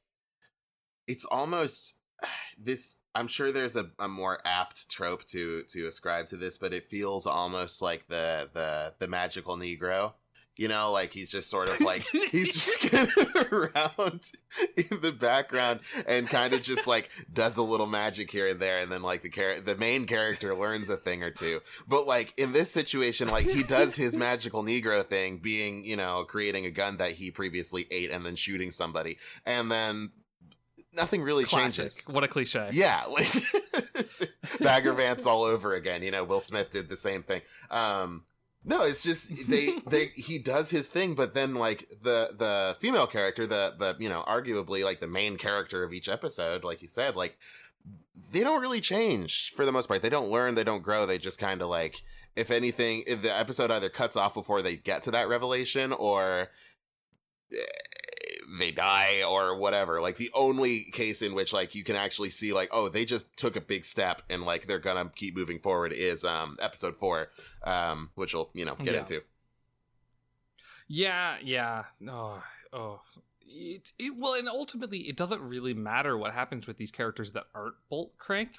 [1.07, 2.01] it's almost
[2.59, 2.98] this.
[3.15, 6.89] I'm sure there's a, a more apt trope to to ascribe to this, but it
[6.89, 10.15] feels almost like the the the magical Negro.
[10.61, 13.16] You know, like he's just sort of like he's just of
[13.51, 14.20] around
[14.77, 18.78] in the background and kind of just like does a little magic here and there
[18.81, 21.61] and then like the char- the main character learns a thing or two.
[21.89, 26.24] But like in this situation like he does his magical negro thing being you know
[26.24, 29.16] creating a gun that he previously ate and then shooting somebody
[29.47, 30.11] and then
[30.93, 31.85] nothing really Classic.
[31.85, 32.69] changes what a cliche.
[32.73, 33.05] Yeah.
[33.09, 33.32] Like
[34.61, 36.03] bagger vance all over again.
[36.03, 37.41] You know will smith did the same thing.
[37.70, 38.24] Um
[38.65, 43.07] no it's just they they he does his thing but then like the the female
[43.07, 46.89] character the the you know arguably like the main character of each episode like you
[46.89, 47.39] said like
[48.32, 50.03] they don't really change for the most part.
[50.03, 52.03] They don't learn they don't grow they just kind of like
[52.37, 56.49] if anything if the episode either cuts off before they get to that revelation or
[57.53, 57.57] eh,
[58.59, 62.52] they die or whatever like the only case in which like you can actually see
[62.52, 65.93] like oh they just took a big step and like they're gonna keep moving forward
[65.93, 67.28] is um episode four
[67.64, 69.01] um which we'll you know get Yeah.
[69.01, 69.22] into
[70.89, 71.85] Yeah, yeah.
[72.01, 73.01] No, oh,
[73.47, 77.44] it, it well, and ultimately, it doesn't really matter what happens with these characters that
[77.55, 78.51] aren't Bolt Crank,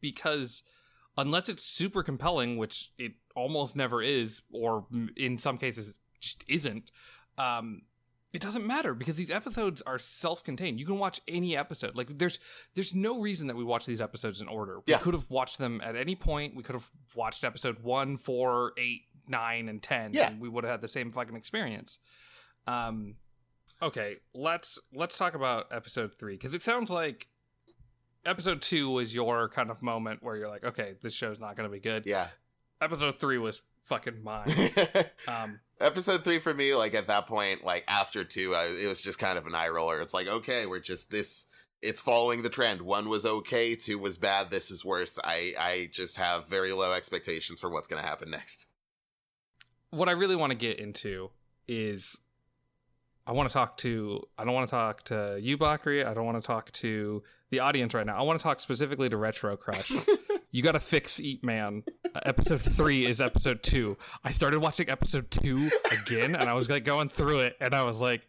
[0.00, 0.62] because
[1.18, 4.86] unless it's super compelling, which it almost never is, or
[5.16, 6.92] in some cases just isn't,
[7.38, 7.82] um,
[8.36, 10.78] it doesn't matter because these episodes are self-contained.
[10.78, 11.96] You can watch any episode.
[11.96, 12.38] Like there's
[12.74, 14.80] there's no reason that we watch these episodes in order.
[14.86, 14.98] We Yeah.
[14.98, 16.54] could have watched them at any point.
[16.54, 20.12] We could have watched episode one, four, eight, nine, and ten.
[20.12, 20.28] Yeah.
[20.30, 21.98] and we would have had the same fucking experience.
[22.66, 23.14] Um,
[23.80, 27.26] okay, let's let's talk about episode three because it sounds like
[28.26, 31.68] episode two was your kind of moment where you're like, okay, this show's not going
[31.68, 32.04] to be good.
[32.06, 32.28] Yeah.
[32.80, 34.52] Episode three was fucking mine.
[35.28, 39.02] um, Episode three for me, like at that point, like after two, I, it was
[39.02, 40.00] just kind of an eye roller.
[40.00, 41.48] It's like, okay, we're just this.
[41.82, 42.82] It's following the trend.
[42.82, 44.50] One was okay, two was bad.
[44.50, 45.18] This is worse.
[45.22, 48.72] I I just have very low expectations for what's going to happen next.
[49.90, 51.30] what I really want to get into
[51.68, 52.16] is
[53.26, 56.04] I want to talk to I don't want to talk to you, Bakari.
[56.04, 58.18] I don't want to talk to the audience right now.
[58.18, 59.92] I want to talk specifically to Retro Crush.
[60.50, 61.82] you got to fix Eat Man.
[62.04, 63.96] Uh, episode three is episode two.
[64.24, 67.84] I started watching episode two again, and I was like going through it, and I
[67.84, 68.26] was like,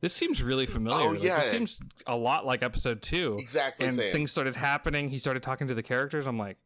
[0.00, 1.06] "This seems really familiar.
[1.06, 1.36] Oh, Like, yeah.
[1.36, 3.36] this seems a lot like episode two.
[3.38, 4.12] exactly And same.
[4.12, 5.08] things started happening.
[5.08, 6.26] He started talking to the characters.
[6.26, 6.58] I'm like,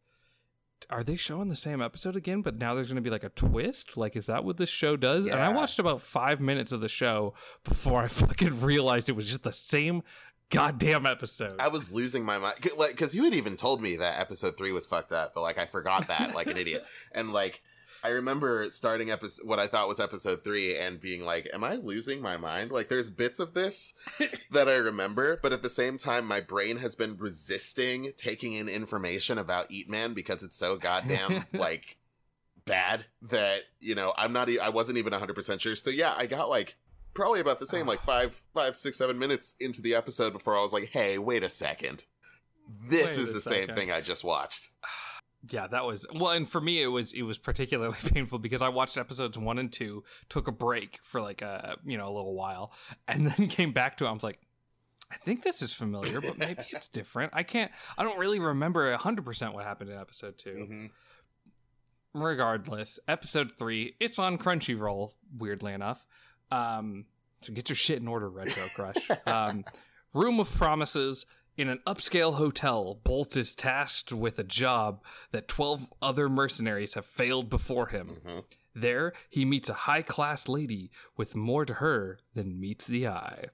[0.91, 2.43] are they showing the same episode again?
[2.43, 3.97] But now there's going to be like a twist.
[3.97, 5.27] Like, is that what this show does?
[5.27, 7.35] And I watched about five minutes of the show
[7.65, 10.03] before I fucking realized it was just the same
[10.53, 11.57] goddamn episode.
[11.59, 14.73] I was losing my mind, like, because you had even told me that episode three
[14.73, 17.62] was fucked up, but like I forgot that, like an idiot, and like.
[18.05, 21.77] I remember starting episode what I thought was episode three and being like, "Am I
[21.77, 23.95] losing my mind?" Like, there's bits of this
[24.51, 28.69] that I remember, but at the same time, my brain has been resisting taking in
[28.69, 31.97] information about Eat Man because it's so goddamn like
[32.65, 34.49] bad that you know I'm not.
[34.49, 35.77] E- I wasn't even 100 percent sure.
[35.77, 36.74] So yeah, I got like
[37.15, 40.63] probably about the same, like five, five, six, seven minutes into the episode before I
[40.63, 42.05] was like, "Hey, wait a second,
[42.89, 44.69] this Wait is the same thing I just watched."
[45.51, 48.69] yeah, that was well, and for me, it was it was particularly painful because I
[48.69, 52.35] watched episodes one and two, took a break for like a you know a little
[52.35, 52.73] while,
[53.09, 54.09] and then came back to it.
[54.09, 54.39] I was like.
[55.11, 57.33] I think this is familiar, but maybe it's different.
[57.35, 57.71] I can't.
[57.99, 60.91] I don't really remember hundred percent what happened in episode 2 Mhm.
[62.15, 66.05] regardless episode three it's on crunchyroll weirdly enough
[66.53, 67.05] um
[67.41, 69.09] so get your shit in order retro crush.
[69.27, 69.65] Um
[70.15, 71.27] room of promises
[71.57, 73.01] in an upscale hotel.
[73.05, 75.03] Bolt is tasked with a job
[75.33, 78.20] that 12 other mercenaries have failed before him.
[78.24, 78.45] Mhm.
[78.74, 83.47] there he meets a high class lady with more to her than meets the eye.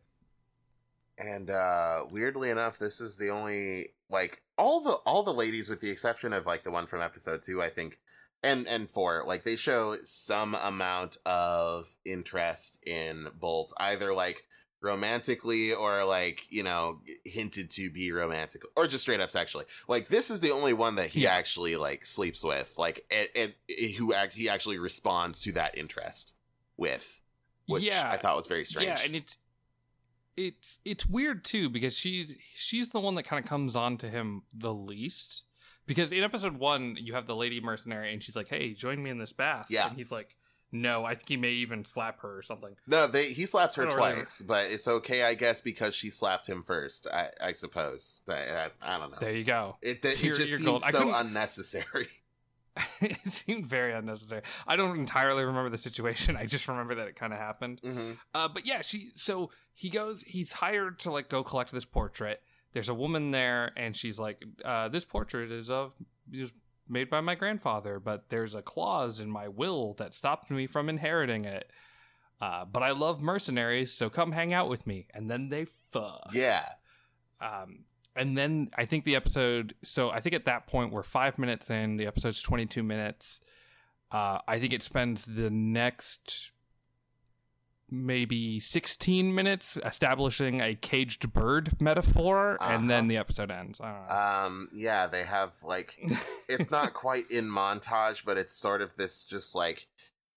[1.18, 5.80] And uh weirdly enough, this is the only like all the all the ladies with
[5.80, 7.98] the exception of like the one from episode 2, I think
[8.42, 14.44] and and 4, like they show some amount of interest in Bolt either like
[14.80, 19.64] romantically or like, you know, hinted to be romantic or just straight up sexually.
[19.88, 21.32] Like this is the only one that he Yeah.
[21.34, 23.54] actually like sleeps with, like and, and
[23.96, 26.36] who act, he actually responds to that interest
[26.76, 27.20] with,
[27.66, 28.86] which yeah I thought was very strange.
[28.86, 29.36] Yeah, and it's
[30.36, 34.08] it's it's weird too because she she's the one that kind of comes on to
[34.08, 35.42] him the least.
[35.88, 39.10] Because in episode one, you have the lady mercenary, and she's like, "Hey, join me
[39.10, 39.88] in this bath." Yeah.
[39.88, 40.36] and he's like,
[40.70, 43.86] "No, I think he may even slap her or something." No, they he slaps her
[43.86, 47.08] I don't really- twice, but it's okay, I guess, because she slapped him first.
[47.12, 48.20] I, I suppose.
[48.26, 49.16] But I, I don't know.
[49.18, 49.76] There you go.
[49.82, 52.08] It, it just seems so unnecessary.
[53.00, 54.42] it seemed very unnecessary.
[54.66, 56.36] I don't entirely remember the situation.
[56.36, 57.80] I just remember that it kind of happened.
[57.82, 59.10] hmm Uh, but yeah, she.
[59.16, 60.22] So he goes.
[60.22, 62.40] He's hired to like go collect this portrait.
[62.72, 65.94] There's a woman there, and she's like, uh, "This portrait is of
[66.32, 66.52] is
[66.88, 70.88] made by my grandfather, but there's a clause in my will that stopped me from
[70.88, 71.70] inheriting it.
[72.40, 76.30] Uh, but I love mercenaries, so come hang out with me." And then they fuck.
[76.32, 76.66] Yeah.
[77.40, 77.84] Um,
[78.14, 79.74] and then I think the episode.
[79.82, 81.96] So I think at that point we're five minutes in.
[81.96, 83.40] The episode's twenty two minutes.
[84.10, 86.52] Uh, I think it spends the next
[87.90, 93.08] maybe sixteen minutes establishing a caged bird metaphor, and then Uh-huh.
[93.08, 93.80] the episode ends.
[93.80, 94.14] I don't know.
[94.14, 94.68] Um.
[94.72, 95.06] Yeah.
[95.06, 95.98] They have like
[96.48, 99.86] it's not quite in montage, but it's sort of this just like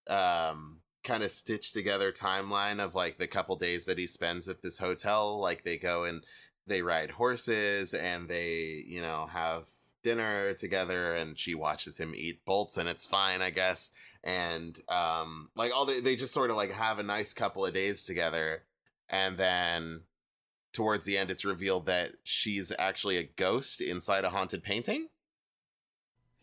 [0.08, 4.62] um kind of stitched together timeline of like the couple days that he spends at
[4.62, 5.40] this hotel.
[5.40, 6.24] Like they go and
[6.68, 9.68] they ride horses and they, you know, have
[10.04, 13.92] dinner together and she watches him eat bolts and it's fine, I guess.
[14.24, 17.74] And um like all they they just sort of like have a nice couple of
[17.74, 18.64] days together
[19.10, 20.02] and then
[20.74, 25.08] towards the end it's revealed that she's actually a ghost inside a haunted painting.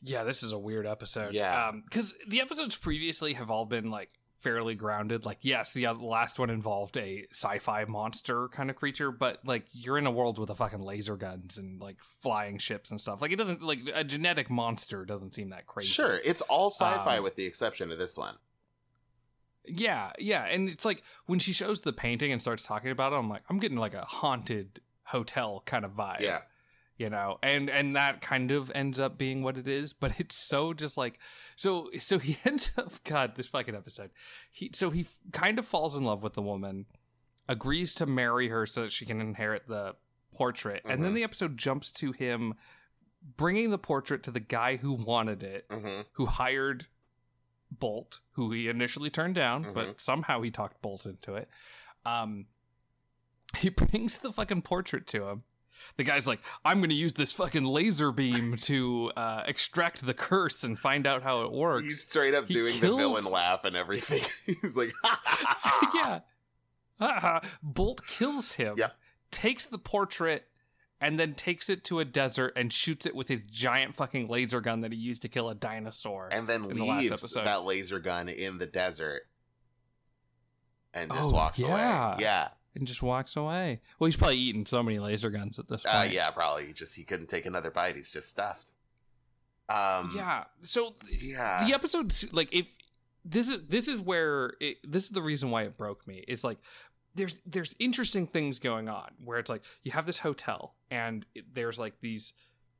[0.02, 1.32] yeah, this is a weird episode.
[1.34, 1.72] Yeah.
[1.84, 5.24] because the episodes previously have all been like fairly grounded.
[5.24, 9.66] Like, yes, yeah, the last one involved a sci-fi monster kind of creature, but like
[9.72, 13.20] you're in a world with a fucking laser guns and like flying ships and stuff.
[13.20, 15.88] Like, it doesn't like a genetic monster doesn't seem that crazy.
[15.88, 18.36] Sure, it's all sci-fi Um, with the exception of this one.
[19.64, 23.16] Yeah, yeah, and it's like when she shows the painting and starts talking about it,
[23.16, 26.20] I'm like, I'm getting like a haunted hotel kind of vibe.
[26.20, 26.40] Yeah.
[26.98, 30.34] You know, and and that kind of ends up being what it is, but it's
[30.36, 31.18] so just like
[31.54, 34.10] so so he ends up God, this fucking episode.
[34.50, 36.86] He so he kind of falls in love with the woman,
[37.48, 39.94] agrees to marry her so that she can inherit the
[40.34, 41.14] portrait, and then Mhm.
[41.14, 42.54] the episode jumps to him
[43.36, 46.86] bringing the portrait to the guy who wanted it, hmm who hired
[47.70, 49.74] Bolt, who he initially turned down, Mhm.
[49.74, 51.48] but somehow he talked Bolt into it.
[52.04, 52.46] Um,
[53.58, 55.44] he brings the fucking portrait to him.
[55.96, 60.14] The guy's like, "I'm going to use this fucking laser beam to uh, extract the
[60.14, 63.64] curse and find out how it works." He's straight up He doing the villain laugh
[63.64, 64.22] and everything.
[64.62, 64.92] He's like,
[65.94, 66.20] yeah.
[67.00, 67.40] Haha.
[67.62, 68.74] Bolt kills him.
[68.76, 68.90] Yeah.
[69.30, 70.44] Takes the portrait
[71.00, 74.60] and then takes it to a desert and shoots it with his giant fucking laser
[74.60, 76.28] gun that he used to kill a dinosaur.
[76.32, 79.22] and then in the leaves that laser gun in the desert
[80.94, 81.68] and just Oh, walks yeah.
[82.14, 82.22] away.
[82.24, 82.48] Yeah.
[82.78, 83.80] And just walks away.
[83.98, 85.94] Well, he's probably eaten so many laser guns at this point.
[85.94, 86.72] Uh, yeah, probably.
[86.72, 87.94] Just he couldn't take another bite.
[87.96, 88.72] He's just stuffed.
[89.68, 90.44] Um, Yeah.
[90.62, 91.66] So Yeah.
[91.66, 92.66] the episode, like, if
[93.24, 96.24] this is this is where it, this is the reason why it broke me.
[96.26, 96.58] It's like
[97.14, 101.44] there's there's interesting things going on where it's like you have this hotel and it,
[101.52, 102.32] there's like these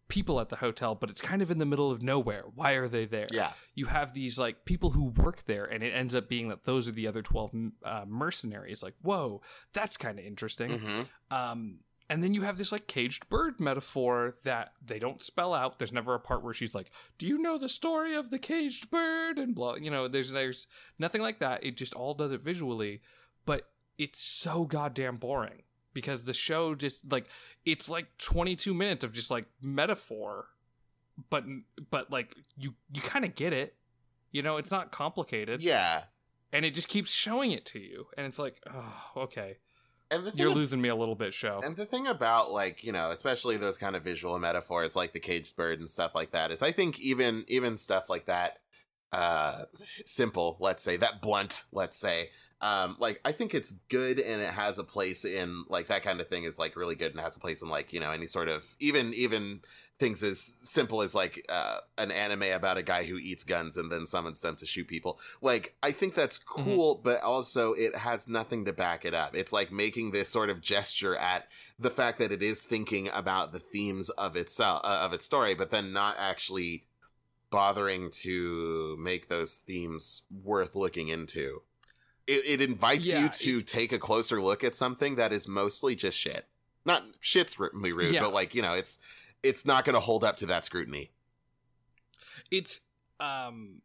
[0.09, 2.45] people at the hotel, but it's kind of in the middle of nowhere.
[2.55, 3.27] Why are they there?
[3.31, 3.53] Yeah.
[3.75, 6.89] you have these like people who work there and it ends up being that those
[6.89, 7.51] are the other 12
[7.85, 8.83] uh, mercenaries.
[8.83, 10.79] Like whoa that's kind of interesting.
[10.79, 11.79] Hmm um
[12.11, 15.79] and then you have this like caged bird metaphor that they don't spell out.
[15.79, 18.91] There's never a part where she's like do you know the story of the caged
[18.91, 19.39] bird?
[19.39, 20.67] and blah you know there's there's
[20.99, 21.65] nothing like that.
[21.65, 23.03] It just all does it visually
[23.45, 23.69] but
[23.99, 25.63] it's so goddamn boring
[25.99, 27.27] because the show just like
[27.65, 30.47] it's like 22 minutes of just like metaphor
[31.29, 31.43] but
[31.91, 33.75] but like you you kind of get it
[34.31, 35.61] you know it's not complicated.
[35.61, 36.05] Yeah.
[36.53, 39.59] and it just keeps showing it to you and it's like oh okay.
[40.13, 41.61] And the thing you're ab- losing me a little bit show.
[41.65, 45.19] And the thing about like you know, especially those kind of visual metaphors like the
[45.21, 48.61] caged bird and stuff like that is, I think even even stuff like that,
[49.13, 49.65] uh,
[50.05, 54.51] simple, let's say that blunt, let's say, um, like I think it's good and it
[54.51, 57.37] has a place in like that kind of thing is like really good and has
[57.37, 59.61] a place in like you know any sort of even even
[59.99, 63.91] things as simple as like uh, an anime about a guy who eats guns and
[63.91, 65.19] then summons them to shoot people.
[65.43, 69.37] Like I think that's cool, but also it has nothing to back it up.
[69.37, 71.49] It's like making this sort of gesture at
[71.79, 75.55] the fact that it is thinking about the themes of itself uh, of its story,
[75.55, 76.85] but then not actually
[77.51, 81.63] bothering to make those themes worth looking into.
[82.29, 85.97] It, it invites Yeah, you to take a closer look at something that is mostly
[85.97, 86.47] just shit.
[86.85, 88.21] Not shit's really rude, Yeah.
[88.21, 89.01] but like you know, it's
[89.43, 91.11] it's not going to hold up to that scrutiny.
[92.51, 92.81] it's
[93.21, 93.81] um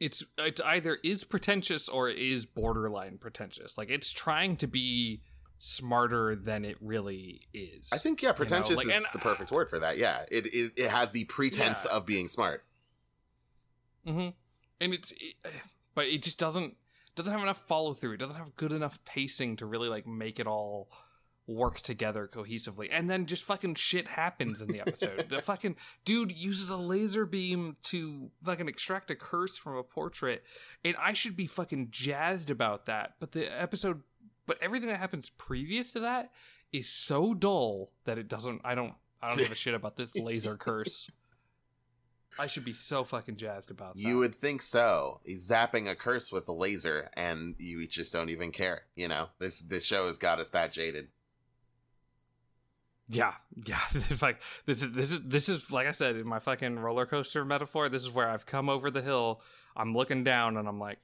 [0.00, 5.20] it's it's either is pretentious or it is borderline pretentious like it's trying to be
[5.58, 9.70] smarter than it really is I think yeah, pretentious like, is and- the perfect word
[9.70, 9.96] for that.
[9.98, 11.96] Yeah, it it, it has the pretense Yeah.
[11.96, 12.64] of being smart.
[14.06, 14.30] Mm-hmm.
[14.80, 15.34] and it's it,
[15.94, 16.76] but it just doesn't
[17.14, 20.40] doesn't have enough follow through it doesn't have good enough pacing to really like make
[20.40, 20.90] it all
[21.46, 22.88] work together cohesively.
[22.90, 25.28] And then just fucking shit happens in the episode.
[25.28, 25.76] The fucking
[26.06, 30.42] dude uses a laser beam to fucking extract a curse from a portrait.
[30.84, 33.16] And i should be fucking jazzed about that.
[33.20, 34.02] But the episode
[34.46, 36.30] but everything that happens previous to that
[36.72, 40.14] is so dull that it doesn't i don't i don't give a shit about this
[40.16, 41.10] laser curse
[42.38, 45.20] i should be so fucking jazzed about that You would think so.
[45.24, 48.82] He's zapping a curse with a laser, and you just don't even care.
[48.96, 51.08] You know, this this show has got us that jaded.
[53.08, 53.34] Yeah,
[53.66, 53.80] yeah.
[54.22, 57.44] like this is this is this is like I said in my fucking roller coaster
[57.44, 57.88] metaphor.
[57.88, 59.40] This is where I've come over the hill.
[59.76, 60.98] I'm looking down and I'm like,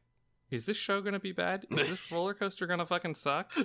[0.51, 1.67] is this show gonna be bad?
[1.71, 3.53] Is this roller coaster gonna fucking suck?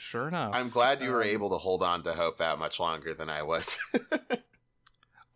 [0.00, 0.52] Sure enough.
[0.54, 3.28] I'm glad you were Um, able to hold on to hope that much longer than
[3.28, 3.80] I was.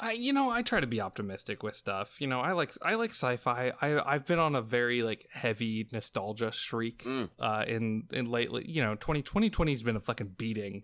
[0.02, 2.20] I you know I try to be optimistic with stuff.
[2.20, 3.72] You know I like I like sci-fi.
[3.80, 7.30] I I've been on a very like heavy nostalgia shriek Mm.
[7.38, 8.68] uh, in in lately.
[8.68, 10.82] You know 20 2020 has been a fucking beating,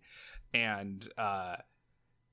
[0.54, 1.56] and uh,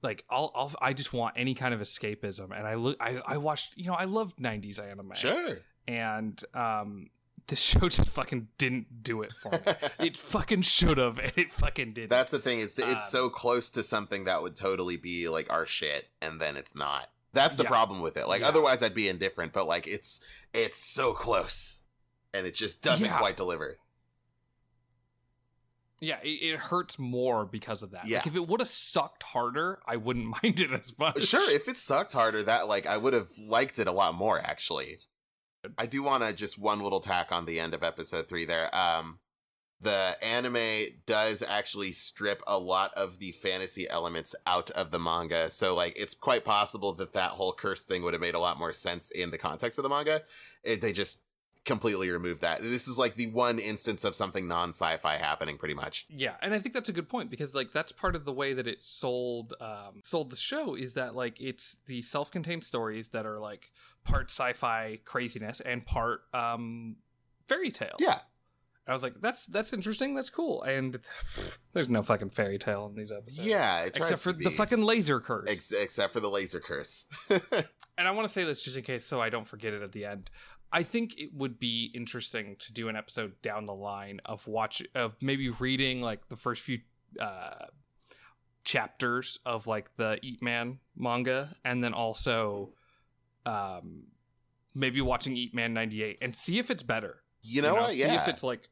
[0.04, 2.56] like I'll, I'll I just want any kind of escapism.
[2.58, 5.14] And I look I I watched you know I loved 90s anime.
[5.16, 5.58] sure.
[5.88, 7.10] and um
[7.48, 9.60] this show just fucking didn't do it for me.
[10.08, 12.10] it fucking should have, and it fucking didn't.
[12.10, 12.60] That's the thing.
[12.60, 16.40] It's it's Um, so close to something that would totally be like our shit, and
[16.42, 17.10] then it's not.
[17.34, 17.70] That's the Yeah.
[17.70, 18.28] problem with it.
[18.28, 18.48] Like Yeah.
[18.48, 19.54] otherwise, I'd be indifferent.
[19.54, 20.24] But like it's
[20.54, 21.84] it's so close,
[22.34, 23.18] and it just doesn't Yeah.
[23.18, 23.78] quite deliver.
[26.02, 28.06] Yeah, it, it hurts more because of that.
[28.08, 28.18] Yeah.
[28.18, 31.24] Like if it would have sucked harder, I wouldn't mind it as much.
[31.24, 34.40] Sure, if it sucked harder, that like I would have liked it a lot more.
[34.40, 35.00] Actually,
[35.78, 38.74] I do want to just one little tack on the end of episode three there.
[38.76, 39.20] Um,
[39.82, 45.50] the anime does actually strip a lot of the fantasy elements out of the manga.
[45.50, 48.58] So, like, it's quite possible that that whole curse thing would have made a lot
[48.58, 50.22] more sense in the context of the manga.
[50.64, 51.22] It, they just
[51.66, 52.62] completely removed that.
[52.62, 56.06] This is like the one instance of something non sci fi happening, pretty much.
[56.10, 58.54] Yeah, and I think that's a good point because like that's part of the way
[58.54, 63.10] that it sold um, sold the show is that like it's the self contained stories
[63.10, 63.72] that are like
[64.06, 66.96] part sci fi craziness and part um,
[67.48, 67.96] fairy tale.
[68.00, 68.20] Yeah.
[68.88, 70.14] I was like, that's that's interesting.
[70.14, 70.62] That's cool.
[70.62, 71.00] And
[71.74, 73.46] there's no fucking fairy tale in these episodes.
[73.46, 75.50] Yeah, except for to the fucking laser curse.
[75.50, 77.08] Ex- except for the laser curse.
[77.98, 79.92] and I want to say this just in case, so I don't forget it at
[79.92, 80.30] the end.
[80.72, 84.84] I think it would be interesting to do an episode down the line of watch
[84.94, 86.80] of maybe reading like the first few
[87.20, 87.66] uh,
[88.66, 92.74] chapters of like the Eat Man manga, and then also
[93.46, 94.04] um,
[94.74, 97.22] maybe watching Eat Man ninety eight and see if it's better.
[97.44, 97.92] you know what?
[97.94, 98.22] See Yeah.
[98.22, 98.68] if it's like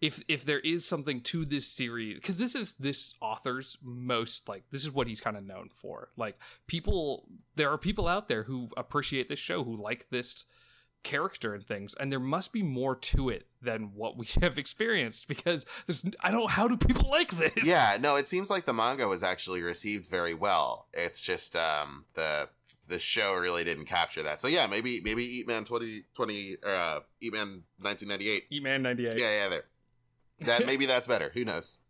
[0.00, 4.62] if if there is something to this series because this is this author's most like
[4.70, 6.36] this is what he's kind of known for like
[6.66, 10.44] people there are people out there who appreciate this show who like this
[11.02, 15.28] character and things and there must be more to it than what we have experienced
[15.28, 18.74] because there's i don't how do people like this yeah, no, it seems like the
[18.74, 20.88] manga was actually received very well.
[20.92, 22.48] It's just um the
[22.88, 24.40] the show really didn't capture that.
[24.40, 28.44] So yeah, maybe maybe Eat Man 2020 uh Eat Man 1998.
[28.50, 29.64] eat man 98 Yeah, yeah, there.
[30.40, 31.30] That maybe that's better.
[31.34, 31.80] Who knows?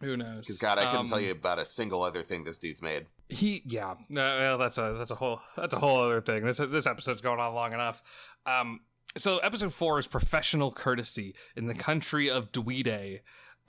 [0.00, 2.58] who knows Because God, I couldn't tell Um, you about a single other thing this
[2.58, 3.06] dude's made.
[3.28, 6.44] He, yeah, no, well, that's a that's a whole that's a whole other thing.
[6.44, 8.02] This this episode's going on long enough.
[8.46, 8.80] Um,
[9.18, 13.20] so episode four is professional courtesy in the country of Dweede.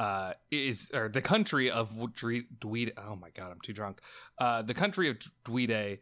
[0.01, 2.93] Uh, is or the country of Dweede.
[2.97, 4.01] Oh my god, I'm too drunk.
[4.39, 5.99] Uh, the country of Dweede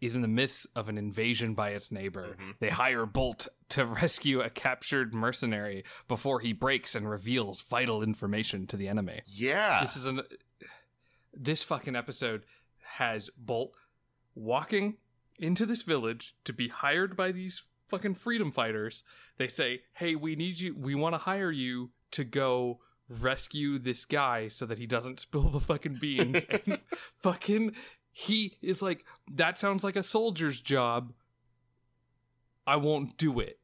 [0.00, 2.36] is in the midst of an invasion by its neighbor.
[2.38, 2.58] Mhm.
[2.58, 8.66] They hire Bolt to rescue a captured mercenary before he breaks and reveals vital information
[8.66, 9.80] to the enemy Yeah.
[9.80, 10.22] this is an
[11.32, 12.44] this fucking episode
[12.98, 13.76] has Bolt
[14.34, 14.96] walking
[15.38, 19.02] into this village to be hired by these fucking freedom fighters.
[19.36, 20.74] They say, "Hey, we need you.
[20.74, 25.48] We want to hire you to go rescue this guy so that he doesn't spill
[25.48, 26.78] the fucking beans." and
[27.22, 27.74] fucking
[28.12, 31.12] he is like, "That sounds like a soldier's job.
[32.66, 33.58] I won't do it."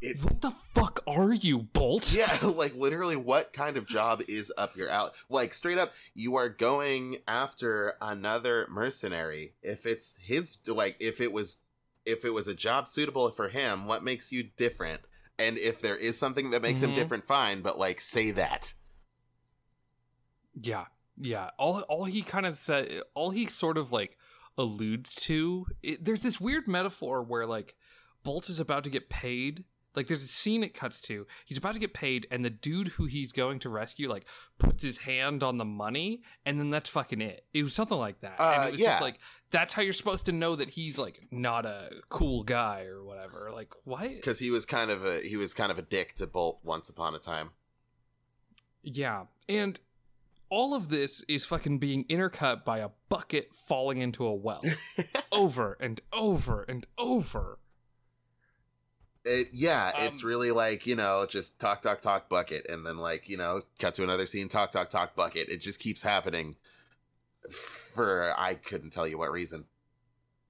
[0.00, 2.12] it's What the fuck are you, Bolt?
[2.16, 5.10] yeah, like literally, what kind of job is up your alley?
[5.28, 9.54] Like straight up, you are going after another mercenary.
[9.62, 11.58] If it's his, like if it was,
[12.04, 15.00] if it was a job suitable for him, what makes you different?
[15.38, 16.96] And if there is something that makes him Mhm.
[16.96, 17.62] different, fine.
[17.62, 18.72] But like, say that.
[20.60, 20.86] Yeah,
[21.16, 21.50] yeah.
[21.58, 24.16] All all he kind of said, all he sort of like
[24.56, 25.66] alludes to.
[25.82, 27.76] It, there's this weird metaphor where like
[28.24, 29.64] Bolt is about to get paid.
[29.96, 31.26] Like there's a scene it cuts to.
[31.44, 34.26] He's about to get paid, and the dude who he's going to rescue like
[34.58, 37.44] puts his hand on the money, and then that's fucking it.
[37.52, 38.38] It was something like that.
[38.38, 38.86] and Uh, it was yeah.
[38.90, 39.18] just like
[39.50, 43.50] that's how you're supposed to know that he's like not a cool guy or whatever.
[43.52, 44.08] Like what?
[44.08, 46.88] Because he was kind of a he was kind of a dick to Bolt once
[46.88, 47.50] upon a time.
[48.82, 49.24] Yeah.
[49.48, 49.80] And
[50.50, 54.62] all of this is fucking being intercut by a bucket falling into a well
[55.32, 57.58] over and over and over.
[59.28, 62.98] It, yeah, it's Um, really like you know, just talk, talk, talk, bucket, and then
[62.98, 65.48] like you know, cut to another scene, talk, talk, talk, bucket.
[65.48, 66.56] It just keeps happening.
[67.50, 69.64] For I couldn't tell you what reason.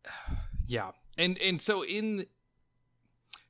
[0.71, 0.91] Yeah.
[1.17, 2.27] And and so in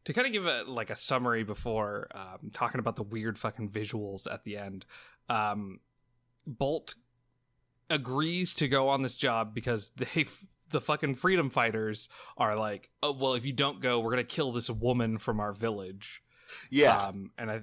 [0.04, 3.70] to kind of give a like a summary before um, talking about the weird fucking
[3.70, 4.86] visuals at the end,
[5.28, 5.80] um,
[6.46, 6.94] Bolt
[7.90, 10.26] agrees to go on this job because they
[10.70, 14.52] the fucking freedom fighters are like, oh well, if you don't go, we're gonna kill
[14.52, 16.22] this woman from our village.
[16.70, 17.60] Yeah, Um, and I,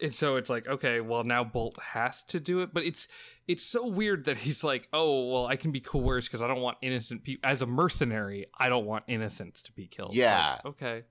[0.00, 3.08] and so it's like, okay, well now Bolt has to do it, but it's
[3.46, 6.60] it's so weird that he's like, oh well, I can be coerced because I don't
[6.62, 8.46] want innocent people as a mercenary.
[8.58, 10.14] I don't want innocents to be killed.
[10.14, 10.52] Yeah.
[10.52, 11.02] Like, okay.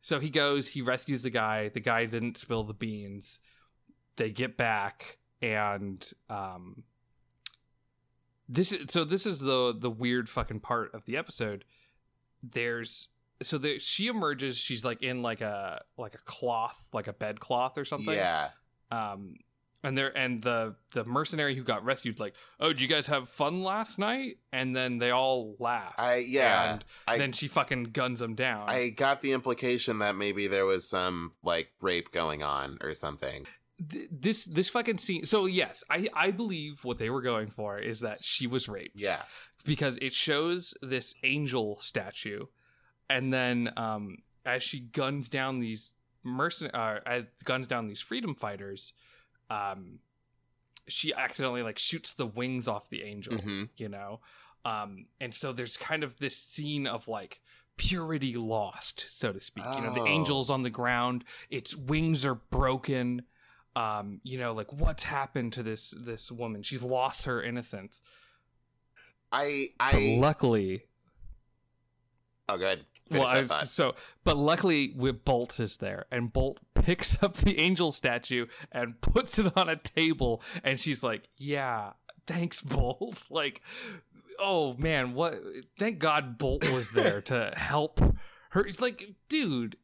[0.00, 1.68] So he goes, he rescues the guy.
[1.68, 3.38] The guy didn't spill the beans.
[4.16, 6.82] They get back, and um,
[8.48, 9.04] this is so.
[9.04, 11.64] This is the the weird fucking part of the episode.
[12.42, 13.08] There's
[13.42, 14.56] so there, she emerges.
[14.56, 18.14] She's like in like a like a cloth, like a bed cloth or something.
[18.14, 18.50] yeah.
[18.90, 19.36] Um,
[19.84, 23.28] and there and the the mercenary who got rescued, like, oh, did you guys have
[23.28, 24.38] fun last night?
[24.52, 25.94] And then they all laugh.
[25.98, 26.74] I yeah.
[26.74, 28.68] And I then she fucking guns them down.
[28.68, 33.46] I got the implication that maybe there was some like rape going on or something.
[33.90, 35.24] Th- this this fucking scene.
[35.26, 38.98] So yes, I I believe what they were going for is that she was raped.
[39.00, 39.22] Yeah.
[39.64, 42.46] because it shows this angel statue
[43.08, 45.92] and then um, as she guns down these
[46.26, 48.92] mercen uh, as guns down these freedom fighters,
[49.50, 49.98] um,
[50.88, 53.34] she accidentally like shoots the wings off the angel.
[53.34, 53.68] Mhm.
[53.76, 54.20] You know,
[54.64, 57.40] um, and so there's kind of this scene of like
[57.76, 59.64] purity lost, so to speak.
[59.64, 60.06] You know, the Oh.
[60.06, 63.22] angel's on the ground, its wings are broken.
[63.74, 66.62] Um, you know, like what's happened to this this woman?
[66.62, 68.02] She's lost her innocence.
[69.30, 70.84] I But I luckily,
[72.48, 72.84] oh good.
[73.10, 73.94] well, I so
[74.24, 79.38] but luckily, we- Bolt is there, and Bolt picks up the angel statue and puts
[79.38, 81.92] it on a table, and she's like, "Yeah,
[82.26, 83.62] thanks, Bolt." Like,
[84.38, 85.40] oh man, what?
[85.78, 88.00] Thank God Bolt was there to help
[88.50, 88.66] her.
[88.66, 89.76] It's like, dude,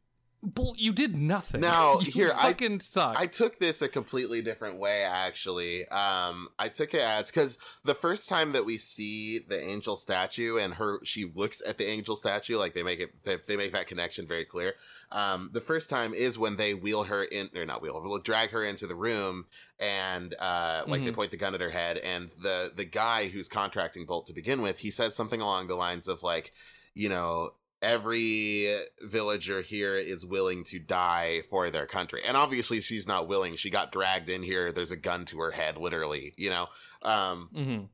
[0.43, 1.61] Bolt, you did nothing.
[1.61, 3.17] Now, you here, I- fucking suck.
[3.19, 5.87] I took this a completely different way, actually.
[5.89, 10.57] Um, I took it as because the first time that we see the angel statue
[10.59, 13.73] and her, she looks at the angel statue, like they make it, they, they make
[13.73, 14.75] that connection very clear.
[15.11, 18.51] Um, the first time is when they wheel her in, or not wheel, her, drag
[18.51, 19.47] her into the room,
[19.81, 21.15] and uh, like they Mhm.
[21.15, 24.61] point the gun at her head, and the the guy who's contracting Bolt to begin
[24.61, 26.53] with, he says something along the lines of like,
[26.95, 32.21] you know, every villager here is willing to die for their country.
[32.27, 33.55] And obviously she's not willing.
[33.57, 34.73] She got dragged in here.
[34.73, 36.69] There's a gun to her head, literally, you know?
[37.03, 37.89] Um, Mhm.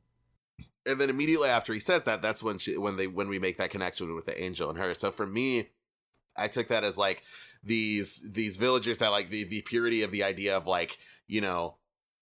[0.86, 3.58] and then immediately after he says that, that's when she, when they, when we make
[3.58, 4.94] that connection with the angel and her.
[4.94, 5.68] So for me,
[6.36, 7.22] I took that as like
[7.62, 11.76] these, these villagers that like the, the purity of the idea of like, you know,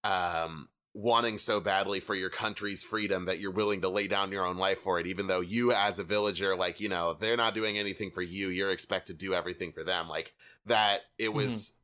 [0.04, 4.44] um, wanting so badly for your country's freedom that you're willing to lay down your
[4.44, 7.54] own life for it, even though you as a villager, like, you know, they're not
[7.54, 8.48] doing anything for you.
[8.48, 10.08] You're expected to do everything for them.
[10.08, 10.34] Like
[10.66, 11.78] that it was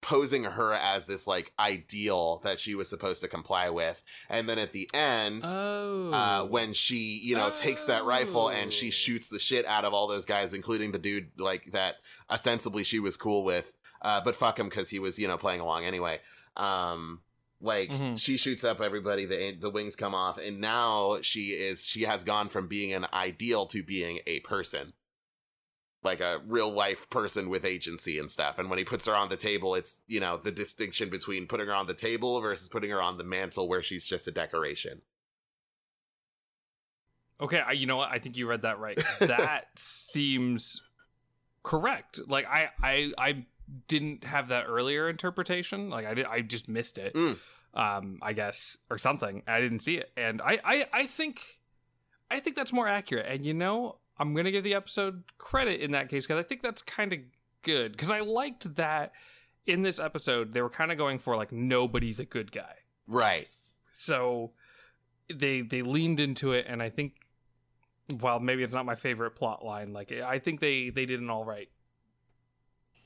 [0.00, 4.02] posing her as this like ideal that she was supposed to comply with.
[4.28, 8.66] And then at the end, Oh, uh, when she, you know, takes that rifle and
[8.68, 8.70] Oh.
[8.70, 11.96] she shoots the shit out of all those guys, including the dude like that
[12.30, 15.60] ostensibly she was cool with, uh, but fuck him because he was, you know, playing
[15.60, 16.20] along anyway.
[16.56, 17.20] Um,
[17.64, 18.20] like Mhm.
[18.20, 22.22] she shoots up everybody, the the wings come off, and now she is she has
[22.22, 24.92] gone from being an ideal to being a person.
[26.02, 28.58] Like a real life person with agency and stuff.
[28.58, 31.66] And when he puts her on the table, it's, you know, the distinction between putting
[31.66, 35.00] her on the table versus putting her on the mantle where she's just a decoration.
[37.40, 38.10] Okay, I, you know what?
[38.10, 39.00] I think you read that right.
[39.20, 40.80] That seems
[41.62, 42.20] correct.
[42.28, 43.46] Like I, I, I
[43.88, 45.90] didn't have that earlier interpretation.
[45.90, 47.14] Like I did, I just missed it.
[47.14, 47.38] Mm.
[47.74, 49.42] Um, I guess or something.
[49.46, 51.40] I didn't see it, and I, I, I think,
[52.30, 53.26] I think that's more accurate.
[53.28, 56.62] And you know, I'm gonna give the episode credit in that case because I think
[56.62, 57.18] that's kind of
[57.62, 57.92] good.
[57.92, 59.12] Because I liked that
[59.66, 62.74] in this episode they were kind of going for like nobody's a good guy
[63.06, 63.48] Right.
[63.96, 64.52] so
[65.34, 67.14] they they leaned into it and i think
[68.20, 71.30] while maybe it's not my favorite plot line like i think they they did an
[71.30, 71.70] all right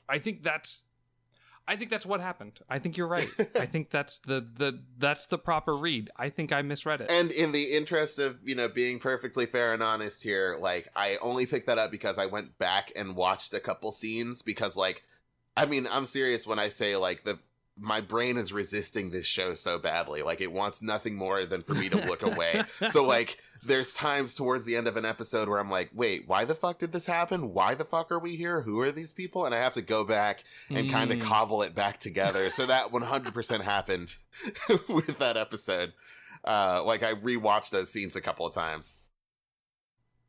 [0.09, 0.83] i think that's
[1.69, 5.27] i think that's what happened i think you're right i think that's the the that's
[5.27, 8.67] the proper read i think i misread it And in the interest of, you know,
[8.67, 12.57] being perfectly fair and honest here, like I only picked that up because I went
[12.57, 15.03] back and watched a couple scenes because like
[15.55, 17.39] I mean, I'm serious when I say like the
[17.77, 20.21] my brain is resisting this show so badly.
[20.21, 22.63] Like it wants nothing more than for me to look away.
[22.89, 26.45] So like there's times towards the end of an episode where I'm like, wait, why
[26.45, 27.53] the fuck did this happen?
[27.53, 28.61] Why the fuck are we here?
[28.61, 29.45] Who are these people?
[29.45, 31.23] And I have to go back and kind of Mm.
[31.23, 32.49] cobble it back together.
[32.49, 34.15] So that 100% happened
[34.89, 35.93] with that episode.
[36.45, 39.05] Uh, like I rewatched those scenes a couple of times.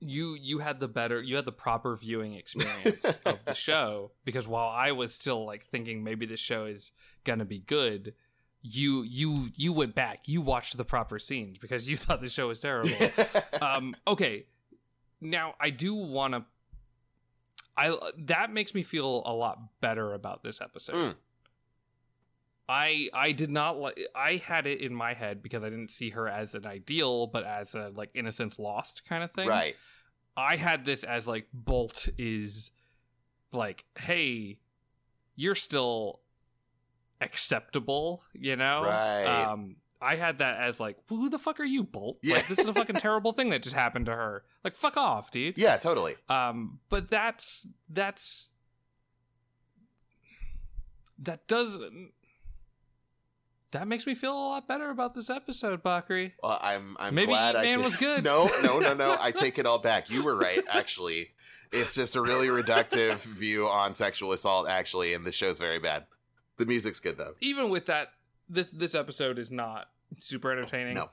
[0.00, 4.48] you you had the better you had the proper viewing experience of the show because
[4.48, 6.90] while I was still like thinking maybe the show is
[7.24, 8.14] gonna be good,
[8.62, 12.48] you you you went back, you watched the proper scenes because you thought the show
[12.48, 12.90] was terrible.
[13.62, 14.46] um okay.
[15.20, 16.46] Now I do wanna
[17.76, 17.96] I
[18.26, 20.94] that makes me feel a lot better about this episode.
[20.94, 21.14] Mm.
[22.68, 26.10] I I did not like I had it in my head because I didn't see
[26.10, 29.48] her as an ideal but as a like innocence lost kind of thing.
[29.48, 29.76] right.
[30.36, 32.70] I had this as like Bolt is
[33.52, 34.58] like, hey,
[35.36, 36.20] you're still
[37.20, 38.84] acceptable, you know?
[38.84, 39.24] Right.
[39.24, 42.18] Um I had that as like, who the fuck are you, Bolt?
[42.22, 42.36] Yeah.
[42.36, 44.44] Like this is a fucking terrible thing that just happened to her.
[44.64, 45.58] Like fuck off, dude.
[45.58, 46.14] Yeah, totally.
[46.28, 48.48] Um, but that's that's
[51.18, 52.12] that doesn't
[53.72, 56.34] that makes me feel a lot better about this episode, Bakari.
[56.42, 58.24] Well, I'm I'm Maybe glad I Man was good.
[58.30, 59.16] No, no, no, no.
[59.20, 60.10] I take it all back.
[60.10, 61.30] You were right, actually.
[61.72, 66.06] It's just a really reductive view on sexual assault, actually, and the show's very bad.
[66.60, 67.34] The music's good though.
[67.40, 68.08] even with that,
[68.48, 69.88] this this episode is not
[70.18, 70.94] super entertaining.
[70.94, 71.08] No.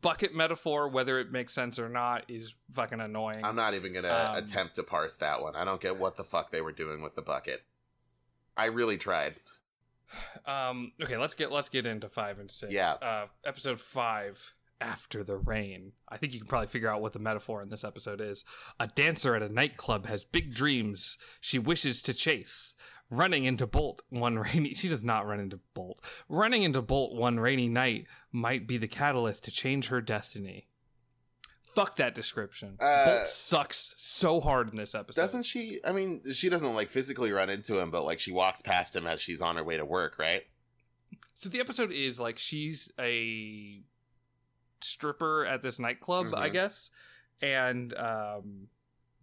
[0.00, 3.44] bucket metaphor, whether it makes sense or not, is fucking annoying.
[3.44, 5.54] I'm not even gonna Um, attempt to parse that one.
[5.54, 7.62] I don't get what the fuck they were doing with the bucket.
[8.56, 9.36] I really tried.
[10.46, 12.72] Um, okay, let's get let's get into five and six.
[12.72, 12.94] Yeah.
[13.00, 15.92] Uh, episode five, after the rain.
[16.08, 18.44] I think you can probably figure out what the metaphor in this episode is.
[18.80, 22.74] A dancer at a nightclub has big dreams she wishes to chase.
[23.16, 26.04] Running into Bolt one rainy she does not run into Bolt.
[26.28, 30.68] Running into Bolt one rainy night might be the catalyst to change her destiny.
[31.74, 32.76] Fuck that description.
[32.80, 35.20] Uh, Bolt sucks so hard in this episode.
[35.20, 35.80] Doesn't she?
[35.84, 39.06] I mean, she doesn't like physically run into him, but like she walks past him
[39.06, 40.42] as she's on her way to work, right?
[41.34, 43.82] So the episode is like she's a
[44.80, 46.52] stripper at this nightclub, I Mhm.
[46.52, 46.90] guess,
[47.40, 48.68] and um,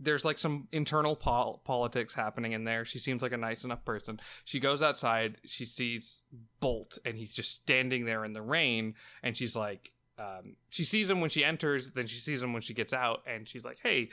[0.03, 2.85] there's like some internal pol- politics happening in there.
[2.85, 4.19] She seems like a nice enough person.
[4.45, 6.21] She goes outside, she sees
[6.59, 11.09] Bolt, and he's just standing there in the rain, and she's like, um, she sees
[11.09, 13.77] him when she enters, then she sees him when she gets out, and she's like,
[13.83, 14.09] hey,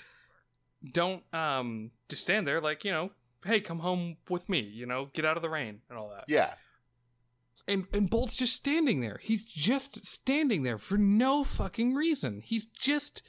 [0.92, 3.10] don't um just stand there, like you know.
[3.44, 4.60] Hey, come home with me.
[4.60, 6.54] You know, get out of the rain and all that Yeah.
[7.66, 9.18] and and Bolt's just standing there.
[9.22, 12.40] He's just standing there for no fucking reason.
[12.44, 13.22] He's just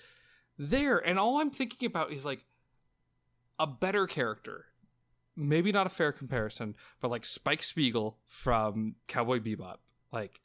[0.58, 2.44] there, and all I'm thinking about is like
[3.60, 4.66] a better character.
[5.36, 9.78] Maybe not a fair comparison, but like Spike Spiegel from Cowboy Bebop.
[10.12, 10.42] Like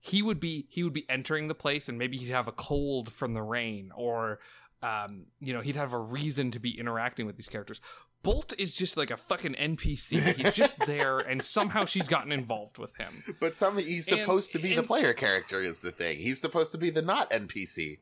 [0.00, 3.10] he would be he would be entering the place, and maybe he'd have a cold
[3.12, 4.40] from the rain, or
[4.82, 7.80] um, you know, he'd have a reason to be interacting with these characters.
[8.22, 10.34] Bolt is just like a fucking NPC.
[10.34, 13.22] He's just there, and somehow she's gotten involved with him.
[13.40, 16.18] But some he's And- supposed to be the player character is the thing.
[16.18, 17.98] He's supposed to be the not NPC.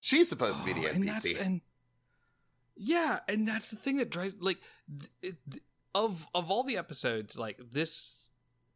[0.00, 1.40] She's supposed to be the Oh, and that's- NPC.
[1.40, 1.60] and
[2.82, 4.58] yeah, and that's the thing that drives like
[5.94, 8.16] of of all the episodes, like this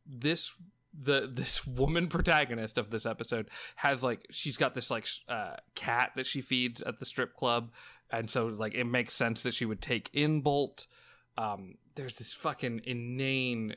[0.06, 0.52] this
[0.92, 6.12] the this woman protagonist of this episode has like she's got this like uh, cat
[6.16, 7.72] that she feeds at the strip club,
[8.10, 10.86] and so like it makes sense that she would take in Bolt.
[11.38, 13.74] Um, there's this fucking inane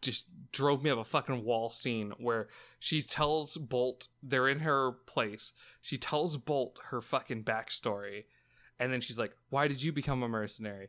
[0.00, 2.48] just drove me up a fucking wall scene where
[2.78, 5.52] she tells Bolt they're in her place.
[5.80, 8.24] She tells Bolt her fucking backstory,
[8.78, 10.88] and then she's like, "Why did you become a mercenary?"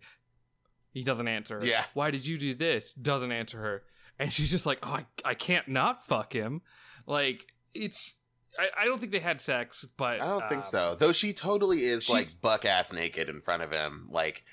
[0.91, 1.59] He doesn't answer.
[1.59, 1.65] her.
[1.65, 1.83] Yeah.
[1.93, 2.93] Why did you do this?
[2.93, 3.83] Doesn't answer her,
[4.17, 6.61] and she's just like, "Oh, I, I can't not fuck him."
[7.05, 8.13] Like it's.
[8.57, 10.95] I, I don't think they had sex, but I don't think um, so.
[10.97, 14.45] Though she totally is she- like buck ass naked in front of him, like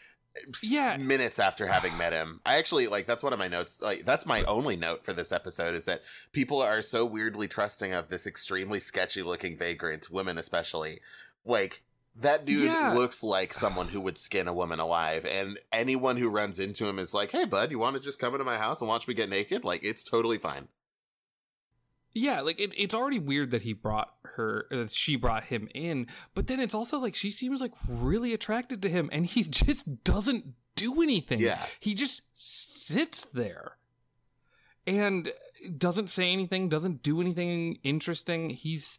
[0.64, 0.96] Yeah.
[0.96, 2.40] minutes after having met him.
[2.44, 3.80] I actually like that's one of my notes.
[3.80, 6.02] Like that's my only note for this episode is that
[6.32, 10.98] people are so weirdly trusting of this extremely sketchy looking vagrant, women especially.
[11.44, 11.84] Like
[12.16, 12.92] that dude Yeah.
[12.92, 16.98] looks like someone who would skin a woman alive, and anyone who runs into him
[16.98, 19.14] is like, "Hey, bud, you want to just come into my house and watch me
[19.14, 20.68] get naked?" Like it's totally fine.
[22.14, 26.06] Yeah, like it, it's already weird that he brought her, uh, she brought him in,
[26.34, 30.04] but then it's also like she seems like really attracted to him, and he just
[30.04, 31.38] doesn't do anything.
[31.40, 31.64] Yeah.
[31.80, 33.76] he just sits there
[34.86, 35.32] and
[35.78, 38.50] doesn't say anything, doesn't do anything interesting.
[38.50, 38.98] He's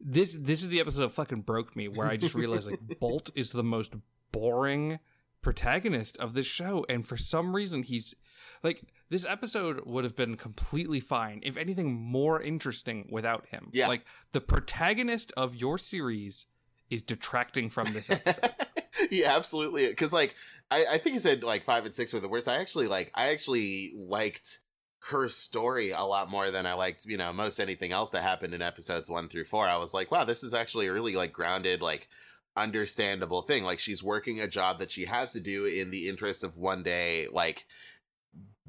[0.00, 0.36] this.
[0.38, 3.50] This is the episode that fucking broke me, where I just realized like Bolt is
[3.52, 3.92] the most
[4.32, 4.98] boring
[5.42, 8.14] protagonist of this show, and for some reason he's
[8.62, 13.86] like this episode would have been completely fine if anything more interesting without him Yeah.
[13.88, 16.46] like the protagonist of your series
[16.90, 18.50] is detracting from this episode
[19.10, 19.88] yeah, absolutely.
[19.88, 20.34] Because like
[20.70, 22.48] I, I think he said like five and six were the worst.
[22.48, 24.58] I actually like I actually liked
[25.00, 28.54] her story a lot more than I liked you know most anything else that happened
[28.54, 29.66] in episodes one through four.
[29.66, 32.08] I was like, wow, this is actually a really like grounded like
[32.56, 33.64] understandable thing.
[33.64, 36.82] Like she's working a job that she has to do in the interest of one
[36.82, 37.66] day like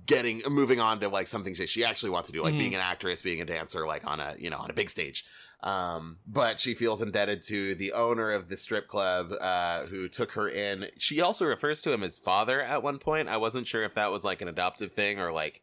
[0.06, 2.60] getting moving on to like something she actually wants to do like Mhm.
[2.60, 5.23] being an actress being a dancer like on a you know on a big stage
[5.61, 10.31] um but she feels indebted to the owner of the strip club uh who took
[10.31, 13.84] her in she also refers to him as father at one point i wasn't sure
[13.84, 15.61] if that was like an adoptive thing or like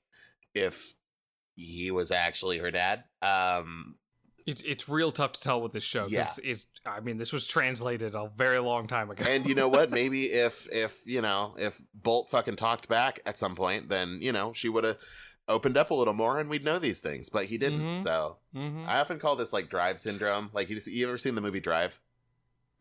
[0.57, 0.95] if
[1.55, 3.95] he was actually her dad um
[4.47, 6.07] it's, it's real tough to tell with this show.
[6.09, 6.31] Yeah.
[6.43, 9.91] it's i mean this was translated a very long time ago and you know what
[10.01, 14.33] maybe if if you know if bolt fucking talked back at some point then you
[14.33, 14.99] know she would have
[15.49, 17.99] opened up a little more and we'd know these things but he didn't Mhm.
[17.99, 18.87] so Mhm.
[18.87, 22.01] i often call this like drive syndrome like you, you ever seen the movie drive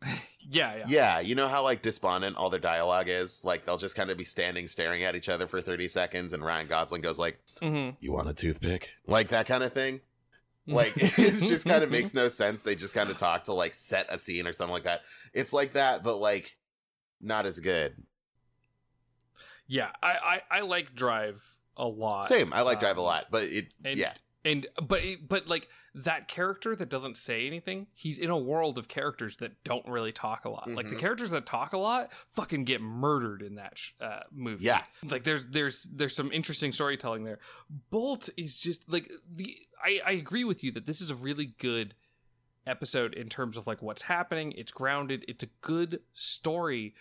[0.48, 3.44] yeah yeah Yeah, you know how like despondent all their dialogue is?
[3.44, 6.44] Like they'll just kind of be standing staring at each other for 30 seconds and
[6.44, 7.96] Ryan Gosling goes like, Mhm.
[8.00, 10.00] "You want a toothpick?" Like that kind of thing.
[10.66, 12.62] Like it just kind of makes no sense.
[12.62, 15.02] They just kind of talk to like set a scene or something like that.
[15.32, 16.56] It's like that but like
[17.20, 17.94] not as good.
[19.66, 21.42] yeah I, I i like drive
[21.76, 22.52] a lot Same.
[22.54, 24.14] I like Drive a Um, lot, but it yeah.
[24.46, 28.78] And but it, but like that character that doesn't say anything he's in a world
[28.78, 30.70] of characters that don't really talk a lot.
[30.70, 31.00] Like the Mhm.
[31.00, 34.64] characters that talk a lot fucking get murdered in that sh- uh, movie.
[34.64, 34.82] Yeah.
[35.02, 37.40] like there's there's there's some interesting storytelling there.
[37.90, 41.46] Bolt is just like the i i agree with you that this is a really
[41.58, 41.94] good
[42.66, 44.52] episode in terms of like what's happening.
[44.52, 45.24] It's grounded.
[45.28, 46.94] It's a good story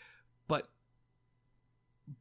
[0.47, 0.69] but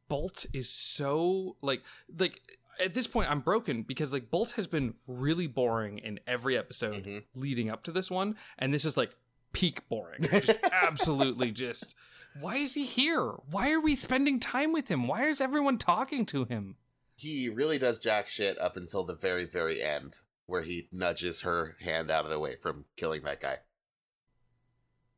[0.07, 1.83] bolt is so like
[2.17, 2.41] like
[2.79, 7.03] at this point i'm broken because like bolt has been really boring in every episode
[7.05, 7.23] Mhm.
[7.35, 9.15] leading up to this one and this is like
[9.53, 11.95] peak boring just absolutely just
[12.41, 16.25] why is he here why are we spending time with him why is everyone talking
[16.25, 16.75] to him
[17.15, 21.77] He really does jack shit up until the very, very end, where he nudges her
[21.79, 23.59] hand out of the way from killing that guy.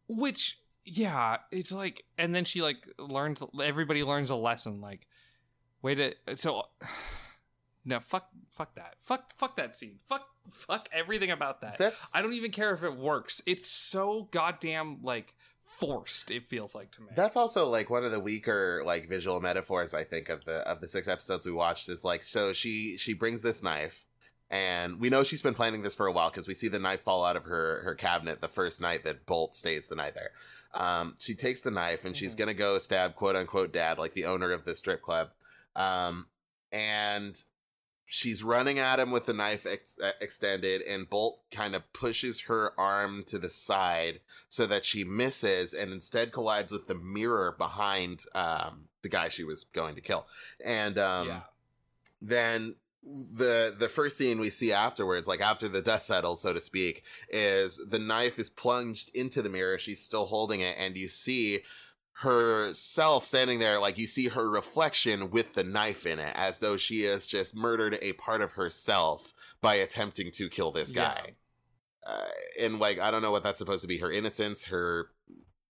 [0.07, 5.05] which yeah it's like and then she like learns everybody learns a lesson like
[5.81, 6.63] wait a so
[7.87, 8.95] no fuck fuck that.
[9.01, 9.97] Fuck fuck that scene.
[10.07, 11.77] Fuck fuck everything about that.
[11.77, 13.41] That's i don't even care if it works.
[13.47, 15.33] It's so goddamn like
[15.79, 17.07] forced it feels like to me.
[17.15, 20.81] That's also like one of the weaker like visual metaphors I think of the of
[20.81, 24.05] the six episodes we watched is like so she she brings this knife
[24.49, 27.01] and we know she's been planning this for a while because we see the knife
[27.01, 30.31] fall out of her her cabinet the first night that Bolt stays the night there.
[30.73, 32.39] Um, she takes the knife and she's Mhm.
[32.39, 35.29] gonna go stab quote unquote dad like the owner of the strip club,
[35.75, 36.27] um,
[36.71, 37.39] and
[38.09, 42.41] she's running at him with the knife ex- uh, extended and Bolt kind of pushes
[42.41, 47.53] her arm to the side so that she misses and instead collides with the mirror
[47.57, 50.25] behind um, the guy she was going to kill.
[50.63, 51.41] And um, yeah
[52.21, 56.59] then the the first scene we see afterwards, like after the dust settles, so to
[56.59, 59.77] speak, is the knife is plunged into the mirror.
[59.77, 61.61] She's still holding it, and you see
[62.21, 66.75] herself standing there like you see her reflection with the knife in it as though
[66.75, 71.35] she has just murdered a part of herself by attempting to kill this guy
[72.05, 72.25] uh,
[72.59, 73.97] and like I don't know what that's supposed to be.
[73.97, 75.09] Her innocence, her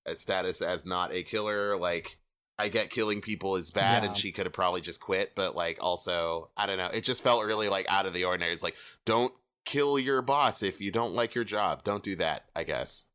[0.07, 1.75] uh, status as not a killer.
[1.77, 2.19] Like
[2.59, 4.09] I get killing people is bad, Yeah.
[4.09, 5.33] and she could have probably just quit.
[5.35, 6.91] But like also, I don't know.
[6.93, 8.53] It just felt really like out of the ordinary.
[8.53, 9.33] It's like don't
[9.65, 11.83] kill your boss if you don't like your job.
[11.83, 12.43] Don't do that.
[12.55, 13.07] I guess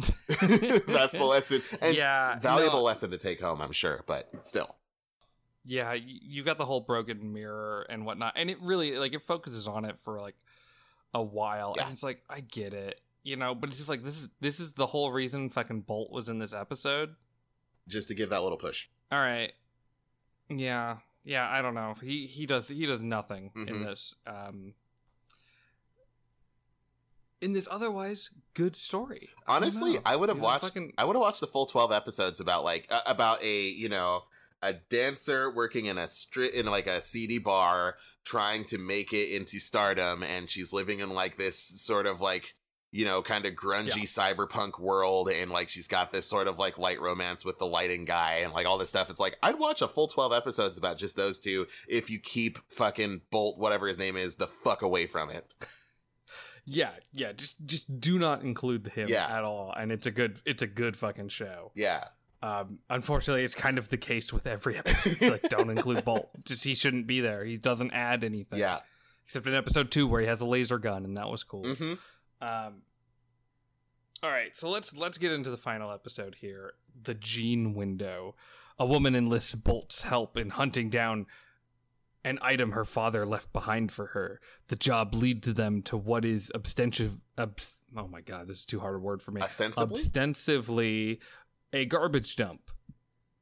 [0.86, 1.62] that's the lesson.
[1.80, 4.02] And yeah valuable no, lesson to take home, I'm sure.
[4.06, 4.74] But still,
[5.64, 9.68] yeah you got the whole broken mirror and whatnot and it really like it focuses
[9.68, 10.34] on it for like
[11.12, 11.84] a while Yeah.
[11.84, 14.58] and it's like i get it you know but it's just like this is this
[14.58, 17.14] is the whole reason fucking bolt was in this episode
[17.88, 18.86] just to give that little push.
[19.12, 19.52] all right
[20.48, 23.84] yeah yeah i don't know he he does he does nothing in Mhm.
[23.84, 24.72] this um
[27.40, 29.98] in this otherwise good story I Honestly.
[30.04, 30.64] I would have You know, watched.
[30.64, 33.88] fucking- I would have watched the full twelve episodes about like uh, about a you
[33.88, 34.24] know
[34.62, 39.34] a dancer working in a stri- in like a seedy bar trying to make it
[39.34, 42.54] into stardom, and she's living in like this sort of like
[42.92, 46.76] you know kind of grungy cyberpunk world, and like she's got this sort of like
[46.76, 49.08] light romance with the lighting guy, and like all this stuff.
[49.08, 52.58] It's like I'd watch a full twelve episodes about just those two if you keep
[52.70, 55.46] fucking Bolt whatever his name is the fuck away from it.
[56.72, 59.26] yeah yeah just just do not include him Yeah.
[59.26, 62.04] at all and it's a good it's a good fucking show Yeah.
[62.42, 65.20] Um, unfortunately, it's kind of the case with every episode.
[65.20, 66.30] like, don't include Bolt.
[66.46, 67.44] Just he shouldn't be there.
[67.44, 68.58] He doesn't add anything.
[68.60, 68.78] Yeah.
[69.26, 71.64] Except in episode two, where he has a laser gun, and that was cool.
[71.64, 71.92] Mm-hmm.
[72.42, 72.80] Um,
[74.22, 76.72] all right, so let's let's get into the final episode here.
[77.02, 78.36] The gene window.
[78.78, 81.26] A woman enlists Bolt's help in hunting down
[82.24, 84.40] an item her father left behind for her.
[84.68, 87.18] The job leads them to what is ostensive.
[87.38, 90.00] Obs- oh my god, this is too hard a word for me Ostensibly.
[90.00, 91.20] ostensively
[91.72, 92.70] a garbage dump,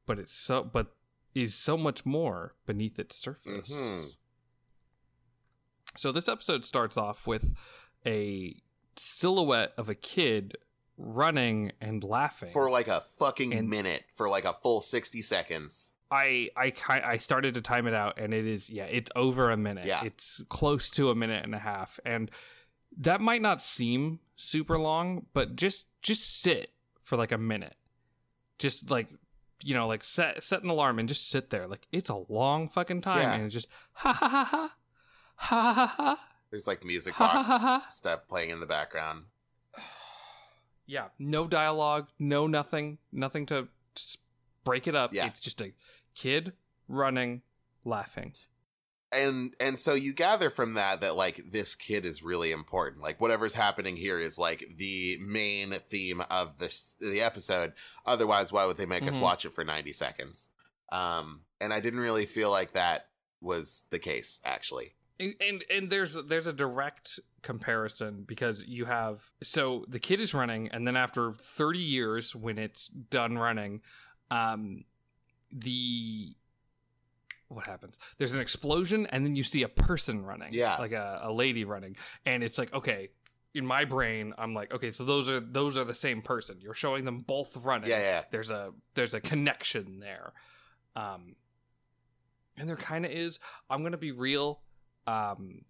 [0.05, 0.95] but it's so but
[1.35, 3.71] is so much more beneath its surface.
[3.71, 4.11] Mhm.
[5.97, 7.53] So this episode starts off with
[8.05, 8.61] a
[8.97, 10.57] silhouette of a kid
[10.97, 12.49] running and laughing.
[12.49, 17.17] for like a fucking And- minute for like a full 60 seconds I I I
[17.17, 19.85] started to time it out, and it is yeah, it's over a minute.
[19.85, 20.03] Yeah.
[20.03, 22.31] it's close to a minute and a half, and
[22.97, 26.71] that might not seem super long, but just just sit
[27.03, 27.75] for like a minute,
[28.57, 29.07] just like
[29.63, 31.67] you know, like set set an alarm and just sit there.
[31.67, 33.33] Like it's a long fucking time, Yeah.
[33.35, 34.69] and it's just ha ha ha ha
[35.35, 36.27] ha ha ha.
[36.49, 37.85] there's like music ha, box ha, ha.
[37.87, 39.25] stuff playing in the background
[40.87, 43.67] Yeah, no dialogue, no nothing, nothing to
[44.63, 45.13] break it up.
[45.13, 45.27] Yeah.
[45.27, 45.71] It's just a
[46.19, 46.53] kid
[46.87, 47.41] running,
[47.85, 48.33] laughing.
[49.11, 53.19] and and so you gather from that that like this kid is really important like
[53.19, 56.69] whatever's happening here is like the main theme of the
[57.01, 57.73] the episode
[58.05, 59.21] otherwise why would they make us Mhm.
[59.21, 60.51] watch it for 90 seconds
[60.91, 63.07] um and i didn't really feel like that
[63.41, 69.23] was the case actually and, and and there's there's a direct comparison because you have
[69.41, 73.81] so the kid is running and then after 30 years when it's done running
[74.29, 74.83] um
[75.51, 76.33] the
[77.47, 77.97] what happens?
[78.17, 80.49] There's an explosion and then you see a person running.
[80.51, 80.75] Yeah.
[80.77, 81.97] like a, a lady running.
[82.25, 83.09] And it's like okay
[83.55, 86.57] in my brain i'm like okay so those are those are the same person.
[86.61, 87.89] You're showing them both running.
[87.89, 88.23] Yeah, yeah.
[88.31, 90.33] there's a there's a connection there.
[90.95, 91.35] Um
[92.57, 93.39] and there kind of is.
[93.69, 94.61] I'm gonna be real
[95.07, 95.61] um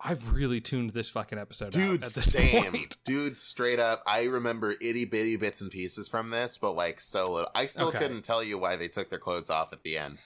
[0.00, 2.62] i've really tuned this fucking episode out Dude, at same.
[2.72, 4.02] point Dude, straight up.
[4.06, 7.50] I remember itty bitty bits and pieces from this, but like so little.
[7.54, 7.98] I still Okay.
[7.98, 10.18] couldn't tell you why they took their clothes off at the end.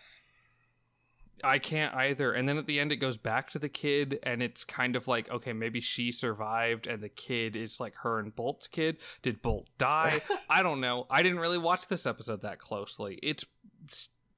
[1.45, 4.43] i can't either and then at the end it goes back to the kid and
[4.43, 8.37] it's kind of like okay maybe she survived and the kid is like her and
[8.37, 10.21] bolt's kid did bolt die
[10.51, 11.07] I don't know.
[11.09, 13.19] I didn't really watch this episode that closely.
[13.23, 13.45] It's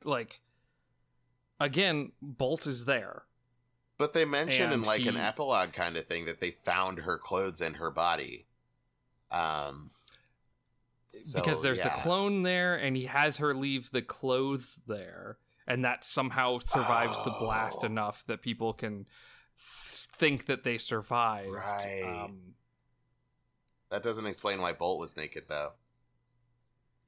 [0.04, 0.40] like
[1.58, 3.22] again, Bolt is there.
[4.02, 7.16] But they mention in And like an epilogue kind of thing that they found her
[7.18, 8.46] clothes in her body.
[9.30, 9.92] Um
[11.06, 11.84] so, because there's yeah.
[11.94, 15.38] the clone there and he has her leave the clothes there
[15.68, 17.86] and that somehow survives the blast Oh.
[17.86, 21.52] enough that people can th- think that they survived.
[21.52, 22.24] Right.
[22.24, 22.54] Um,
[23.90, 25.74] That doesn't explain why Bolt was naked though.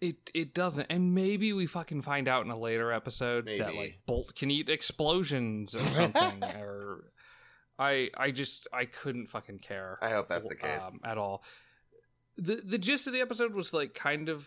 [0.05, 4.01] It it doesn't, and maybe we fucking find out in a later episode that like
[4.06, 7.12] Bolt can eat explosions or something, or
[7.78, 9.98] I I just I couldn't fucking care.
[10.02, 11.01] I hope that's the case.
[11.05, 11.43] um, at all.
[12.36, 14.47] the The gist of the episode was like kind of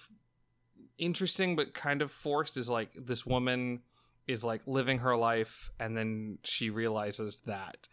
[0.97, 2.57] interesting, but kind of forced.
[2.57, 3.81] Is like this woman
[4.27, 7.88] is like living her life, and then she realizes that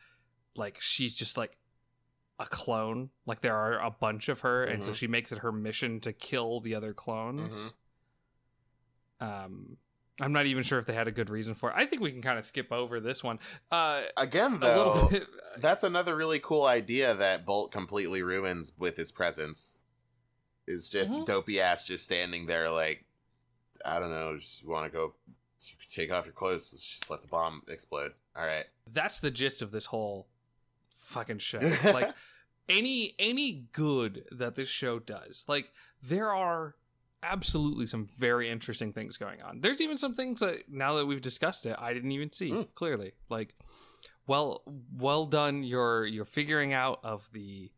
[0.57, 1.57] like she's just like
[2.39, 3.11] a clone.
[3.27, 4.95] Like there are a bunch of her, and so Mhm.
[4.97, 7.73] she makes it her mission to kill the other clones.
[9.21, 9.27] Mhm.
[9.27, 9.77] Um,
[10.21, 11.75] I'm not even sure if they had a good reason for it.
[11.77, 13.39] I think we can kind of skip over this one.
[13.71, 15.27] Uh, Again though, bit.
[15.59, 19.81] that's another really cool idea that Bolt completely ruins with his presence.
[20.67, 21.27] Is just Mhm.
[21.27, 23.05] dopey ass just standing there like
[23.85, 25.15] I don't know, just you wanna go
[25.61, 28.15] you could take off your clothes, let's just let the bomb explode.
[28.37, 28.67] Alright.
[28.89, 30.27] that's the gist of this whole
[31.05, 31.61] fucking show.
[31.85, 32.13] Like
[32.69, 35.71] any any good that this show does, like
[36.03, 36.75] there are
[37.23, 39.61] absolutely some very interesting things going on.
[39.61, 42.69] There's even some things that now that we've discussed it, I didn't even see Mm.
[42.75, 43.13] clearly.
[43.29, 43.55] Like
[44.27, 44.63] well
[44.97, 47.71] well done your your figuring out of the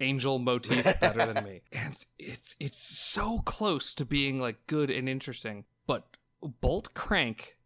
[0.00, 1.62] angel motif better than me.
[1.72, 6.04] And it's, it's it's so close to being like good and interesting, but
[6.60, 7.56] Bolt Crank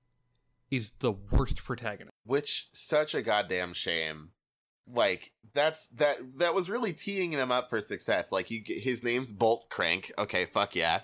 [0.71, 2.15] is the worst protagonist.
[2.25, 4.31] which such a goddamn shame
[4.93, 8.33] like that's that that was really teeing them up for success.
[8.33, 10.13] Like you his name's bolt crank.
[10.19, 11.01] Okay fuck yeah.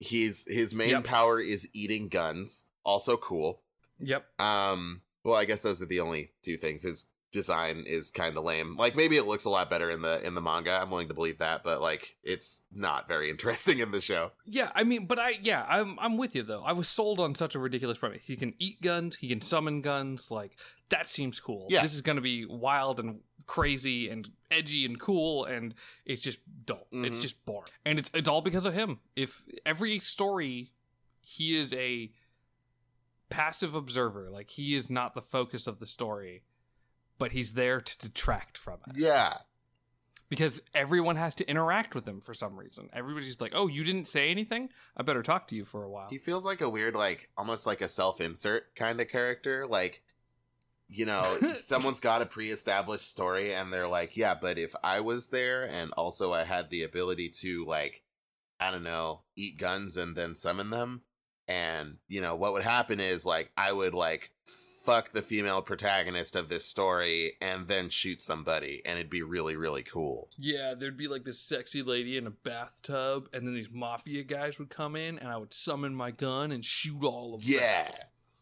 [0.00, 1.04] He's his main Yep.
[1.04, 2.66] power is eating guns.
[2.84, 3.62] Also cool.
[4.00, 4.24] Yep.
[4.40, 6.82] um well i guess those are the only two things.
[6.82, 10.24] His design is kind of lame like maybe it looks a lot better in the
[10.26, 13.90] in the manga i'm willing to believe that but like it's not very interesting in
[13.90, 16.62] the show Yeah, I mean, but I yeah, I'm I'm with you though.
[16.62, 18.22] I was sold on such a ridiculous premise.
[18.24, 21.66] He can eat guns, he can summon guns, like that seems cool.
[21.68, 21.82] Yeah.
[21.82, 25.74] This is gonna be wild and crazy and edgy and cool and
[26.06, 26.86] it's just dull.
[26.92, 27.20] It's Mhm.
[27.22, 27.70] just boring.
[27.84, 29.00] And it's it's all because of him.
[29.16, 30.72] If every story
[31.20, 32.10] he is a
[33.28, 36.42] passive observer, like he is not the focus of the story,
[37.18, 39.38] but he's there to detract from it yeah
[40.28, 42.90] because everyone has to interact with him for some reason.
[42.92, 44.70] Everybody's like, "Oh, you didn't say anything?
[44.96, 47.66] I better talk to you for a while." He feels like a weird, like almost
[47.66, 49.66] like a self-insert kind of character.
[49.66, 50.02] Like,
[50.88, 55.28] you know, someone's got a pre-established story, and they're like, "Yeah, but if I was
[55.30, 58.02] there, and also I had the ability to, like,
[58.60, 61.02] I don't know, eat guns and then summon them,
[61.46, 64.30] and you know, what would happen is like I would like
[64.88, 69.56] fuck the female protagonist of this story and then shoot somebody, and it'd be really,
[69.56, 73.70] really cool." Yeah, there'd be like this sexy lady in a bathtub, and then these
[73.70, 77.42] mafia guys would come in, and I would summon my gun and shoot all of
[77.42, 77.52] them.
[77.52, 77.90] Yeah.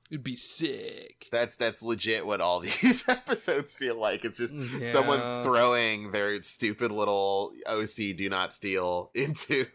[0.08, 1.28] It'd be sick.
[1.32, 4.24] That's that's legit what all these episodes feel like.
[4.24, 9.66] It's just mm, someone throwing their stupid little OC do not steal into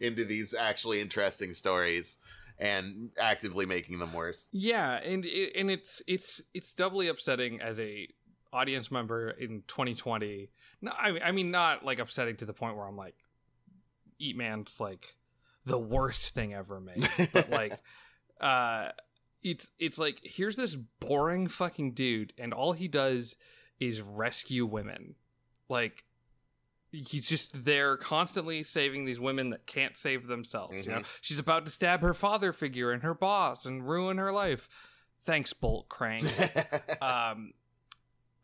[0.00, 2.18] into these actually interesting stories
[2.58, 4.48] and actively making them worse.
[4.52, 8.08] Yeah, and and it's it's it's doubly upsetting as a
[8.52, 10.50] audience member in 2020.
[10.82, 13.16] No, I mean I mean not like upsetting to the point where I'm like,
[14.18, 15.14] Eat Man's like
[15.64, 17.78] the worst thing ever made, but like,
[18.40, 18.90] uh,
[19.42, 23.36] it's it's like here's this boring fucking dude, and all he does
[23.80, 25.14] is rescue women,
[25.68, 26.04] like.
[27.06, 30.86] He's just there constantly saving these women that can't save themselves.
[30.86, 34.32] You know, she's about to stab her father figure and her boss and ruin her
[34.32, 34.68] life.
[35.24, 36.24] Thanks, Bolt Crank.
[37.02, 37.52] um,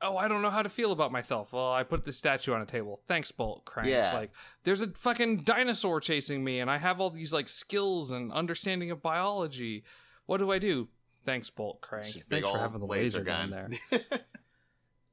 [0.03, 1.53] oh, I don't know how to feel about myself.
[1.53, 3.01] Well, I put this statue on a table.
[3.07, 3.89] Thanks, Bolt Crank.
[3.89, 4.13] Yeah.
[4.15, 4.33] Like,
[4.65, 8.91] there's a fucking dinosaur chasing me, and I have all these like skills and understanding
[8.91, 9.85] of biology.
[10.27, 10.89] What do I do?
[11.25, 12.25] Thanks, Bolt Crank.
[12.29, 13.71] Thanks for having the laser, gun there.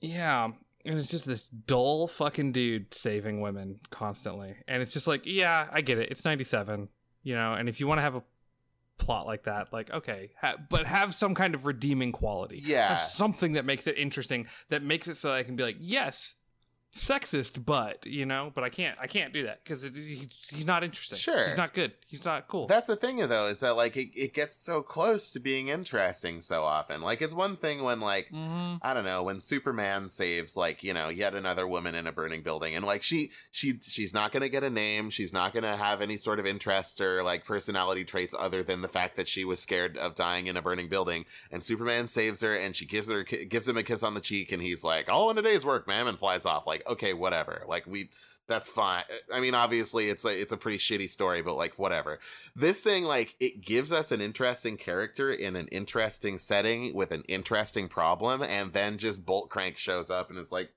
[0.02, 0.52] Yeah.
[0.90, 4.56] And it's just this dull fucking dude saving women constantly.
[4.68, 6.10] And it's just like, yeah, I get it.
[6.10, 6.90] It's 97,
[7.22, 8.24] you know, and if you want to have a
[8.98, 12.60] plot like that, like, okay, ha- but have some kind of redeeming quality.
[12.66, 12.88] Yeah.
[12.88, 15.78] Have something that makes it interesting, that makes it so that I can be like,
[15.80, 16.34] yes,
[16.94, 20.84] sexist, but, you know, but I can't, I can't do that because he, he's not
[20.84, 21.18] interesting.
[21.18, 21.44] Sure.
[21.44, 21.94] He's not good.
[22.08, 22.68] He's not cool.
[22.68, 26.42] That's the thing, though, is that like it, it gets so close to being interesting
[26.42, 27.02] so often.
[27.02, 30.94] Like it's one thing when like hmm I don't know when Superman saves like you
[30.94, 34.50] know yet another woman in a burning building, and like she she she's not gonna
[34.50, 38.36] get a name, she's not gonna have any sort of interest or like personality traits
[38.38, 41.62] other than the fact that she was scared of dying in a burning building, and
[41.64, 44.62] Superman saves her, and she gives her gives him a kiss on the cheek, and
[44.62, 46.66] he's like, "All in a day's work, ma'am," and flies off.
[46.68, 47.64] Like, okay, whatever.
[47.68, 48.10] Like we.
[48.48, 49.04] That's fine.
[49.32, 52.18] I mean, obviously, it's a it's a pretty shitty story, but like whatever.
[52.56, 57.22] This thing, like, it gives us an interesting character in an interesting setting with an
[57.28, 60.72] interesting problem, and then just Bolt Crank shows up and is like,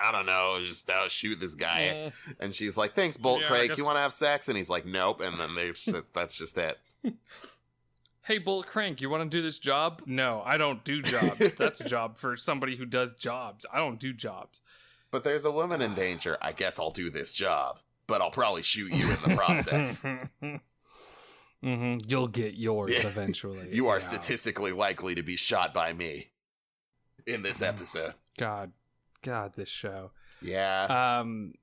[0.00, 2.12] I don't know, just uh, shoot this guy.
[2.38, 3.68] And she's like, Thanks, Bolt Yeah, Crank.
[3.70, 4.46] guess- You want to have sex?
[4.46, 5.20] And he's like, Nope.
[5.20, 6.78] And then they just, that's just it.
[8.22, 10.02] Hey, Bolt Crank, you want to do this job?
[10.04, 11.54] No, I don't do jobs.
[11.58, 13.64] That's a job for somebody who does jobs.
[13.72, 14.60] I don't do jobs.
[15.10, 16.36] But there's a woman in danger.
[16.42, 20.02] I guess I'll do this job, but I'll probably shoot you in the process.
[21.62, 23.06] hmm You'll get yours Yeah.
[23.08, 23.68] eventually.
[23.72, 24.00] you are Yeah.
[24.00, 26.28] statistically likely to be shot by me
[27.26, 27.68] in this Mhm.
[27.68, 28.14] episode.
[28.38, 28.72] God,
[29.22, 30.12] God, this show.
[30.40, 31.18] Yeah.
[31.20, 31.54] Um,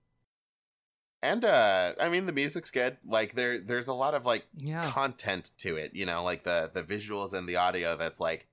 [1.24, 2.98] and uh I mean the music's good.
[3.06, 6.70] Like there there's a lot of like yeah, content to it, you know, like the
[6.74, 8.48] the visuals and the audio that's like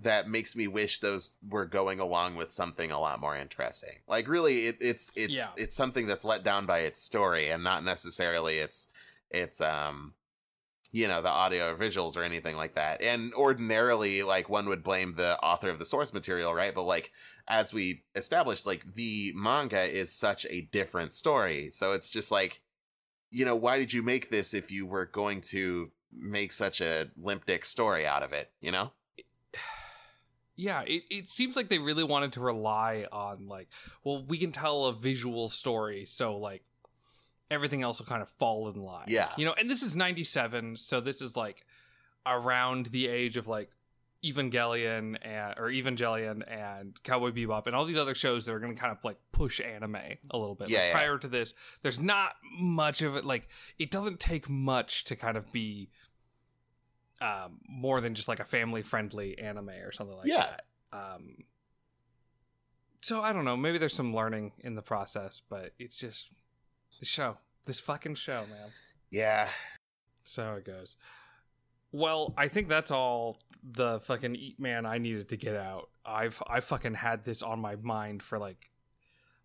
[0.00, 3.96] that makes me wish those were going along with something a lot more interesting.
[4.06, 5.48] Like really it, it's it's Yeah.
[5.56, 8.88] it's something that's let down by its story and not necessarily its
[9.30, 10.14] it's um
[10.92, 14.82] you know the audio or visuals or anything like that and ordinarily like one would
[14.82, 17.12] blame the author of the source material right but like
[17.48, 22.62] as we established like the manga is such a different story so it's just like
[23.30, 27.10] you know why did you make this if you were going to make such a
[27.20, 28.90] limp dick story out of it you know
[30.58, 30.82] yeah.
[30.82, 33.68] It, it seems like they really wanted to rely on like,
[34.04, 36.62] well, we can tell a visual story, so like
[37.50, 39.06] everything else will kind of fall in line.
[39.08, 39.30] Yeah.
[39.36, 39.54] you know.
[39.58, 41.64] And this is '97, so this is like
[42.26, 43.70] around the age of like
[44.24, 48.74] Evangelion and or Evangelion and Cowboy Bebop and all these other shows that are going
[48.74, 49.96] to kind of like push anime
[50.30, 50.68] a little bit.
[50.68, 50.92] Yeah, Like, yeah.
[50.92, 53.24] Prior to this, there's not much of it.
[53.24, 53.48] Like
[53.78, 55.88] it doesn't take much to kind of be
[57.20, 60.46] um, more than just like a family friendly anime or something like Yeah.
[60.46, 60.64] that.
[60.92, 61.36] Um,
[63.02, 63.56] so I don't know.
[63.56, 66.30] Maybe there's some learning in the process, but it's just
[67.00, 68.68] the show, this fucking show, man.
[69.10, 69.48] yeah
[70.24, 70.96] So it goes.
[71.92, 75.88] Well, I think that's all the fucking eat man I needed to get out.
[76.04, 78.70] I've I fucking had this on my mind for like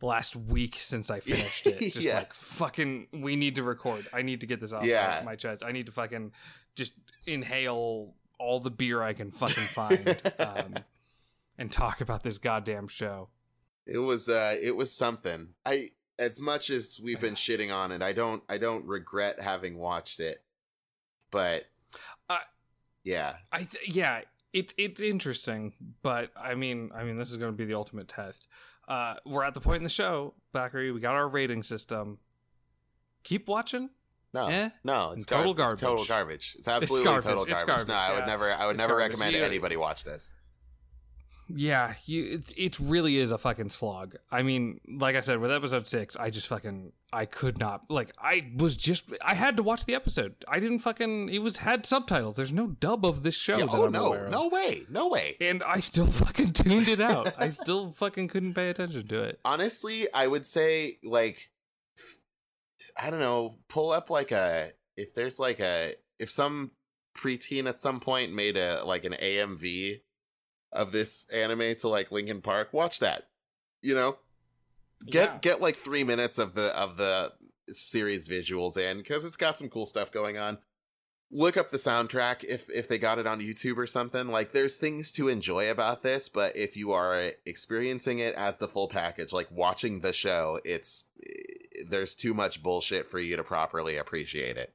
[0.01, 1.79] last week since I finished it.
[1.93, 2.19] Just Yeah.
[2.19, 4.05] like fucking we need to record.
[4.13, 5.19] I need to get this off Yeah.
[5.23, 5.63] my, my chest.
[5.63, 6.31] I need to fucking
[6.75, 6.93] just
[7.25, 10.73] inhale all the beer I can fucking find um,
[11.57, 13.29] and talk about this goddamn show.
[13.85, 18.01] it was uh it was something i as much as we've been shitting on it
[18.01, 20.41] i don't i don't regret having watched it
[21.31, 21.65] but
[22.29, 22.37] Uh,
[23.03, 24.21] yeah I th- yeah,
[24.51, 28.07] it's it's interesting, but I mean, I mean, this is going to be the ultimate
[28.07, 28.47] test.
[28.87, 30.91] Uh, we're at the point in the show, Zachary.
[30.91, 32.17] We got our rating system.
[33.23, 33.89] Keep watching.
[34.33, 34.69] no Eh?
[34.83, 36.07] no it's Total gar- it's total garbage.
[36.07, 37.23] garbage it's absolutely garbage.
[37.23, 37.87] total It's garbage.
[37.87, 38.25] no garbage, i would yeah.
[38.25, 39.09] never i would It's never garbage.
[39.11, 40.33] recommend You- anybody watch this
[41.55, 42.23] Yeah, you.
[42.39, 44.15] It, it really is a fucking slog.
[44.31, 48.11] I mean, like I said, with episode six, I just fucking I could not like.
[48.17, 50.35] I was just I had to watch the episode.
[50.47, 51.29] I didn't fucking.
[51.29, 52.35] It was had subtitles.
[52.37, 54.31] There's no dub of this show Yeah, that oh I'm no aware of.
[54.31, 57.33] no way no way And I still fucking tuned it out.
[57.39, 59.39] I still fucking couldn't pay attention to it.
[59.45, 61.49] honestly i would say like
[62.97, 66.71] i don't know pull up like a if there's like a if some
[67.17, 69.99] preteen at some point made a like an amv
[70.73, 73.29] of this anime to like linkin park watch that
[73.81, 74.17] you know?
[75.05, 75.37] Get Yeah.
[75.41, 77.33] get like three minutes of the of the
[77.69, 80.57] series visuals in because it's got some cool stuff going on.
[81.31, 84.27] Look up the soundtrack if if they got it on youtube or something.
[84.27, 88.67] Like there's things to enjoy about this but if you are experiencing it as the
[88.67, 91.09] full package like watching the show it's
[91.89, 94.73] there's too much bullshit for you to properly appreciate it.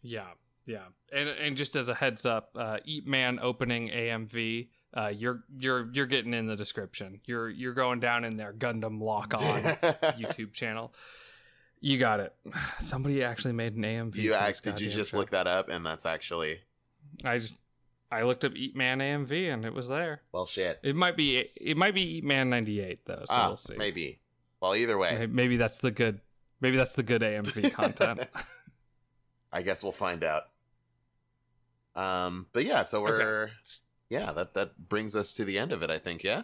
[0.00, 0.30] Yeah,
[0.66, 5.42] yeah, and and just as a heads up, uh, Eat Man opening AMV uh, you're
[5.58, 7.20] you're you're getting in the description.
[7.24, 8.52] You're you're going down in there.
[8.52, 10.92] Gundam Lock On YouTube channel.
[11.80, 12.34] You got it.
[12.80, 14.16] Somebody actually made an AMV.
[14.16, 15.18] you act, did you just show.
[15.18, 16.60] look that up and that's actually
[17.24, 17.56] I just
[18.10, 20.22] I looked up Eat Man AMV and it was there.
[20.32, 20.78] well shit.
[20.82, 23.76] It might be it might be Eat Man ninety eight though, so ah, we'll see.
[23.76, 24.18] maybe.
[24.60, 26.20] Well, either way, Maybe that's the good.
[26.60, 28.20] Maybe that's the good AMV content.
[29.52, 30.44] I guess we'll find out.
[31.96, 33.50] Um, but yeah, so we're
[34.16, 35.90] yeah that that brings us to the end of it.
[35.90, 36.22] I think.
[36.22, 36.42] Yeah.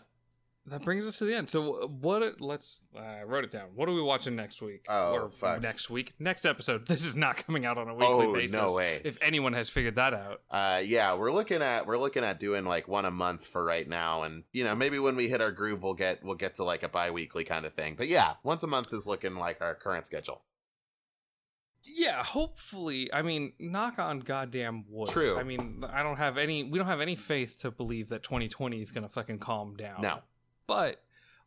[0.67, 1.49] that brings us to the end.
[1.49, 2.41] So what?
[2.41, 2.83] Let's.
[2.95, 3.69] I wrote it down.
[3.75, 4.85] What are we watching next week?
[4.89, 5.63] Oh, or fuck.
[5.63, 6.87] next week, next episode.
[6.93, 8.53] This is not coming out on a weekly oh basis.
[8.53, 9.01] no way.
[9.05, 12.65] If anyone has figured that out, Uh, yeah, we're looking at we're looking at doing
[12.67, 15.53] like one a month for right now, and you know maybe when we hit our
[15.53, 17.95] groove, we'll get we'll get to like a bi-weekly kind of thing.
[17.97, 20.43] But yeah, once a month is looking like our current schedule.
[21.99, 22.23] Yeah.
[22.25, 25.11] Hopefully, I mean, knock on goddamn wood.
[25.11, 25.37] True.
[25.39, 26.65] I mean, I don't have any.
[26.65, 30.01] We don't have any faith to believe that 2020 is gonna fucking calm down.
[30.01, 30.21] No.
[30.67, 31.03] but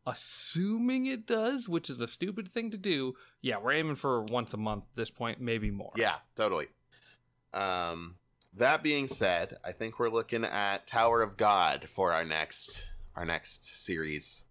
[0.07, 4.53] assuming it does, which is a stupid thing to do, yeah, we're aiming for once
[4.53, 5.91] a month at this point, maybe more.
[5.95, 6.67] Yeah, totally.
[7.53, 8.15] Um,
[8.55, 13.25] that being said, I think we're looking at Tower of God for our next our
[13.25, 14.45] next series.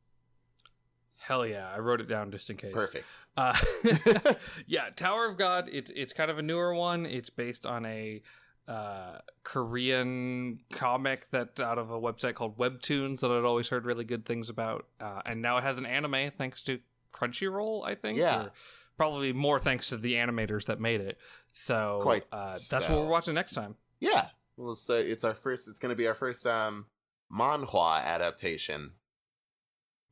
[1.31, 2.74] Hell yeah, I wrote it down just in case.
[2.74, 3.28] Perfect.
[3.36, 3.57] Uh,
[4.66, 5.69] yeah, Tower of God.
[5.70, 7.07] It's it's kind of a newer one.
[7.07, 8.20] It's based on a
[8.66, 14.05] uh, Korean comic that out of a website called Webtoons that I'd always heard really
[14.05, 16.81] good things about, uh, and now it has an anime thanks to
[17.15, 17.86] Crunchyroll.
[17.86, 18.19] I think.
[18.19, 18.47] Yeah.
[18.47, 18.52] or
[18.97, 21.16] probably more thanks to the animators that made it.
[21.52, 22.81] So Quite uh, that's so.
[22.93, 23.77] what we're watching next time.
[24.01, 24.27] Yeah.
[24.57, 25.69] Well, so it's our first.
[25.69, 26.86] It's going to be our first um
[27.32, 28.90] manhwa adaptation.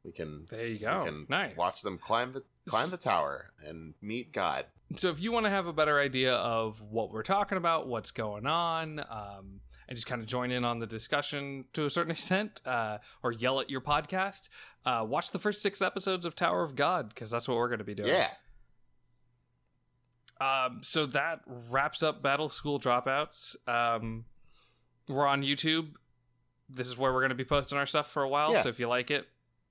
[0.08, 1.04] We can There you we go.
[1.04, 1.54] can Nice.
[1.54, 4.64] watch them climb the climb the tower and meet God.
[4.96, 8.10] So if you want to have a better idea of what we're talking about, what's
[8.10, 12.10] going on, um, and just kind of join in on the discussion to a certain
[12.18, 14.48] extent, uh, or yell at your podcast,
[14.86, 17.78] uh, watch the first six episodes of Tower of God because that's what we're going
[17.80, 18.08] to be doing.
[18.08, 18.30] Yeah.
[20.40, 21.40] Um, so that
[21.70, 23.56] wraps up Battle School Dropouts.
[23.66, 24.24] Um,
[25.08, 25.90] we're on YouTube.
[26.70, 28.52] This is where we're going to be posting our stuff for a while.
[28.52, 28.62] Yeah.
[28.62, 29.26] So if you like it,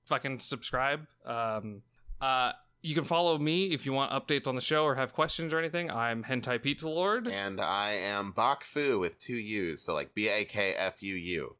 [0.08, 1.06] fucking subscribe.
[1.24, 1.82] Um,
[2.20, 2.52] uh,
[2.82, 5.58] you can follow me if you want updates on the show or have questions or
[5.58, 5.90] anything.
[5.90, 7.28] I'm Hentai Pizza Lord.
[7.28, 11.14] And I am Bak Fu with two U's, so like B A K F U
[11.14, 11.56] U.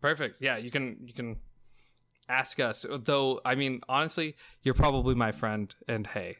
[0.00, 0.40] Perfect.
[0.40, 1.36] Yeah, you can you can
[2.28, 2.84] ask us.
[3.04, 5.74] Though I mean, honestly, you're probably my friend.
[5.88, 6.38] And hey,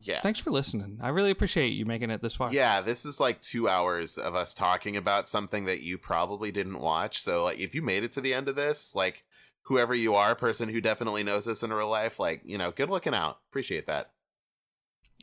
[0.00, 0.20] Yeah.
[0.20, 0.98] thanks for listening.
[1.02, 2.52] I really appreciate you making it this far.
[2.52, 6.78] Yeah, this is like two hours of us talking about something that you probably didn't
[6.80, 7.20] watch.
[7.20, 9.24] So, like, if you made it to the end of this, like,
[9.62, 12.90] whoever you are, person who definitely knows this in real life, like, you know, good
[12.90, 13.38] looking out.
[13.50, 14.10] Appreciate that.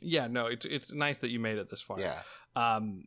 [0.02, 0.28] Yeah.
[0.28, 2.00] No, it's it's nice that you made it this far.
[2.00, 2.22] Yeah.
[2.56, 3.04] Um,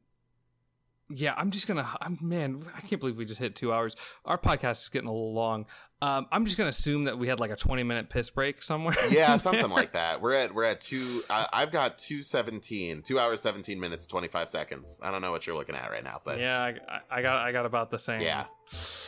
[1.10, 1.88] yeah, I'm just gonna.
[2.02, 2.64] I'm man.
[2.76, 3.96] I can't believe we just hit two hours.
[4.26, 5.66] Our podcast is getting a little long.
[6.02, 8.96] Um, I'm just gonna assume that we had like a 20 minute piss break somewhere.
[9.10, 10.22] Yeah, something like that.
[10.22, 11.24] We're at we're at two.
[11.30, 15.00] I, I've got two seventeen, two hours seventeen minutes twenty five seconds.
[15.04, 17.52] I don't know what you're looking at right now, but yeah, I, I got I
[17.52, 18.22] got about the same.
[18.22, 18.46] yeah,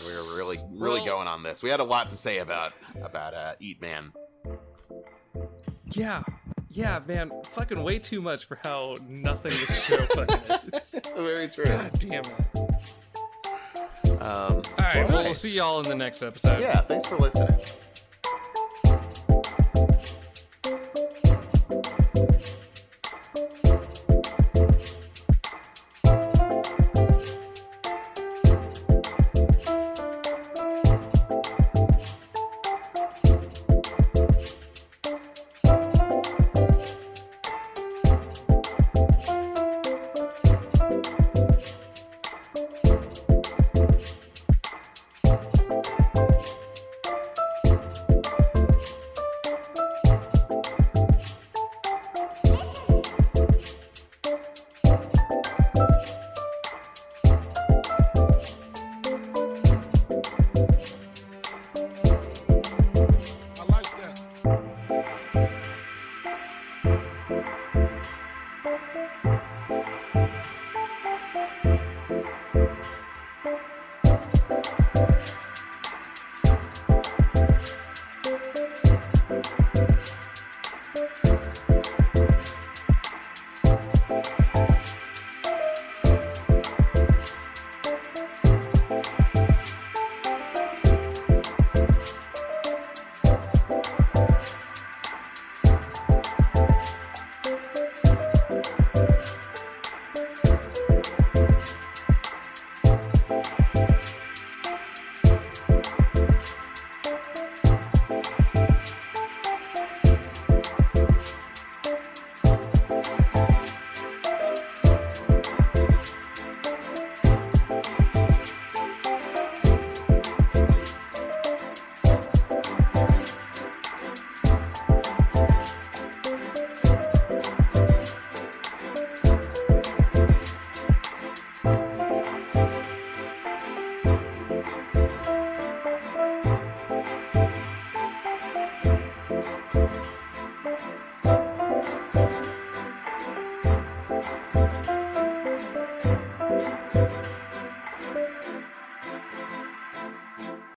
[0.06, 1.64] we're really really Well- going on this.
[1.64, 4.12] We had a lot to say about about uh, Eat Man.
[5.92, 6.24] yeah,
[6.76, 7.31] yeah, man.
[7.53, 10.99] Fucking way too much for how nothing this show fucking is.
[11.15, 11.65] Very true.
[11.65, 14.22] God damn it.
[14.22, 16.60] Um, All right, well, we'll see y'all in the next episode.
[16.60, 17.57] Yeah, thanks for listening.